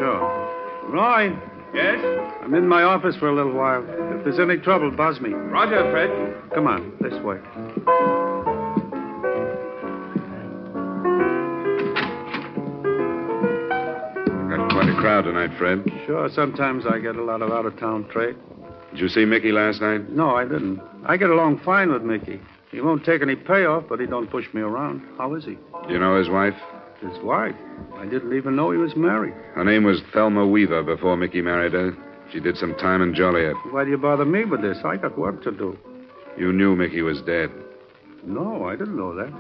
sure. 0.00 0.90
Roy. 0.90 1.30
Yes? 1.72 2.00
I'm 2.42 2.52
in 2.54 2.66
my 2.66 2.82
office 2.82 3.14
for 3.16 3.28
a 3.28 3.34
little 3.34 3.52
while. 3.52 3.84
If 3.86 4.24
there's 4.24 4.40
any 4.40 4.56
trouble, 4.56 4.90
buzz 4.90 5.20
me. 5.20 5.30
Roger, 5.30 5.88
Fred. 5.92 6.10
Come 6.52 6.66
on, 6.66 6.92
this 7.00 7.14
way. 7.22 7.36
Got 14.50 14.70
quite 14.72 14.88
a 14.88 14.96
crowd 14.98 15.22
tonight, 15.22 15.56
Fred. 15.56 15.84
Sure, 16.06 16.28
sometimes 16.34 16.86
I 16.90 16.98
get 16.98 17.14
a 17.14 17.22
lot 17.22 17.40
of 17.40 17.52
out 17.52 17.66
of 17.66 17.78
town 17.78 18.08
trade. 18.10 18.34
Did 18.90 19.00
you 19.00 19.08
see 19.08 19.24
Mickey 19.24 19.52
last 19.52 19.80
night? 19.80 20.10
No, 20.10 20.34
I 20.34 20.42
didn't. 20.42 20.80
I 21.04 21.16
get 21.16 21.30
along 21.30 21.60
fine 21.64 21.92
with 21.92 22.02
Mickey. 22.02 22.40
He 22.70 22.80
won't 22.80 23.04
take 23.04 23.22
any 23.22 23.36
payoff, 23.36 23.84
but 23.88 23.98
he 24.00 24.06
don't 24.06 24.30
push 24.30 24.46
me 24.54 24.60
around. 24.60 25.02
How 25.18 25.34
is 25.34 25.44
he? 25.44 25.58
Do 25.86 25.92
you 25.92 25.98
know 25.98 26.18
his 26.18 26.28
wife? 26.28 26.54
His 27.00 27.18
wife. 27.22 27.56
I 27.96 28.04
didn't 28.04 28.36
even 28.36 28.54
know 28.54 28.70
he 28.70 28.78
was 28.78 28.94
married. 28.94 29.34
Her 29.54 29.64
name 29.64 29.84
was 29.84 30.02
Thelma 30.12 30.46
Weaver 30.46 30.82
before 30.82 31.16
Mickey 31.16 31.40
married 31.42 31.72
her. 31.72 31.96
She 32.32 32.38
did 32.38 32.56
some 32.56 32.74
time 32.76 33.02
in 33.02 33.14
Joliet. 33.14 33.56
Why 33.70 33.84
do 33.84 33.90
you 33.90 33.98
bother 33.98 34.24
me 34.24 34.44
with 34.44 34.62
this? 34.62 34.78
I 34.84 34.96
got 34.96 35.18
work 35.18 35.42
to 35.42 35.50
do. 35.50 35.76
You 36.36 36.52
knew 36.52 36.76
Mickey 36.76 37.02
was 37.02 37.20
dead. 37.22 37.50
No, 38.24 38.66
I 38.66 38.76
didn't 38.76 38.96
know 38.96 39.14
that. 39.16 39.32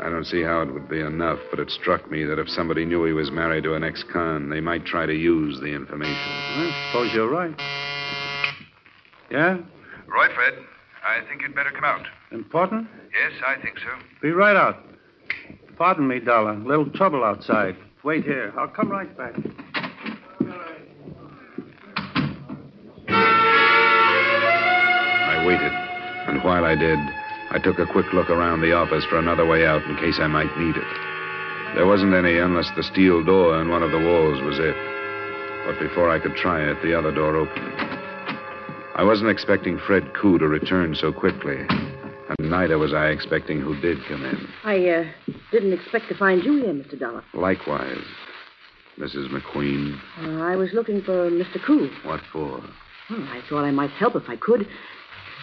I 0.00 0.10
don't 0.10 0.24
see 0.24 0.42
how 0.42 0.62
it 0.62 0.72
would 0.72 0.88
be 0.88 1.00
enough, 1.00 1.38
but 1.50 1.60
it 1.60 1.70
struck 1.70 2.10
me 2.10 2.24
that 2.24 2.38
if 2.38 2.48
somebody 2.48 2.84
knew 2.84 3.04
he 3.04 3.12
was 3.12 3.30
married 3.30 3.64
to 3.64 3.74
an 3.74 3.84
ex-con, 3.84 4.48
they 4.48 4.60
might 4.60 4.86
try 4.86 5.06
to 5.06 5.14
use 5.14 5.60
the 5.60 5.74
information. 5.74 6.14
I 6.14 6.88
suppose 6.90 7.14
you're 7.14 7.30
right. 7.30 7.54
Yeah? 9.30 9.58
Roy, 10.06 10.34
Fred, 10.34 10.54
I 11.06 11.20
think 11.28 11.42
you'd 11.42 11.54
better 11.54 11.70
come 11.70 11.84
out. 11.84 12.06
Important? 12.30 12.88
Yes, 13.12 13.32
I 13.46 13.60
think 13.62 13.78
so. 13.78 13.88
Be 14.20 14.30
right 14.30 14.56
out. 14.56 14.76
Pardon 15.76 16.08
me, 16.08 16.18
Dollar. 16.18 16.56
Little 16.56 16.90
trouble 16.90 17.24
outside. 17.24 17.76
Wait 18.04 18.24
here. 18.24 18.52
I'll 18.58 18.68
come 18.68 18.90
right 18.90 19.16
back. 19.16 19.34
I 25.30 25.44
waited, 25.46 25.72
and 26.28 26.42
while 26.42 26.64
I 26.64 26.74
did, 26.74 26.98
I 27.50 27.58
took 27.62 27.78
a 27.78 27.86
quick 27.86 28.12
look 28.12 28.28
around 28.30 28.60
the 28.60 28.72
office 28.72 29.04
for 29.06 29.18
another 29.18 29.46
way 29.46 29.66
out 29.66 29.82
in 29.84 29.96
case 29.96 30.18
I 30.18 30.26
might 30.26 30.56
need 30.58 30.76
it. 30.76 30.84
There 31.74 31.86
wasn't 31.86 32.14
any 32.14 32.38
unless 32.38 32.70
the 32.76 32.82
steel 32.82 33.24
door 33.24 33.60
in 33.60 33.68
one 33.68 33.82
of 33.82 33.90
the 33.90 34.00
walls 34.00 34.42
was 34.42 34.58
it. 34.58 34.76
But 35.66 35.78
before 35.78 36.10
I 36.10 36.18
could 36.18 36.34
try 36.34 36.62
it, 36.62 36.82
the 36.82 36.98
other 36.98 37.12
door 37.12 37.36
opened. 37.36 37.97
I 38.98 39.04
wasn't 39.04 39.30
expecting 39.30 39.78
Fred 39.78 40.12
Koo 40.12 40.38
to 40.40 40.48
return 40.48 40.96
so 40.96 41.12
quickly, 41.12 41.54
and 41.68 42.50
neither 42.50 42.78
was 42.78 42.92
I 42.92 43.10
expecting 43.10 43.60
who 43.60 43.80
did 43.80 43.98
come 44.08 44.24
in. 44.24 44.48
I 44.64 44.88
uh, 44.88 45.04
didn't 45.52 45.72
expect 45.72 46.08
to 46.08 46.16
find 46.16 46.42
you 46.42 46.56
here, 46.56 46.74
Mr. 46.74 46.98
Dollar. 46.98 47.22
Likewise, 47.32 48.02
Mrs. 48.98 49.28
McQueen. 49.28 50.00
Uh, 50.20 50.42
I 50.42 50.56
was 50.56 50.70
looking 50.72 51.00
for 51.00 51.30
Mr. 51.30 51.64
Koo. 51.64 51.88
What 52.02 52.22
for? 52.32 52.60
Well, 53.08 53.22
I 53.22 53.40
thought 53.48 53.62
I 53.62 53.70
might 53.70 53.90
help 53.90 54.16
if 54.16 54.28
I 54.28 54.34
could. 54.34 54.66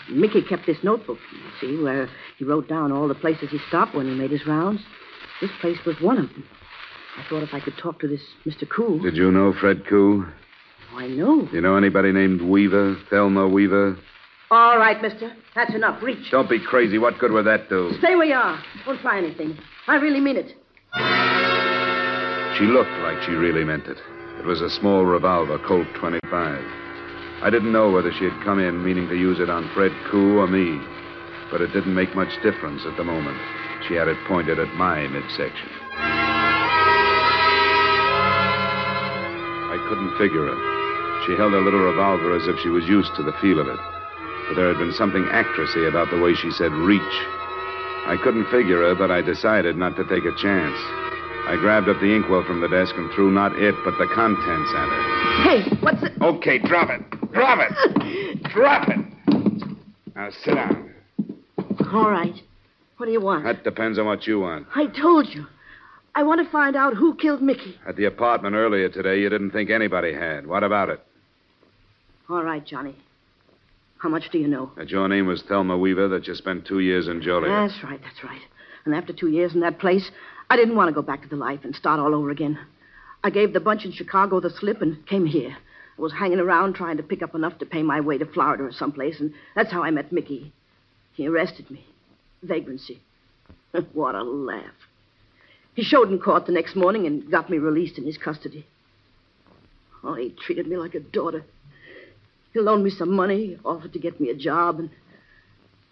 Mickey 0.09 0.41
kept 0.41 0.65
this 0.65 0.83
notebook, 0.83 1.19
you 1.31 1.39
see, 1.61 1.81
where 1.81 2.09
he 2.37 2.43
wrote 2.43 2.67
down 2.67 2.91
all 2.91 3.07
the 3.07 3.15
places 3.15 3.51
he 3.51 3.59
stopped 3.69 3.95
when 3.95 4.05
he 4.05 4.15
made 4.15 4.31
his 4.31 4.45
rounds. 4.45 4.81
This 5.39 5.51
place 5.61 5.77
was 5.85 5.95
one 6.01 6.17
of 6.17 6.27
them. 6.27 6.43
I 7.17 7.23
thought 7.29 7.41
if 7.41 7.53
I 7.53 7.61
could 7.61 7.77
talk 7.77 8.01
to 8.01 8.07
this 8.09 8.21
Mr. 8.45 8.67
Koo. 8.67 8.99
Did 9.01 9.15
you 9.15 9.31
know 9.31 9.53
Fred 9.53 9.87
Koo? 9.87 10.25
I 10.95 11.07
know. 11.07 11.47
You 11.51 11.59
know 11.59 11.75
anybody 11.75 12.11
named 12.13 12.41
Weaver? 12.41 12.95
Thelma 13.09 13.49
Weaver? 13.49 13.97
All 14.49 14.77
right, 14.77 15.01
mister. 15.01 15.33
That's 15.53 15.73
enough. 15.75 16.01
Reach. 16.01 16.31
Don't 16.31 16.49
be 16.49 16.59
crazy. 16.59 16.97
What 16.97 17.19
good 17.19 17.31
would 17.33 17.45
that 17.45 17.67
do? 17.67 17.91
Stay 17.99 18.15
where 18.15 18.25
you 18.25 18.35
are. 18.35 18.63
Don't 18.85 19.01
try 19.01 19.17
anything. 19.17 19.57
I 19.87 19.95
really 19.97 20.21
mean 20.21 20.37
it. 20.37 20.55
She 22.57 22.63
looked 22.63 22.95
like 23.03 23.21
she 23.23 23.31
really 23.31 23.65
meant 23.65 23.87
it. 23.87 23.97
It 24.39 24.45
was 24.45 24.61
a 24.61 24.69
small 24.69 25.03
revolver, 25.05 25.59
Colt 25.67 25.87
25. 25.95 26.23
I 26.31 27.49
didn't 27.49 27.73
know 27.73 27.91
whether 27.91 28.13
she 28.13 28.23
had 28.23 28.43
come 28.45 28.59
in 28.59 28.81
meaning 28.85 29.09
to 29.09 29.15
use 29.17 29.39
it 29.41 29.49
on 29.49 29.69
Fred 29.73 29.91
Koo 30.09 30.37
or 30.39 30.47
me, 30.47 30.79
but 31.51 31.59
it 31.59 31.73
didn't 31.73 31.93
make 31.93 32.15
much 32.15 32.31
difference 32.41 32.83
at 32.85 32.95
the 32.95 33.03
moment. 33.03 33.37
She 33.89 33.95
had 33.95 34.07
it 34.07 34.17
pointed 34.27 34.59
at 34.59 34.73
my 34.75 35.05
midsection. 35.07 35.67
I 39.67 39.77
couldn't 39.89 40.17
figure 40.17 40.47
her. 40.47 40.74
She 41.25 41.33
held 41.33 41.53
her 41.53 41.61
little 41.61 41.79
revolver 41.79 42.35
as 42.35 42.47
if 42.47 42.59
she 42.59 42.69
was 42.69 42.85
used 42.85 43.15
to 43.15 43.23
the 43.23 43.33
feel 43.41 43.59
of 43.59 43.67
it. 43.67 43.79
But 44.47 44.55
there 44.55 44.67
had 44.67 44.77
been 44.77 44.93
something 44.93 45.23
actressy 45.31 45.87
about 45.87 46.11
the 46.11 46.19
way 46.19 46.35
she 46.35 46.51
said 46.51 46.71
reach. 46.71 47.15
I 48.05 48.17
couldn't 48.21 48.51
figure 48.51 48.81
her, 48.83 48.93
but 48.93 49.09
I 49.09 49.21
decided 49.21 49.75
not 49.75 49.95
to 49.95 50.03
take 50.05 50.25
a 50.25 50.35
chance. 50.37 50.77
I 51.47 51.57
grabbed 51.59 51.89
up 51.89 51.99
the 51.99 52.13
inkwell 52.13 52.43
from 52.43 52.61
the 52.61 52.67
desk 52.67 52.93
and 52.95 53.11
threw 53.13 53.31
not 53.31 53.53
it, 53.57 53.75
but 53.83 53.97
the 53.97 54.07
contents 54.13 54.71
at 54.75 54.89
her. 54.89 55.03
Hey, 55.43 55.77
what's 55.81 56.03
it? 56.03 56.13
Okay, 56.21 56.59
drop 56.59 56.89
it. 56.89 57.01
Drop 57.31 57.59
it. 57.61 58.43
drop 58.53 58.89
it. 58.89 58.99
Now 60.15 60.29
sit 60.43 60.55
down. 60.55 60.93
All 61.91 62.09
right. 62.09 62.33
What 62.97 63.07
do 63.07 63.11
you 63.11 63.21
want? 63.21 63.43
That 63.43 63.63
depends 63.63 63.99
on 63.99 64.05
what 64.05 64.25
you 64.25 64.39
want. 64.39 64.67
I 64.75 64.87
told 64.87 65.27
you. 65.29 65.45
I 66.15 66.23
want 66.23 66.43
to 66.43 66.49
find 66.49 66.75
out 66.75 66.95
who 66.95 67.15
killed 67.15 67.41
Mickey. 67.41 67.75
At 67.85 67.97
the 67.97 68.05
apartment 68.05 68.55
earlier 68.55 68.87
today, 68.89 69.19
you 69.19 69.29
didn't 69.29 69.51
think 69.51 69.69
anybody 69.69 70.13
had. 70.13 70.47
What 70.47 70.63
about 70.63 70.89
it? 70.89 71.04
All 72.29 72.43
right, 72.43 72.65
Johnny. 72.65 72.95
How 73.99 74.09
much 74.09 74.29
do 74.31 74.39
you 74.39 74.47
know? 74.47 74.71
That 74.77 74.89
your 74.89 75.07
name 75.07 75.27
was 75.27 75.43
Thelma 75.43 75.77
Weaver, 75.77 76.07
that 76.09 76.27
you 76.27 76.35
spent 76.35 76.65
two 76.65 76.79
years 76.79 77.07
in 77.07 77.21
Joliet. 77.21 77.71
That's 77.71 77.83
right, 77.83 78.01
that's 78.01 78.23
right. 78.23 78.41
And 78.85 78.95
after 78.95 79.13
two 79.13 79.29
years 79.29 79.53
in 79.53 79.61
that 79.61 79.79
place, 79.79 80.09
I 80.49 80.55
didn't 80.55 80.75
want 80.75 80.89
to 80.89 80.93
go 80.93 81.01
back 81.01 81.21
to 81.23 81.27
the 81.27 81.35
life 81.35 81.61
and 81.63 81.75
start 81.75 81.99
all 81.99 82.13
over 82.15 82.29
again. 82.29 82.57
I 83.23 83.29
gave 83.29 83.53
the 83.53 83.59
bunch 83.59 83.85
in 83.85 83.91
Chicago 83.91 84.39
the 84.39 84.49
slip 84.49 84.81
and 84.81 85.05
came 85.07 85.25
here. 85.25 85.55
I 85.97 86.01
was 86.01 86.13
hanging 86.13 86.39
around 86.39 86.73
trying 86.73 86.97
to 86.97 87.03
pick 87.03 87.21
up 87.21 87.35
enough 87.35 87.57
to 87.59 87.65
pay 87.65 87.83
my 87.83 88.01
way 88.01 88.17
to 88.17 88.25
Florida 88.25 88.63
or 88.63 88.71
someplace, 88.71 89.19
and 89.19 89.33
that's 89.55 89.71
how 89.71 89.83
I 89.83 89.91
met 89.91 90.11
Mickey. 90.11 90.51
He 91.13 91.27
arrested 91.27 91.71
me. 91.71 91.85
Vagrancy. 92.43 93.01
what 93.93 94.15
a 94.15 94.23
laugh. 94.23 94.73
He 95.73 95.83
showed 95.83 96.11
in 96.11 96.19
court 96.19 96.45
the 96.45 96.51
next 96.51 96.75
morning 96.75 97.05
and 97.05 97.29
got 97.29 97.49
me 97.49 97.57
released 97.57 97.97
in 97.97 98.05
his 98.05 98.17
custody. 98.17 98.65
Oh, 100.03 100.13
he 100.13 100.29
treated 100.29 100.67
me 100.67 100.77
like 100.77 100.95
a 100.95 100.99
daughter. 100.99 101.43
He 102.55 102.61
loaned 102.61 102.85
me 102.85 102.89
some 102.89 103.11
money, 103.11 103.57
offered 103.65 103.91
to 103.91 103.99
get 103.99 104.21
me 104.21 104.29
a 104.29 104.33
job, 104.33 104.79
and 104.79 104.89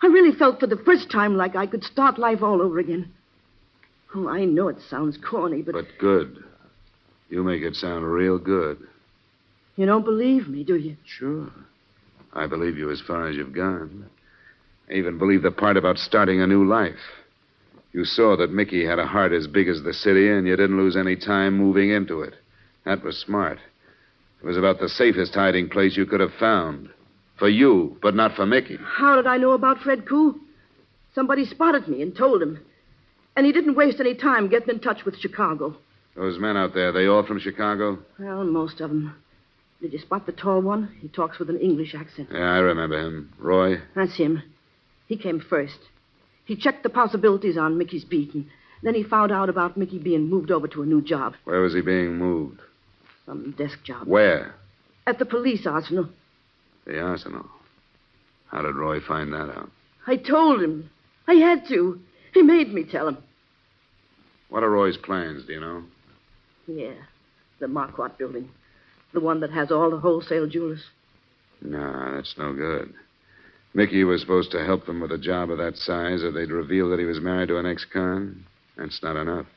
I 0.01 0.07
really 0.07 0.33
felt 0.33 0.61
for 0.61 0.67
the 0.67 0.77
first 0.77 1.11
time 1.11 1.35
like 1.35 1.57
I 1.57 1.67
could 1.67 1.83
start 1.83 2.17
life 2.17 2.41
all 2.41 2.61
over 2.61 2.79
again. 2.79 3.11
Oh, 4.15 4.29
I 4.29 4.45
know 4.45 4.69
it 4.69 4.77
sounds 4.89 5.17
corny, 5.17 5.61
but, 5.61 5.73
But 5.73 5.87
good. 5.99 6.41
You 7.29 7.43
make 7.43 7.63
it 7.63 7.75
sound 7.75 8.09
real 8.09 8.37
good. 8.39 8.77
you 9.75 9.85
don't 9.85 10.05
believe 10.05 10.47
me, 10.47 10.63
do 10.63 10.77
you? 10.77 10.95
Sure. 11.05 11.51
I 12.31 12.47
believe 12.47 12.77
you 12.77 12.89
as 12.91 13.01
far 13.05 13.27
as 13.27 13.35
you've 13.35 13.53
gone. 13.53 14.09
I 14.89 14.93
even 14.93 15.17
believe 15.17 15.41
the 15.41 15.51
part 15.51 15.75
about 15.75 15.97
starting 15.97 16.39
a 16.39 16.47
new 16.47 16.65
life. 16.65 16.95
You 17.91 18.05
saw 18.05 18.37
that 18.37 18.53
Mickey 18.53 18.85
had 18.85 18.99
a 18.99 19.05
heart 19.05 19.33
as 19.33 19.47
big 19.47 19.67
as 19.67 19.83
the 19.83 19.93
city, 19.93 20.29
and 20.29 20.47
you 20.47 20.55
didn't 20.55 20.77
lose 20.77 20.95
any 20.95 21.17
time 21.17 21.57
moving 21.57 21.89
into 21.89 22.21
it. 22.21 22.35
That 22.85 23.03
was 23.03 23.17
smart. 23.17 23.59
It 24.43 24.47
was 24.47 24.57
about 24.57 24.79
the 24.79 24.89
safest 24.89 25.33
hiding 25.33 25.69
place 25.69 25.95
you 25.95 26.05
could 26.05 26.19
have 26.19 26.33
found. 26.37 26.89
For 27.37 27.47
you, 27.47 27.97
but 28.01 28.13
not 28.13 28.35
for 28.35 28.45
Mickey. 28.45 28.77
How 28.83 29.15
did 29.15 29.25
I 29.25 29.37
know 29.37 29.51
about 29.51 29.79
Fred 29.79 30.05
Koo? 30.07 30.39
Somebody 31.15 31.45
spotted 31.45 31.87
me 31.87 32.01
and 32.01 32.15
told 32.15 32.41
him. 32.41 32.59
And 33.35 33.45
he 33.45 33.53
didn't 33.53 33.75
waste 33.75 33.99
any 33.99 34.15
time 34.15 34.49
getting 34.49 34.69
in 34.75 34.79
touch 34.81 35.05
with 35.05 35.17
Chicago. 35.17 35.77
Those 36.15 36.37
men 36.39 36.57
out 36.57 36.73
there, 36.73 36.91
they 36.91 37.07
all 37.07 37.25
from 37.25 37.39
Chicago? 37.39 37.99
Well, 38.19 38.43
most 38.43 38.81
of 38.81 38.89
them. 38.89 39.15
Did 39.81 39.93
you 39.93 39.99
spot 39.99 40.25
the 40.25 40.31
tall 40.31 40.61
one? 40.61 40.95
He 41.01 41.07
talks 41.07 41.39
with 41.39 41.49
an 41.49 41.59
English 41.59 41.95
accent. 41.95 42.29
Yeah, 42.31 42.39
I 42.53 42.59
remember 42.59 42.99
him. 42.99 43.33
Roy? 43.39 43.77
That's 43.95 44.15
him. 44.15 44.43
He 45.07 45.17
came 45.17 45.39
first. 45.39 45.79
He 46.45 46.55
checked 46.55 46.83
the 46.83 46.89
possibilities 46.89 47.57
on 47.57 47.77
Mickey's 47.77 48.05
beat, 48.05 48.33
and 48.33 48.45
then 48.83 48.93
he 48.93 49.03
found 49.03 49.31
out 49.31 49.49
about 49.49 49.77
Mickey 49.77 49.99
being 49.99 50.29
moved 50.29 50.51
over 50.51 50.67
to 50.67 50.83
a 50.83 50.85
new 50.85 51.01
job, 51.01 51.35
Where 51.45 51.61
was 51.61 51.73
he 51.73 51.81
being 51.81 52.17
moved? 52.17 52.59
Some 53.25 53.51
desk 53.57 53.83
job. 53.83 54.07
Where? 54.07 54.55
At 55.07 55.19
the 55.19 55.25
police 55.25 55.65
arsenal. 55.65 56.09
The 56.85 56.99
arsenal. 56.99 57.45
How 58.47 58.61
did 58.61 58.75
Roy 58.75 58.99
find 58.99 59.33
that 59.33 59.49
out? 59.49 59.71
I 60.05 60.17
told 60.17 60.61
him. 60.61 60.89
I 61.27 61.35
had 61.35 61.67
to. 61.69 61.99
He 62.33 62.41
made 62.41 62.73
me 62.73 62.83
tell 62.83 63.07
him. 63.07 63.17
What 64.49 64.63
are 64.63 64.69
Roy's 64.69 64.97
plans, 64.97 65.45
do 65.45 65.53
you 65.53 65.59
know? 65.59 65.83
Yeah, 66.67 66.93
the 67.59 67.67
Marquardt 67.67 68.17
building. 68.17 68.49
The 69.13 69.19
one 69.19 69.39
that 69.39 69.51
has 69.51 69.71
all 69.71 69.89
the 69.89 69.97
wholesale 69.97 70.47
jewelers. 70.47 70.83
No, 71.61 72.15
that's 72.15 72.35
no 72.37 72.53
good. 72.53 72.93
Mickey 73.73 74.03
was 74.03 74.21
supposed 74.21 74.51
to 74.51 74.63
help 74.63 74.85
them 74.85 74.99
with 74.99 75.11
a 75.11 75.17
job 75.17 75.49
of 75.49 75.57
that 75.57 75.77
size, 75.77 76.23
or 76.23 76.31
they'd 76.31 76.51
reveal 76.51 76.89
that 76.89 76.99
he 76.99 77.05
was 77.05 77.19
married 77.19 77.47
to 77.47 77.57
an 77.57 77.65
ex-con. 77.65 78.45
That's 78.77 79.01
not 79.01 79.15
enough. 79.15 79.47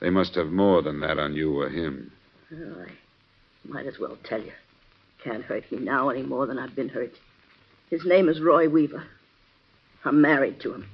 They 0.00 0.10
must 0.10 0.34
have 0.34 0.48
more 0.48 0.82
than 0.82 1.00
that 1.00 1.18
on 1.18 1.34
you 1.34 1.60
or 1.60 1.68
him. 1.68 2.12
Well, 2.50 2.86
I 2.86 2.92
might 3.68 3.86
as 3.86 3.98
well 3.98 4.16
tell 4.24 4.42
you. 4.42 4.52
Can't 5.22 5.44
hurt 5.44 5.70
me 5.72 5.78
now 5.78 6.08
any 6.08 6.22
more 6.22 6.46
than 6.46 6.58
I've 6.58 6.76
been 6.76 6.88
hurt. 6.88 7.12
His 7.90 8.04
name 8.04 8.28
is 8.28 8.40
Roy 8.40 8.68
Weaver. 8.68 9.04
I'm 10.04 10.20
married 10.20 10.60
to 10.60 10.72
him. 10.74 10.88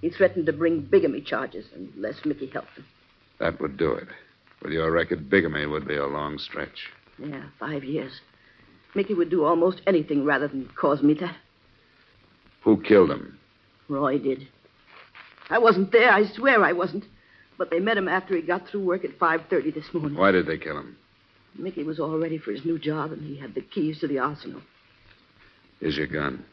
He 0.00 0.10
threatened 0.10 0.46
to 0.46 0.52
bring 0.52 0.80
bigamy 0.80 1.22
charges 1.22 1.66
unless 1.74 2.24
Mickey 2.24 2.46
helped 2.46 2.76
him. 2.76 2.84
That 3.38 3.60
would 3.60 3.76
do 3.76 3.92
it. 3.92 4.08
With 4.62 4.72
your 4.72 4.90
record, 4.90 5.30
bigamy 5.30 5.66
would 5.66 5.88
be 5.88 5.96
a 5.96 6.06
long 6.06 6.38
stretch. 6.38 6.90
Yeah, 7.18 7.44
five 7.58 7.84
years. 7.84 8.12
Mickey 8.94 9.14
would 9.14 9.30
do 9.30 9.44
almost 9.44 9.80
anything 9.86 10.24
rather 10.24 10.48
than 10.48 10.68
cause 10.76 11.02
me 11.02 11.14
that. 11.14 11.36
Who 12.62 12.82
killed 12.82 13.10
him? 13.10 13.38
Roy 13.88 14.18
did. 14.18 14.46
I 15.50 15.58
wasn't 15.58 15.92
there. 15.92 16.10
I 16.10 16.26
swear 16.26 16.62
I 16.62 16.72
wasn't. 16.72 17.04
But 17.58 17.70
they 17.70 17.80
met 17.80 17.96
him 17.96 18.08
after 18.08 18.34
he 18.36 18.42
got 18.42 18.66
through 18.68 18.84
work 18.84 19.04
at 19.04 19.18
5.30 19.18 19.74
this 19.74 19.84
morning. 19.92 20.18
Why 20.18 20.32
did 20.32 20.46
they 20.46 20.58
kill 20.58 20.78
him? 20.78 20.96
Mickey 21.58 21.84
was 21.84 22.00
all 22.00 22.18
ready 22.18 22.38
for 22.38 22.52
his 22.52 22.64
new 22.64 22.78
job, 22.78 23.12
and 23.12 23.22
he 23.22 23.36
had 23.36 23.54
the 23.54 23.60
keys 23.60 24.00
to 24.00 24.08
the 24.08 24.18
arsenal. 24.18 24.62
Here's 25.80 25.96
your 25.96 26.06
gun. 26.06 26.44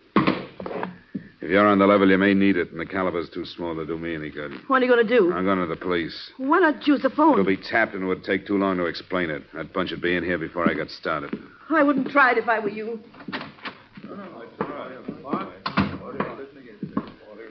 If 1.41 1.49
you're 1.49 1.65
on 1.65 1.79
the 1.79 1.87
level, 1.87 2.09
you 2.09 2.17
may 2.17 2.33
need 2.33 2.57
it, 2.57 2.71
and 2.71 2.79
the 2.79 2.85
caliber's 2.85 3.29
too 3.29 3.45
small 3.45 3.73
to 3.75 3.85
do 3.85 3.97
me 3.97 4.13
any 4.13 4.29
good. 4.29 4.51
What 4.67 4.81
are 4.81 4.85
you 4.85 4.91
going 4.91 5.07
to 5.07 5.17
do? 5.17 5.31
I'm 5.31 5.45
going 5.45 5.59
to 5.59 5.67
the 5.67 5.77
police. 5.77 6.31
Why 6.37 6.59
not 6.59 6.85
use 6.85 7.01
the 7.01 7.09
phone? 7.09 7.33
It'll 7.33 7.45
be 7.45 7.55
tapped, 7.55 7.93
and 7.93 8.03
it 8.03 8.07
would 8.07 8.25
take 8.25 8.45
too 8.45 8.57
long 8.57 8.75
to 8.77 8.85
explain 8.85 9.29
it. 9.29 9.43
That 9.53 9.73
bunch 9.73 9.91
would 9.91 10.01
be 10.01 10.15
in 10.17 10.23
here 10.23 10.37
before 10.37 10.69
I 10.69 10.73
got 10.73 10.89
started. 10.89 11.33
I 11.69 11.81
wouldn't 11.81 12.09
try 12.09 12.33
it 12.33 12.37
if 12.37 12.49
I 12.49 12.59
were 12.59 12.69
you. 12.69 12.99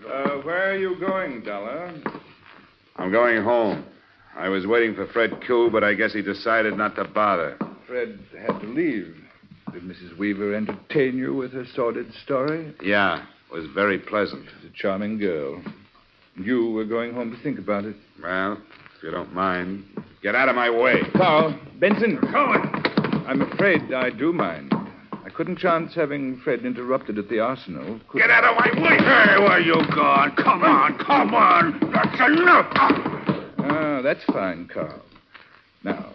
Uh, 0.08 0.42
where 0.42 0.70
are 0.70 0.76
you 0.76 0.96
going, 1.00 1.42
Dollar? 1.42 1.94
I'm 2.98 3.12
going 3.12 3.42
home. 3.42 3.84
I 4.36 4.48
was 4.48 4.66
waiting 4.66 4.94
for 4.94 5.06
Fred 5.06 5.42
Koo, 5.46 5.70
but 5.70 5.82
I 5.84 5.94
guess 5.94 6.12
he 6.12 6.22
decided 6.22 6.76
not 6.76 6.96
to 6.96 7.04
bother. 7.04 7.56
Fred 7.86 8.18
had 8.38 8.60
to 8.60 8.66
leave. 8.66 9.14
Did 9.72 9.82
Mrs. 9.82 10.16
Weaver 10.18 10.54
entertain 10.54 11.16
you 11.16 11.34
with 11.34 11.52
her 11.52 11.64
sordid 11.74 12.12
story? 12.24 12.74
Yeah, 12.82 13.24
it 13.50 13.54
was 13.54 13.66
very 13.74 13.98
pleasant. 13.98 14.44
She's 14.46 14.70
a 14.70 14.74
charming 14.74 15.18
girl. 15.18 15.62
You 16.36 16.70
were 16.70 16.84
going 16.84 17.14
home 17.14 17.34
to 17.34 17.42
think 17.42 17.58
about 17.58 17.84
it. 17.84 17.96
Well, 18.22 18.58
if 18.96 19.02
you 19.02 19.10
don't 19.10 19.34
mind, 19.34 19.84
get 20.22 20.34
out 20.34 20.48
of 20.48 20.56
my 20.56 20.70
way. 20.70 21.00
Carl, 21.16 21.58
Benson. 21.78 22.18
Cohen. 22.32 23.24
I'm 23.26 23.42
afraid 23.42 23.92
I 23.92 24.10
do 24.10 24.32
mind. 24.32 24.72
I 25.28 25.30
couldn't 25.30 25.58
chance 25.58 25.94
having 25.94 26.40
Fred 26.40 26.64
interrupted 26.64 27.18
at 27.18 27.28
the 27.28 27.38
arsenal. 27.38 28.00
Could 28.08 28.22
Get 28.22 28.30
out 28.30 28.44
of 28.44 28.56
my 28.56 28.82
way! 28.82 28.96
Hey, 28.96 29.38
where 29.38 29.60
you 29.60 29.74
gone? 29.94 30.34
Come 30.36 30.62
on, 30.64 30.96
come 30.96 31.34
on! 31.34 31.78
That's 31.92 32.18
enough! 32.32 32.72
Ah, 33.58 34.00
that's 34.02 34.24
fine, 34.24 34.70
Carl. 34.72 35.02
Now, 35.84 36.14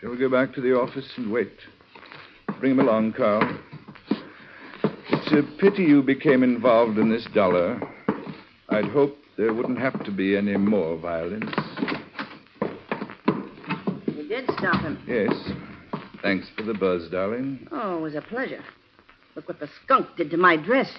shall 0.00 0.08
we 0.08 0.16
go 0.16 0.30
back 0.30 0.54
to 0.54 0.62
the 0.62 0.74
office 0.74 1.06
and 1.18 1.30
wait? 1.30 1.52
Bring 2.58 2.72
him 2.72 2.80
along, 2.80 3.12
Carl. 3.12 3.58
It's 5.10 5.32
a 5.32 5.42
pity 5.60 5.82
you 5.82 6.02
became 6.02 6.42
involved 6.42 6.96
in 6.96 7.10
this 7.10 7.26
Dollar. 7.34 7.78
I'd 8.70 8.86
hoped 8.86 9.18
there 9.36 9.52
wouldn't 9.52 9.78
have 9.80 10.02
to 10.06 10.10
be 10.10 10.34
any 10.34 10.56
more 10.56 10.96
violence. 10.96 11.52
You 14.06 14.26
did 14.26 14.46
stop 14.56 14.80
him. 14.80 14.98
Yes. 15.06 15.65
Thanks 16.26 16.48
for 16.56 16.64
the 16.64 16.74
buzz, 16.74 17.08
darling. 17.08 17.68
Oh, 17.70 17.98
it 17.98 18.00
was 18.00 18.16
a 18.16 18.20
pleasure. 18.20 18.64
Look 19.36 19.46
what 19.46 19.60
the 19.60 19.68
skunk 19.84 20.08
did 20.16 20.28
to 20.32 20.36
my 20.36 20.56
dress. 20.56 20.92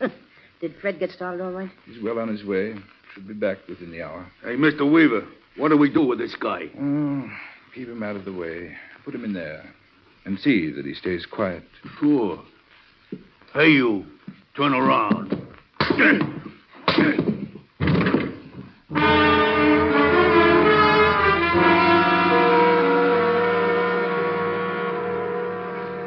did 0.60 0.74
Fred 0.80 0.98
get 0.98 1.12
started 1.12 1.40
all 1.40 1.52
right? 1.52 1.70
He's 1.86 2.02
well 2.02 2.18
on 2.18 2.26
his 2.26 2.44
way. 2.44 2.74
Should 3.14 3.28
be 3.28 3.34
back 3.34 3.58
within 3.68 3.92
the 3.92 4.02
hour. 4.02 4.26
Hey, 4.42 4.56
Mr. 4.56 4.80
Weaver, 4.92 5.28
what 5.56 5.68
do 5.68 5.76
we 5.76 5.92
do 5.92 6.04
with 6.04 6.18
this 6.18 6.34
guy? 6.34 6.62
Oh, 6.76 7.30
keep 7.72 7.86
him 7.86 8.02
out 8.02 8.16
of 8.16 8.24
the 8.24 8.32
way. 8.32 8.76
Put 9.04 9.14
him 9.14 9.24
in 9.24 9.32
there. 9.32 9.72
And 10.24 10.40
see 10.40 10.72
that 10.72 10.84
he 10.84 10.94
stays 10.94 11.24
quiet. 11.24 11.62
Sure. 12.00 12.42
Hey, 13.52 13.68
you. 13.68 14.04
Turn 14.56 14.74
around. 14.74 15.40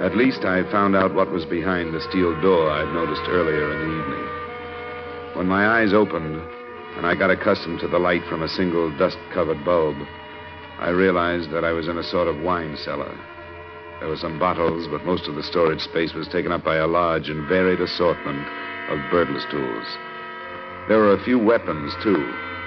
At 0.08 0.16
least 0.16 0.46
I 0.46 0.64
found 0.72 0.96
out 0.96 1.14
what 1.14 1.32
was 1.32 1.44
behind 1.44 1.94
the 1.94 2.00
steel 2.00 2.32
door 2.40 2.72
I'd 2.72 2.94
noticed 2.94 3.28
earlier 3.28 3.74
in 3.74 3.80
the 3.80 4.00
evening. 4.00 4.26
When 5.36 5.48
my 5.48 5.68
eyes 5.68 5.92
opened 5.92 6.42
and 6.96 7.06
I 7.06 7.14
got 7.14 7.30
accustomed 7.30 7.82
to 7.82 7.90
the 7.90 8.00
light 8.00 8.24
from 8.30 8.42
a 8.42 8.48
single 8.48 8.90
dust 8.98 9.18
covered 9.34 9.66
bulb, 9.66 9.98
I 10.80 10.92
realized 10.92 11.52
that 11.52 11.66
I 11.66 11.74
was 11.74 11.90
in 11.90 11.98
a 11.98 12.08
sort 12.08 12.30
of 12.30 12.40
wine 12.40 12.78
cellar. 12.78 13.20
There 14.00 14.08
were 14.08 14.16
some 14.16 14.40
bottles, 14.40 14.88
but 14.88 15.04
most 15.04 15.28
of 15.28 15.36
the 15.36 15.44
storage 15.44 15.82
space 15.82 16.14
was 16.14 16.30
taken 16.30 16.54
up 16.54 16.64
by 16.64 16.78
a 16.78 16.88
large 16.88 17.28
and 17.28 17.46
varied 17.50 17.82
assortment 17.82 18.48
of 18.88 19.12
burglar's 19.12 19.44
tools. 19.52 19.88
There 20.88 21.00
were 21.00 21.20
a 21.20 21.24
few 21.26 21.38
weapons, 21.38 21.92
too 22.02 22.16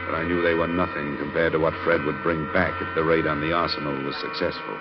but 0.05 0.15
I 0.15 0.25
knew 0.25 0.43
they 0.43 0.55
were 0.55 0.67
nothing 0.67 1.17
compared 1.17 1.53
to 1.53 1.59
what 1.59 1.73
Fred 1.85 2.05
would 2.05 2.23
bring 2.23 2.45
back 2.53 2.75
if 2.83 2.95
the 2.95 3.05
raid 3.05 3.27
on 3.27 3.41
the 3.41 3.53
arsenal 3.53 3.97
was 4.05 4.17
successful. 4.17 4.77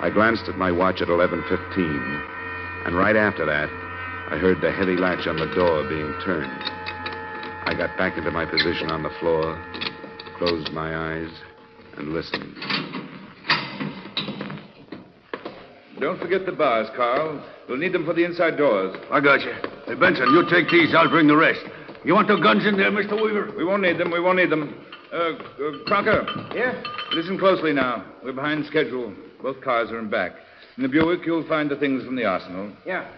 I 0.00 0.10
glanced 0.10 0.48
at 0.48 0.56
my 0.56 0.70
watch 0.70 1.02
at 1.02 1.08
11:15, 1.08 2.22
and 2.86 2.96
right 2.96 3.16
after 3.16 3.44
that, 3.44 3.68
I 4.30 4.38
heard 4.38 4.60
the 4.60 4.70
heavy 4.70 4.96
latch 4.96 5.26
on 5.26 5.36
the 5.36 5.52
door 5.54 5.82
being 5.88 6.14
turned. 6.24 6.62
I 7.66 7.74
got 7.76 7.96
back 7.98 8.16
into 8.16 8.30
my 8.30 8.46
position 8.46 8.90
on 8.90 9.02
the 9.02 9.10
floor, 9.18 9.58
closed 10.38 10.72
my 10.72 10.96
eyes, 10.96 11.30
and 11.96 12.12
listened. 12.12 12.54
Don't 15.98 16.20
forget 16.20 16.46
the 16.46 16.52
bars, 16.52 16.88
Carl. 16.94 17.42
We'll 17.68 17.78
need 17.78 17.92
them 17.92 18.06
for 18.06 18.14
the 18.14 18.24
inside 18.24 18.56
doors. 18.56 18.96
I 19.10 19.20
got 19.20 19.40
you. 19.40 19.52
Hey, 19.86 19.94
Benson, 19.94 20.30
you 20.30 20.48
take 20.48 20.70
these. 20.70 20.94
I'll 20.94 21.10
bring 21.10 21.26
the 21.26 21.36
rest. 21.36 21.60
You 22.04 22.14
want 22.14 22.28
the 22.28 22.36
guns 22.36 22.64
in 22.64 22.76
there, 22.76 22.92
Mr. 22.92 23.20
Weaver? 23.20 23.52
We 23.56 23.64
won't 23.64 23.82
need 23.82 23.98
them. 23.98 24.12
We 24.12 24.20
won't 24.20 24.38
need 24.38 24.50
them. 24.50 24.74
Uh, 25.12 25.16
uh 25.16 25.84
Crocker. 25.86 26.24
Yeah? 26.54 26.80
Listen 27.12 27.36
closely 27.36 27.72
now. 27.72 28.04
We're 28.22 28.32
behind 28.32 28.64
schedule. 28.66 29.12
Both 29.42 29.60
cars 29.62 29.90
are 29.90 29.98
in 29.98 30.10
back. 30.10 30.32
In 30.76 30.82
the 30.82 30.88
Buick, 30.88 31.26
you'll 31.26 31.46
find 31.46 31.70
the 31.70 31.76
things 31.76 32.04
from 32.04 32.16
the 32.16 32.24
arsenal. 32.24 32.72
Yeah. 32.86 33.08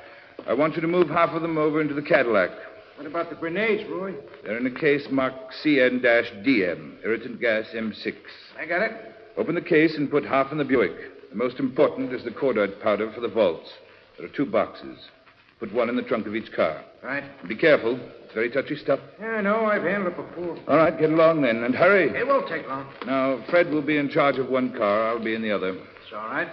I 0.46 0.54
want 0.54 0.74
you 0.74 0.80
to 0.80 0.88
move 0.88 1.08
half 1.08 1.30
of 1.30 1.42
them 1.42 1.58
over 1.58 1.80
into 1.80 1.94
the 1.94 2.02
Cadillac. 2.02 2.50
What 2.96 3.06
about 3.06 3.30
the 3.30 3.36
grenades, 3.36 3.88
Roy? 3.88 4.14
They're 4.42 4.58
in 4.58 4.66
a 4.66 4.78
case 4.78 5.06
marked 5.10 5.54
CN-DM, 5.64 7.04
irritant 7.04 7.40
gas 7.40 7.66
M6. 7.74 8.14
I 8.58 8.66
got 8.66 8.82
it. 8.82 8.92
Open 9.36 9.54
the 9.54 9.60
case 9.62 9.96
and 9.96 10.10
put 10.10 10.24
half 10.24 10.52
in 10.52 10.58
the 10.58 10.64
Buick. 10.64 11.30
The 11.30 11.36
most 11.36 11.58
important 11.58 12.12
is 12.12 12.24
the 12.24 12.30
cordite 12.30 12.82
powder 12.82 13.10
for 13.12 13.20
the 13.20 13.28
vaults. 13.28 13.70
There 14.18 14.26
are 14.26 14.32
two 14.36 14.44
boxes. 14.44 14.98
Put 15.60 15.72
one 15.72 15.88
in 15.88 15.96
the 15.96 16.02
trunk 16.02 16.26
of 16.26 16.34
each 16.34 16.52
car. 16.52 16.82
Right. 17.02 17.24
Be 17.48 17.56
careful. 17.56 17.98
It's 18.24 18.34
very 18.34 18.50
touchy 18.50 18.76
stuff. 18.76 19.00
Yeah, 19.20 19.28
I 19.28 19.40
know. 19.40 19.64
I've 19.66 19.82
handled 19.82 20.14
it 20.14 20.16
before. 20.16 20.58
All 20.68 20.76
right, 20.76 20.98
get 20.98 21.10
along 21.10 21.42
then, 21.42 21.64
and 21.64 21.74
hurry. 21.74 22.10
It 22.10 22.26
won't 22.26 22.48
take 22.48 22.66
long. 22.68 22.86
Now, 23.06 23.44
Fred 23.48 23.70
will 23.70 23.82
be 23.82 23.96
in 23.96 24.08
charge 24.08 24.38
of 24.38 24.48
one 24.48 24.72
car. 24.76 25.08
I'll 25.08 25.22
be 25.22 25.34
in 25.34 25.42
the 25.42 25.52
other. 25.52 25.76
It's 26.10 26.16
all 26.18 26.26
right. 26.26 26.48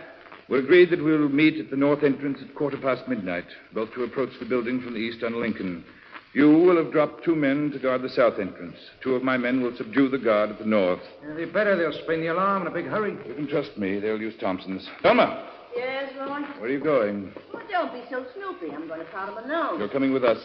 We're 0.49 0.59
agreed 0.59 0.91
that 0.91 1.03
we'll 1.03 1.29
meet 1.29 1.59
at 1.59 1.71
the 1.71 1.75
north 1.75 2.03
entrance 2.03 2.37
at 2.47 2.53
quarter 2.53 2.77
past 2.77 3.07
midnight, 3.07 3.45
both 3.73 3.91
to 3.95 4.03
approach 4.03 4.29
the 4.39 4.45
building 4.45 4.79
from 4.83 4.93
the 4.93 4.99
east 4.99 5.23
on 5.23 5.41
Lincoln. 5.41 5.83
You 6.33 6.51
will 6.51 6.77
have 6.77 6.91
dropped 6.91 7.23
two 7.25 7.35
men 7.35 7.71
to 7.71 7.79
guard 7.79 8.03
the 8.03 8.09
south 8.09 8.35
entrance. 8.39 8.75
Two 9.01 9.15
of 9.15 9.23
my 9.23 9.35
men 9.35 9.61
will 9.63 9.75
subdue 9.75 10.09
the 10.09 10.19
guard 10.19 10.51
at 10.51 10.59
the 10.59 10.65
north. 10.65 10.99
Yeah, 11.27 11.33
they 11.33 11.45
better. 11.45 11.75
They'll 11.75 11.99
spring 12.03 12.21
the 12.21 12.27
alarm 12.27 12.61
in 12.61 12.67
a 12.67 12.71
big 12.71 12.85
hurry. 12.85 13.17
You 13.27 13.33
can 13.33 13.47
trust 13.47 13.75
me. 13.79 13.99
They'll 13.99 14.21
use 14.21 14.35
Thompson's. 14.39 14.87
Thelma, 15.01 15.49
Yes, 15.75 16.11
Roy? 16.19 16.41
where 16.59 16.65
are 16.65 16.69
you 16.69 16.79
going? 16.79 17.33
Well, 17.51 17.63
don't 17.71 17.91
be 17.91 18.03
so 18.11 18.27
snoopy. 18.35 18.75
I'm 18.75 18.87
going 18.87 18.99
to 18.99 19.05
powder 19.07 19.31
my 19.31 19.47
nose. 19.47 19.79
You're 19.79 19.89
coming 19.89 20.13
with 20.13 20.23
us. 20.23 20.37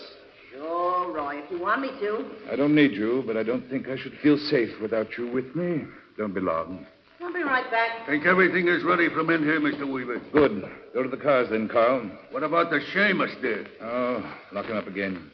Sure, 0.55 1.13
Roy, 1.13 1.37
if 1.45 1.51
you 1.51 1.61
want 1.61 1.83
me 1.83 1.89
to. 2.01 2.31
I 2.51 2.57
don't 2.57 2.75
need 2.75 2.93
you, 2.93 3.25
but 3.27 3.37
I 3.37 3.43
don't 3.43 3.69
think 3.69 3.89
I 3.89 3.99
should 3.99 4.15
feel 4.23 4.39
safe 4.39 4.71
without 4.81 5.09
you 5.19 5.31
with 5.31 5.55
me. 5.55 5.85
Don't 6.17 6.33
be 6.33 6.41
long. 6.41 6.87
I'll 7.33 7.39
be 7.39 7.45
right 7.45 7.71
back. 7.71 8.07
Think 8.07 8.27
everything 8.27 8.69
is 8.69 8.85
ready 8.85 9.09
from 9.09 9.31
in 9.31 9.43
here, 9.43 9.59
Mr. 9.59 9.91
Weaver. 9.91 10.21
Good. 10.35 10.71
Go 10.93 11.03
to 11.03 11.09
the 11.09 11.17
cars 11.17 11.49
then, 11.49 11.67
Carl. 11.67 12.11
What 12.31 12.43
about 12.43 12.69
the 12.69 12.79
shamus 12.95 13.41
there? 13.41 13.65
Oh, 13.81 14.23
lock 14.53 14.67
him 14.67 14.77
up 14.77 14.87
again. 14.87 15.31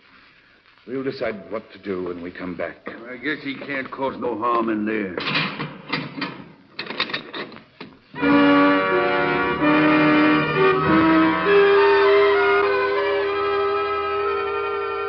We'll 0.86 1.02
decide 1.02 1.50
what 1.50 1.64
to 1.72 1.78
do 1.80 2.04
when 2.04 2.22
we 2.22 2.30
come 2.30 2.56
back. 2.56 2.76
I 2.86 3.16
guess 3.16 3.38
he 3.42 3.56
can't 3.56 3.90
cause 3.90 4.14
no 4.16 4.38
harm 4.38 4.68
in 4.68 4.86
there. 4.86 5.16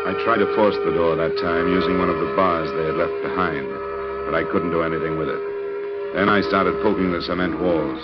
I 0.08 0.24
tried 0.24 0.40
to 0.40 0.56
force 0.56 0.76
the 0.84 0.92
door 0.92 1.16
that 1.18 1.38
time 1.40 1.68
using 1.68 2.00
one 2.00 2.10
of 2.10 2.18
the 2.18 2.34
bars 2.36 2.68
they 2.72 2.86
had 2.86 2.96
left 2.96 3.22
behind, 3.22 3.68
but 4.26 4.34
I 4.34 4.44
couldn't 4.52 4.72
do 4.72 4.82
anything 4.82 5.20
with 5.20 5.30
it. 5.30 5.59
Then 6.14 6.28
I 6.28 6.42
started 6.42 6.82
poking 6.82 7.12
the 7.12 7.22
cement 7.22 7.60
walls. 7.62 8.02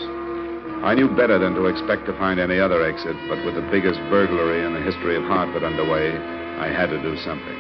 I 0.86 0.94
knew 0.94 1.10
better 1.10 1.40
than 1.40 1.56
to 1.56 1.66
expect 1.66 2.06
to 2.06 2.18
find 2.20 2.40
any 2.40 2.60
other 2.60 2.86
exit, 2.86 3.18
but 3.28 3.44
with 3.44 3.56
the 3.56 3.66
biggest 3.72 3.98
burglary 4.14 4.64
in 4.64 4.74
the 4.74 4.86
history 4.86 5.16
of 5.18 5.24
Hartford 5.24 5.64
underway, 5.64 6.14
I 6.62 6.70
had 6.70 6.94
to 6.94 7.02
do 7.02 7.18
something. 7.26 7.58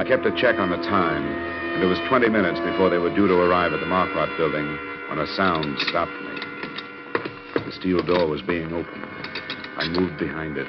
I 0.00 0.04
kept 0.08 0.24
a 0.24 0.32
check 0.32 0.56
on 0.58 0.70
the 0.70 0.80
time, 0.88 1.20
and 1.22 1.82
it 1.82 1.86
was 1.86 2.00
20 2.08 2.30
minutes 2.30 2.58
before 2.60 2.88
they 2.88 2.96
were 2.96 3.14
due 3.14 3.28
to 3.28 3.34
arrive 3.34 3.74
at 3.74 3.80
the 3.80 3.86
Marquardt 3.86 4.34
building 4.38 4.64
when 5.10 5.18
a 5.18 5.26
sound 5.36 5.76
stopped 5.80 6.16
me. 6.24 6.40
The 7.68 7.72
steel 7.72 8.02
door 8.02 8.26
was 8.26 8.40
being 8.40 8.72
opened. 8.72 9.04
I 9.76 9.86
moved 9.88 10.18
behind 10.18 10.56
it, 10.56 10.66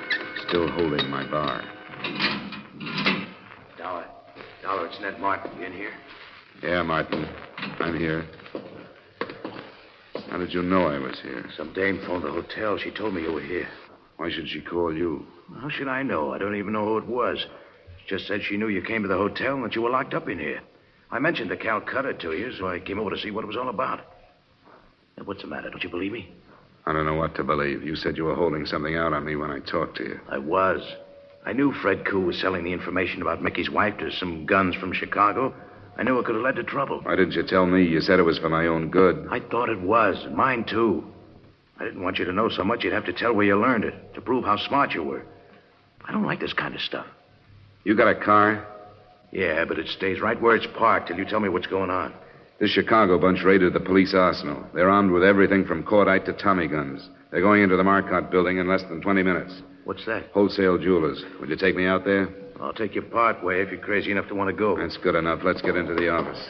still 0.47 0.67
holding 0.67 1.09
my 1.09 1.23
bar. 1.31 1.63
Dollar. 3.77 4.05
Dollar, 4.61 4.87
it's 4.87 4.99
Ned 4.99 5.21
Martin. 5.21 5.57
You 5.57 5.65
in 5.67 5.73
here? 5.73 5.93
Yeah, 6.61 6.83
Martin. 6.83 7.25
I'm 7.79 7.97
here. 7.97 8.27
How 10.29 10.37
did 10.37 10.53
you 10.53 10.61
know 10.61 10.87
I 10.87 10.99
was 10.99 11.19
here? 11.21 11.45
Some 11.57 11.73
dame 11.73 11.99
phoned 12.05 12.23
the 12.23 12.31
hotel. 12.31 12.77
She 12.77 12.91
told 12.91 13.15
me 13.15 13.23
you 13.23 13.33
were 13.33 13.41
here. 13.41 13.67
Why 14.17 14.29
should 14.29 14.47
she 14.47 14.61
call 14.61 14.95
you? 14.95 15.25
How 15.59 15.69
should 15.69 15.87
I 15.87 16.03
know? 16.03 16.33
I 16.33 16.37
don't 16.37 16.55
even 16.55 16.73
know 16.73 16.85
who 16.85 16.97
it 16.99 17.07
was. 17.07 17.45
She 18.01 18.15
just 18.15 18.27
said 18.27 18.41
she 18.43 18.57
knew 18.57 18.67
you 18.67 18.81
came 18.83 19.01
to 19.01 19.07
the 19.07 19.17
hotel 19.17 19.55
and 19.55 19.65
that 19.65 19.75
you 19.75 19.81
were 19.81 19.89
locked 19.89 20.13
up 20.13 20.29
in 20.29 20.37
here. 20.37 20.61
I 21.09 21.17
mentioned 21.17 21.49
the 21.49 21.57
Calcutta 21.57 22.13
to 22.13 22.33
you, 22.33 22.53
so 22.53 22.67
I 22.67 22.79
came 22.79 22.99
over 22.99 23.09
to 23.09 23.17
see 23.17 23.31
what 23.31 23.43
it 23.43 23.47
was 23.47 23.57
all 23.57 23.69
about. 23.69 24.01
Now, 25.17 25.23
what's 25.23 25.41
the 25.41 25.47
matter? 25.47 25.71
Don't 25.71 25.83
you 25.83 25.89
believe 25.89 26.11
me? 26.11 26.31
I 26.85 26.93
don't 26.93 27.07
know 27.07 27.15
what 27.15 27.33
to 27.35 27.43
believe. 27.43 27.83
You 27.83 27.95
said 27.95 28.15
you 28.15 28.25
were 28.25 28.35
holding 28.35 28.67
something 28.67 28.95
out 28.95 29.13
on 29.13 29.25
me 29.25 29.35
when 29.35 29.49
I 29.49 29.59
talked 29.59 29.97
to 29.97 30.03
you. 30.03 30.19
I 30.29 30.37
was. 30.37 30.81
I 31.45 31.53
knew 31.53 31.73
Fred 31.73 32.05
Koo 32.05 32.19
was 32.19 32.39
selling 32.39 32.63
the 32.63 32.73
information 32.73 33.21
about 33.23 33.41
Mickey's 33.41 33.69
wife 33.69 33.97
to 33.97 34.11
some 34.11 34.45
guns 34.45 34.75
from 34.75 34.93
Chicago. 34.93 35.55
I 35.99 36.03
knew 36.03 36.17
it 36.17 36.25
could 36.25 36.35
have 36.35 36.45
led 36.45 36.55
to 36.55 36.63
trouble. 36.63 37.01
Why 37.03 37.17
didn't 37.17 37.33
you 37.33 37.43
tell 37.43 37.65
me? 37.65 37.83
You 37.83 37.99
said 37.99 38.19
it 38.19 38.23
was 38.23 38.39
for 38.39 38.47
my 38.47 38.67
own 38.67 38.89
good. 38.89 39.27
I 39.29 39.41
thought 39.41 39.67
it 39.67 39.81
was, 39.81 40.15
and 40.23 40.33
mine 40.33 40.63
too. 40.63 41.03
I 41.77 41.83
didn't 41.83 42.01
want 42.01 42.19
you 42.19 42.23
to 42.23 42.31
know 42.31 42.47
so 42.47 42.63
much 42.63 42.85
you'd 42.85 42.93
have 42.93 43.03
to 43.05 43.13
tell 43.13 43.33
where 43.33 43.45
you 43.45 43.59
learned 43.59 43.83
it 43.83 44.13
to 44.13 44.21
prove 44.21 44.45
how 44.45 44.55
smart 44.55 44.93
you 44.93 45.03
were. 45.03 45.25
I 46.05 46.13
don't 46.13 46.23
like 46.23 46.39
this 46.39 46.53
kind 46.53 46.73
of 46.73 46.79
stuff. 46.79 47.05
You 47.83 47.97
got 47.97 48.07
a 48.07 48.15
car? 48.15 48.65
Yeah, 49.33 49.65
but 49.65 49.77
it 49.77 49.89
stays 49.89 50.21
right 50.21 50.41
where 50.41 50.55
it's 50.55 50.67
parked 50.77 51.09
till 51.09 51.17
you 51.17 51.25
tell 51.25 51.41
me 51.41 51.49
what's 51.49 51.67
going 51.67 51.89
on. 51.89 52.13
This 52.61 52.71
Chicago 52.71 53.19
bunch 53.19 53.43
raided 53.43 53.73
the 53.73 53.79
police 53.81 54.13
arsenal. 54.13 54.65
They're 54.73 54.89
armed 54.89 55.11
with 55.11 55.23
everything 55.23 55.65
from 55.65 55.83
cordite 55.83 56.23
to 56.25 56.33
Tommy 56.33 56.69
guns. 56.69 57.09
They're 57.29 57.41
going 57.41 57.61
into 57.61 57.75
the 57.75 57.83
Marcotte 57.83 58.31
building 58.31 58.57
in 58.57 58.69
less 58.69 58.83
than 58.83 59.01
20 59.01 59.21
minutes. 59.21 59.53
What's 59.83 60.05
that? 60.05 60.27
Wholesale 60.33 60.77
jewelers. 60.77 61.23
Would 61.41 61.49
you 61.49 61.57
take 61.57 61.75
me 61.75 61.87
out 61.87 62.05
there? 62.05 62.29
I'll 62.61 62.73
take 62.73 62.93
you 62.93 63.01
part 63.01 63.43
way 63.43 63.61
if 63.61 63.71
you're 63.71 63.79
crazy 63.79 64.11
enough 64.11 64.27
to 64.27 64.35
want 64.35 64.49
to 64.49 64.55
go. 64.55 64.77
That's 64.77 64.97
good 64.97 65.15
enough. 65.15 65.39
Let's 65.43 65.61
get 65.61 65.77
into 65.77 65.95
the 65.95 66.09
office. 66.09 66.49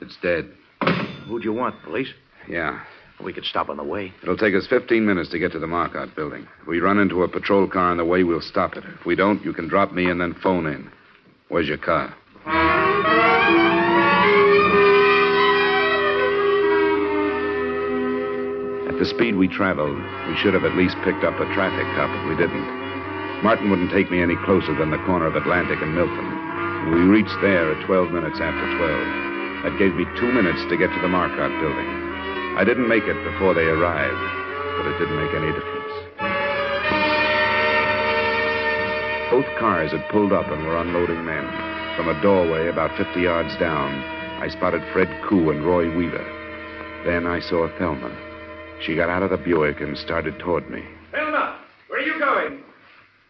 It's 0.00 0.16
dead. 0.20 0.50
Who'd 1.28 1.44
you 1.44 1.52
want, 1.52 1.80
police? 1.84 2.08
Yeah. 2.48 2.80
We 3.22 3.32
could 3.32 3.44
stop 3.44 3.68
on 3.68 3.76
the 3.76 3.84
way. 3.84 4.12
It'll 4.22 4.36
take 4.36 4.54
us 4.54 4.66
15 4.68 5.06
minutes 5.06 5.30
to 5.30 5.38
get 5.38 5.52
to 5.52 5.58
the 5.60 5.66
Marcotte 5.68 6.14
building. 6.16 6.46
If 6.60 6.66
we 6.66 6.80
run 6.80 6.98
into 6.98 7.22
a 7.22 7.28
patrol 7.28 7.68
car 7.68 7.90
on 7.90 7.96
the 7.96 8.04
way, 8.04 8.24
we'll 8.24 8.40
stop 8.40 8.74
it. 8.74 8.84
If 8.98 9.06
we 9.06 9.14
don't, 9.14 9.42
you 9.44 9.52
can 9.52 9.68
drop 9.68 9.92
me 9.92 10.10
and 10.10 10.20
then 10.20 10.34
phone 10.42 10.66
in. 10.66 10.90
Where's 11.48 11.68
your 11.68 11.78
car? 11.78 12.14
At 18.94 19.00
the 19.02 19.10
speed 19.10 19.34
we 19.34 19.50
traveled, 19.50 19.98
we 20.30 20.36
should 20.38 20.54
have 20.54 20.62
at 20.62 20.78
least 20.78 20.94
picked 21.02 21.26
up 21.26 21.34
a 21.42 21.50
traffic 21.50 21.82
cop, 21.98 22.06
but 22.14 22.28
we 22.30 22.38
didn't. 22.38 23.42
Martin 23.42 23.68
wouldn't 23.68 23.90
take 23.90 24.08
me 24.08 24.22
any 24.22 24.36
closer 24.46 24.70
than 24.70 24.94
the 24.94 25.02
corner 25.02 25.26
of 25.26 25.34
Atlantic 25.34 25.82
and 25.82 25.98
Milton. 25.98 26.94
We 26.94 27.10
reached 27.10 27.34
there 27.42 27.74
at 27.74 27.86
12 27.86 28.14
minutes 28.14 28.38
after 28.38 28.62
12. 28.78 29.66
That 29.66 29.78
gave 29.82 29.98
me 29.98 30.06
two 30.14 30.30
minutes 30.30 30.62
to 30.70 30.78
get 30.78 30.94
to 30.94 31.00
the 31.02 31.10
Marcotte 31.10 31.58
building. 31.58 31.90
I 32.54 32.62
didn't 32.62 32.86
make 32.86 33.02
it 33.02 33.18
before 33.26 33.50
they 33.52 33.66
arrived, 33.66 34.14
but 34.78 34.86
it 34.86 34.98
didn't 35.02 35.18
make 35.18 35.34
any 35.34 35.50
difference. 35.50 35.94
Both 39.34 39.50
cars 39.58 39.90
had 39.90 40.06
pulled 40.14 40.32
up 40.32 40.46
and 40.46 40.62
were 40.62 40.78
unloading 40.78 41.26
men. 41.26 41.42
From 41.98 42.06
a 42.06 42.22
doorway 42.22 42.70
about 42.70 42.96
50 42.96 43.18
yards 43.18 43.58
down, 43.58 43.90
I 44.38 44.46
spotted 44.54 44.86
Fred 44.92 45.10
Koo 45.26 45.50
and 45.50 45.66
Roy 45.66 45.90
Weaver. 45.98 46.22
Then 47.04 47.26
I 47.26 47.40
saw 47.40 47.66
Thelma. 47.76 48.23
She 48.84 48.94
got 48.94 49.08
out 49.08 49.22
of 49.22 49.30
the 49.30 49.38
Buick 49.38 49.80
and 49.80 49.96
started 49.96 50.38
toward 50.38 50.68
me. 50.68 50.84
Thelma, 51.10 51.58
where 51.88 52.00
are 52.00 52.04
you 52.04 52.18
going? 52.18 52.62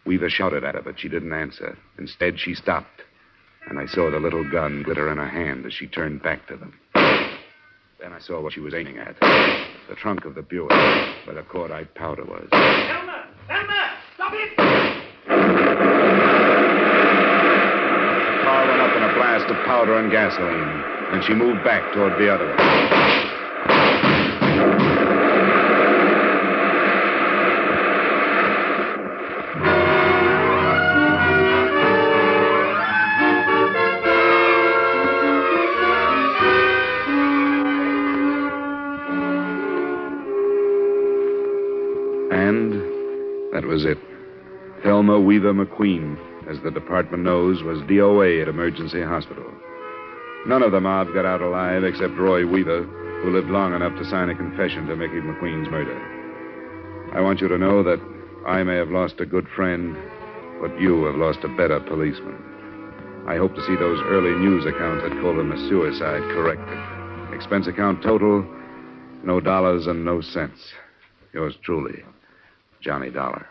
Weaver 0.05 0.29
shouted 0.29 0.65
at 0.65 0.75
her, 0.75 0.81
but 0.81 0.99
she 0.99 1.07
didn't 1.07 1.31
answer. 1.31 1.77
Instead, 1.97 2.37
she 2.41 2.53
stopped, 2.53 3.03
and 3.69 3.79
I 3.79 3.85
saw 3.85 4.11
the 4.11 4.19
little 4.19 4.43
gun 4.51 4.83
glitter 4.83 5.09
in 5.09 5.17
her 5.17 5.29
hand 5.29 5.65
as 5.65 5.73
she 5.73 5.87
turned 5.87 6.21
back 6.21 6.45
to 6.47 6.57
them. 6.57 6.73
Then 6.93 8.11
I 8.11 8.19
saw 8.19 8.41
what 8.41 8.51
she 8.51 8.59
was 8.59 8.73
aiming 8.73 8.97
at 8.97 9.17
the 9.21 9.95
trunk 9.95 10.25
of 10.25 10.35
the 10.35 10.41
Buick, 10.41 10.71
where 11.25 11.35
the 11.35 11.43
cordite 11.43 11.93
powder 11.95 12.25
was. 12.25 12.49
Thelma! 12.51 13.27
Thelma! 13.47 13.93
Stop 14.15 14.33
it! 14.33 14.57
The 14.57 14.63
car 18.43 18.67
went 18.67 18.81
up 18.81 18.93
in 18.97 19.03
a 19.03 19.13
blast 19.13 19.45
of 19.49 19.55
powder 19.65 19.97
and 19.99 20.11
gasoline, 20.11 20.83
and 21.13 21.23
she 21.23 21.33
moved 21.33 21.63
back 21.63 21.93
toward 21.93 22.19
the 22.19 22.29
other 22.29 22.45
one. 22.45 22.94
Thelma 45.05 45.19
Weaver 45.19 45.53
McQueen, 45.53 46.17
as 46.49 46.59
the 46.63 46.71
department 46.71 47.21
knows, 47.21 47.61
was 47.61 47.77
DOA 47.81 48.41
at 48.41 48.47
Emergency 48.47 49.03
Hospital. 49.03 49.45
None 50.47 50.63
of 50.63 50.71
the 50.71 50.81
mob 50.81 51.13
got 51.13 51.27
out 51.27 51.43
alive 51.43 51.83
except 51.83 52.17
Roy 52.17 52.43
Weaver, 52.47 52.81
who 53.21 53.31
lived 53.31 53.49
long 53.49 53.75
enough 53.75 53.95
to 53.99 54.09
sign 54.09 54.29
a 54.29 54.35
confession 54.35 54.87
to 54.87 54.95
Mickey 54.95 55.21
McQueen's 55.21 55.69
murder. 55.69 55.93
I 57.13 57.21
want 57.21 57.39
you 57.39 57.47
to 57.49 57.57
know 57.59 57.83
that 57.83 58.01
I 58.47 58.63
may 58.63 58.77
have 58.77 58.89
lost 58.89 59.19
a 59.19 59.27
good 59.27 59.47
friend, 59.55 59.95
but 60.59 60.81
you 60.81 61.03
have 61.03 61.17
lost 61.17 61.43
a 61.43 61.55
better 61.55 61.79
policeman. 61.81 62.41
I 63.27 63.37
hope 63.37 63.53
to 63.53 63.63
see 63.67 63.75
those 63.75 64.01
early 64.05 64.33
news 64.43 64.65
accounts 64.65 65.03
that 65.03 65.21
called 65.21 65.37
him 65.37 65.51
a 65.51 65.69
suicide 65.69 66.23
corrected. 66.33 67.35
Expense 67.35 67.67
account 67.67 68.01
total, 68.01 68.43
no 69.23 69.39
dollars 69.39 69.85
and 69.85 70.03
no 70.03 70.21
cents. 70.21 70.73
Yours 71.31 71.53
truly, 71.61 72.03
Johnny 72.81 73.11
Dollar. 73.11 73.45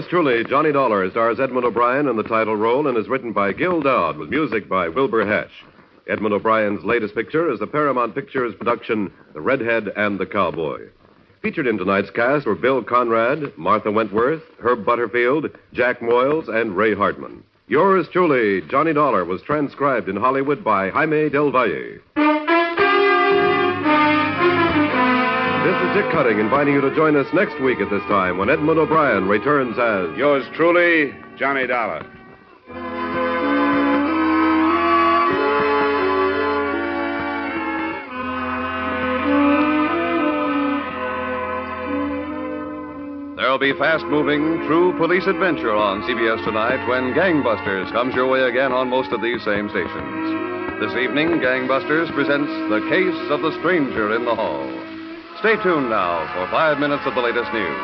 Yours 0.00 0.08
truly, 0.08 0.44
Johnny 0.44 0.72
Dollar, 0.72 1.10
stars 1.10 1.38
Edmond 1.38 1.66
O'Brien 1.66 2.08
in 2.08 2.16
the 2.16 2.22
title 2.22 2.56
role 2.56 2.86
and 2.86 2.96
is 2.96 3.06
written 3.06 3.34
by 3.34 3.52
Gil 3.52 3.82
Doud 3.82 4.16
with 4.16 4.30
music 4.30 4.66
by 4.66 4.88
Wilbur 4.88 5.26
Hatch. 5.26 5.50
Edmond 6.08 6.32
O'Brien's 6.32 6.82
latest 6.84 7.14
picture 7.14 7.52
is 7.52 7.58
the 7.58 7.66
Paramount 7.66 8.14
Pictures 8.14 8.54
production, 8.54 9.12
The 9.34 9.42
Redhead 9.42 9.92
and 9.96 10.18
the 10.18 10.24
Cowboy. 10.24 10.88
Featured 11.42 11.66
in 11.66 11.76
tonight's 11.76 12.08
cast 12.08 12.46
were 12.46 12.54
Bill 12.54 12.82
Conrad, 12.82 13.52
Martha 13.58 13.90
Wentworth, 13.90 14.40
Herb 14.58 14.86
Butterfield, 14.86 15.50
Jack 15.74 16.00
Moyles, 16.00 16.48
and 16.48 16.74
Ray 16.74 16.94
Hartman. 16.94 17.44
Yours 17.68 18.08
truly, 18.10 18.62
Johnny 18.70 18.94
Dollar, 18.94 19.26
was 19.26 19.42
transcribed 19.42 20.08
in 20.08 20.16
Hollywood 20.16 20.64
by 20.64 20.88
Jaime 20.88 21.28
Del 21.28 21.50
Valle. 21.50 22.39
Is 25.90 25.96
Dick 25.96 26.12
Cutting 26.12 26.38
inviting 26.38 26.74
you 26.74 26.80
to 26.82 26.94
join 26.94 27.16
us 27.16 27.26
next 27.34 27.60
week 27.60 27.80
at 27.80 27.90
this 27.90 28.02
time 28.02 28.38
when 28.38 28.48
Edmond 28.48 28.78
O'Brien 28.78 29.26
returns 29.26 29.76
as 29.76 30.16
Yours 30.16 30.44
truly, 30.54 31.12
Johnny 31.36 31.66
Dollar. 31.66 32.06
There'll 43.36 43.58
be 43.58 43.72
fast 43.72 44.04
moving, 44.06 44.62
true 44.68 44.94
police 44.96 45.26
adventure 45.26 45.74
on 45.74 46.02
CBS 46.02 46.44
tonight 46.44 46.86
when 46.86 47.14
Gangbusters 47.14 47.90
comes 47.90 48.14
your 48.14 48.28
way 48.28 48.42
again 48.42 48.70
on 48.70 48.88
most 48.88 49.10
of 49.10 49.22
these 49.22 49.42
same 49.44 49.68
stations. 49.70 50.78
This 50.78 50.92
evening, 51.02 51.40
Gangbusters 51.40 52.14
presents 52.14 52.48
The 52.70 52.86
Case 52.88 53.30
of 53.32 53.42
the 53.42 53.58
Stranger 53.58 54.14
in 54.14 54.24
the 54.24 54.36
Hall. 54.36 54.79
Stay 55.40 55.56
tuned 55.62 55.88
now 55.88 56.20
for 56.36 56.44
five 56.52 56.78
minutes 56.78 57.00
of 57.06 57.14
the 57.14 57.20
latest 57.22 57.48
news. 57.56 57.80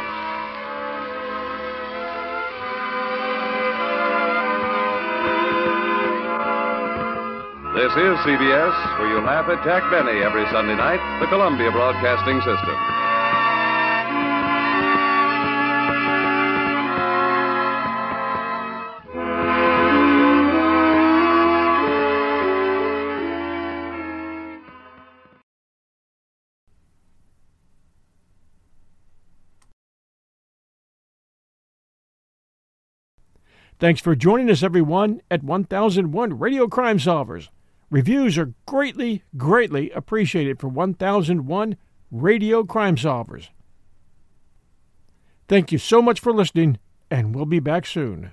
This 7.73 7.93
is 7.97 8.13
CBS, 8.29 8.77
where 9.01 9.09
you 9.09 9.25
laugh 9.25 9.49
at 9.49 9.65
Jack 9.65 9.89
Benny 9.91 10.21
every 10.21 10.45
Sunday 10.53 10.77
night, 10.77 11.01
the 11.19 11.29
Columbia 11.29 11.73
Broadcasting 11.73 12.41
System. 12.45 13.06
Thanks 33.79 34.01
for 34.01 34.17
joining 34.17 34.51
us, 34.51 34.63
everyone, 34.63 35.21
at 35.31 35.45
1001 35.45 36.39
Radio 36.39 36.67
Crime 36.67 36.99
Solvers. 36.99 37.51
Reviews 37.91 38.39
are 38.39 38.55
greatly, 38.65 39.23
greatly 39.37 39.91
appreciated 39.91 40.59
for 40.59 40.69
1001 40.69 41.77
Radio 42.11 42.65
Crime 42.65 42.97
Solvers. 42.97 43.51
Thank 45.47 45.73
you 45.73 45.79
so 45.79 46.01
much 46.01 46.21
for 46.21 46.33
listening, 46.33 46.79
and 47.11 47.35
we'll 47.35 47.45
be 47.45 47.61
back 47.61 47.85
soon. 47.85 48.33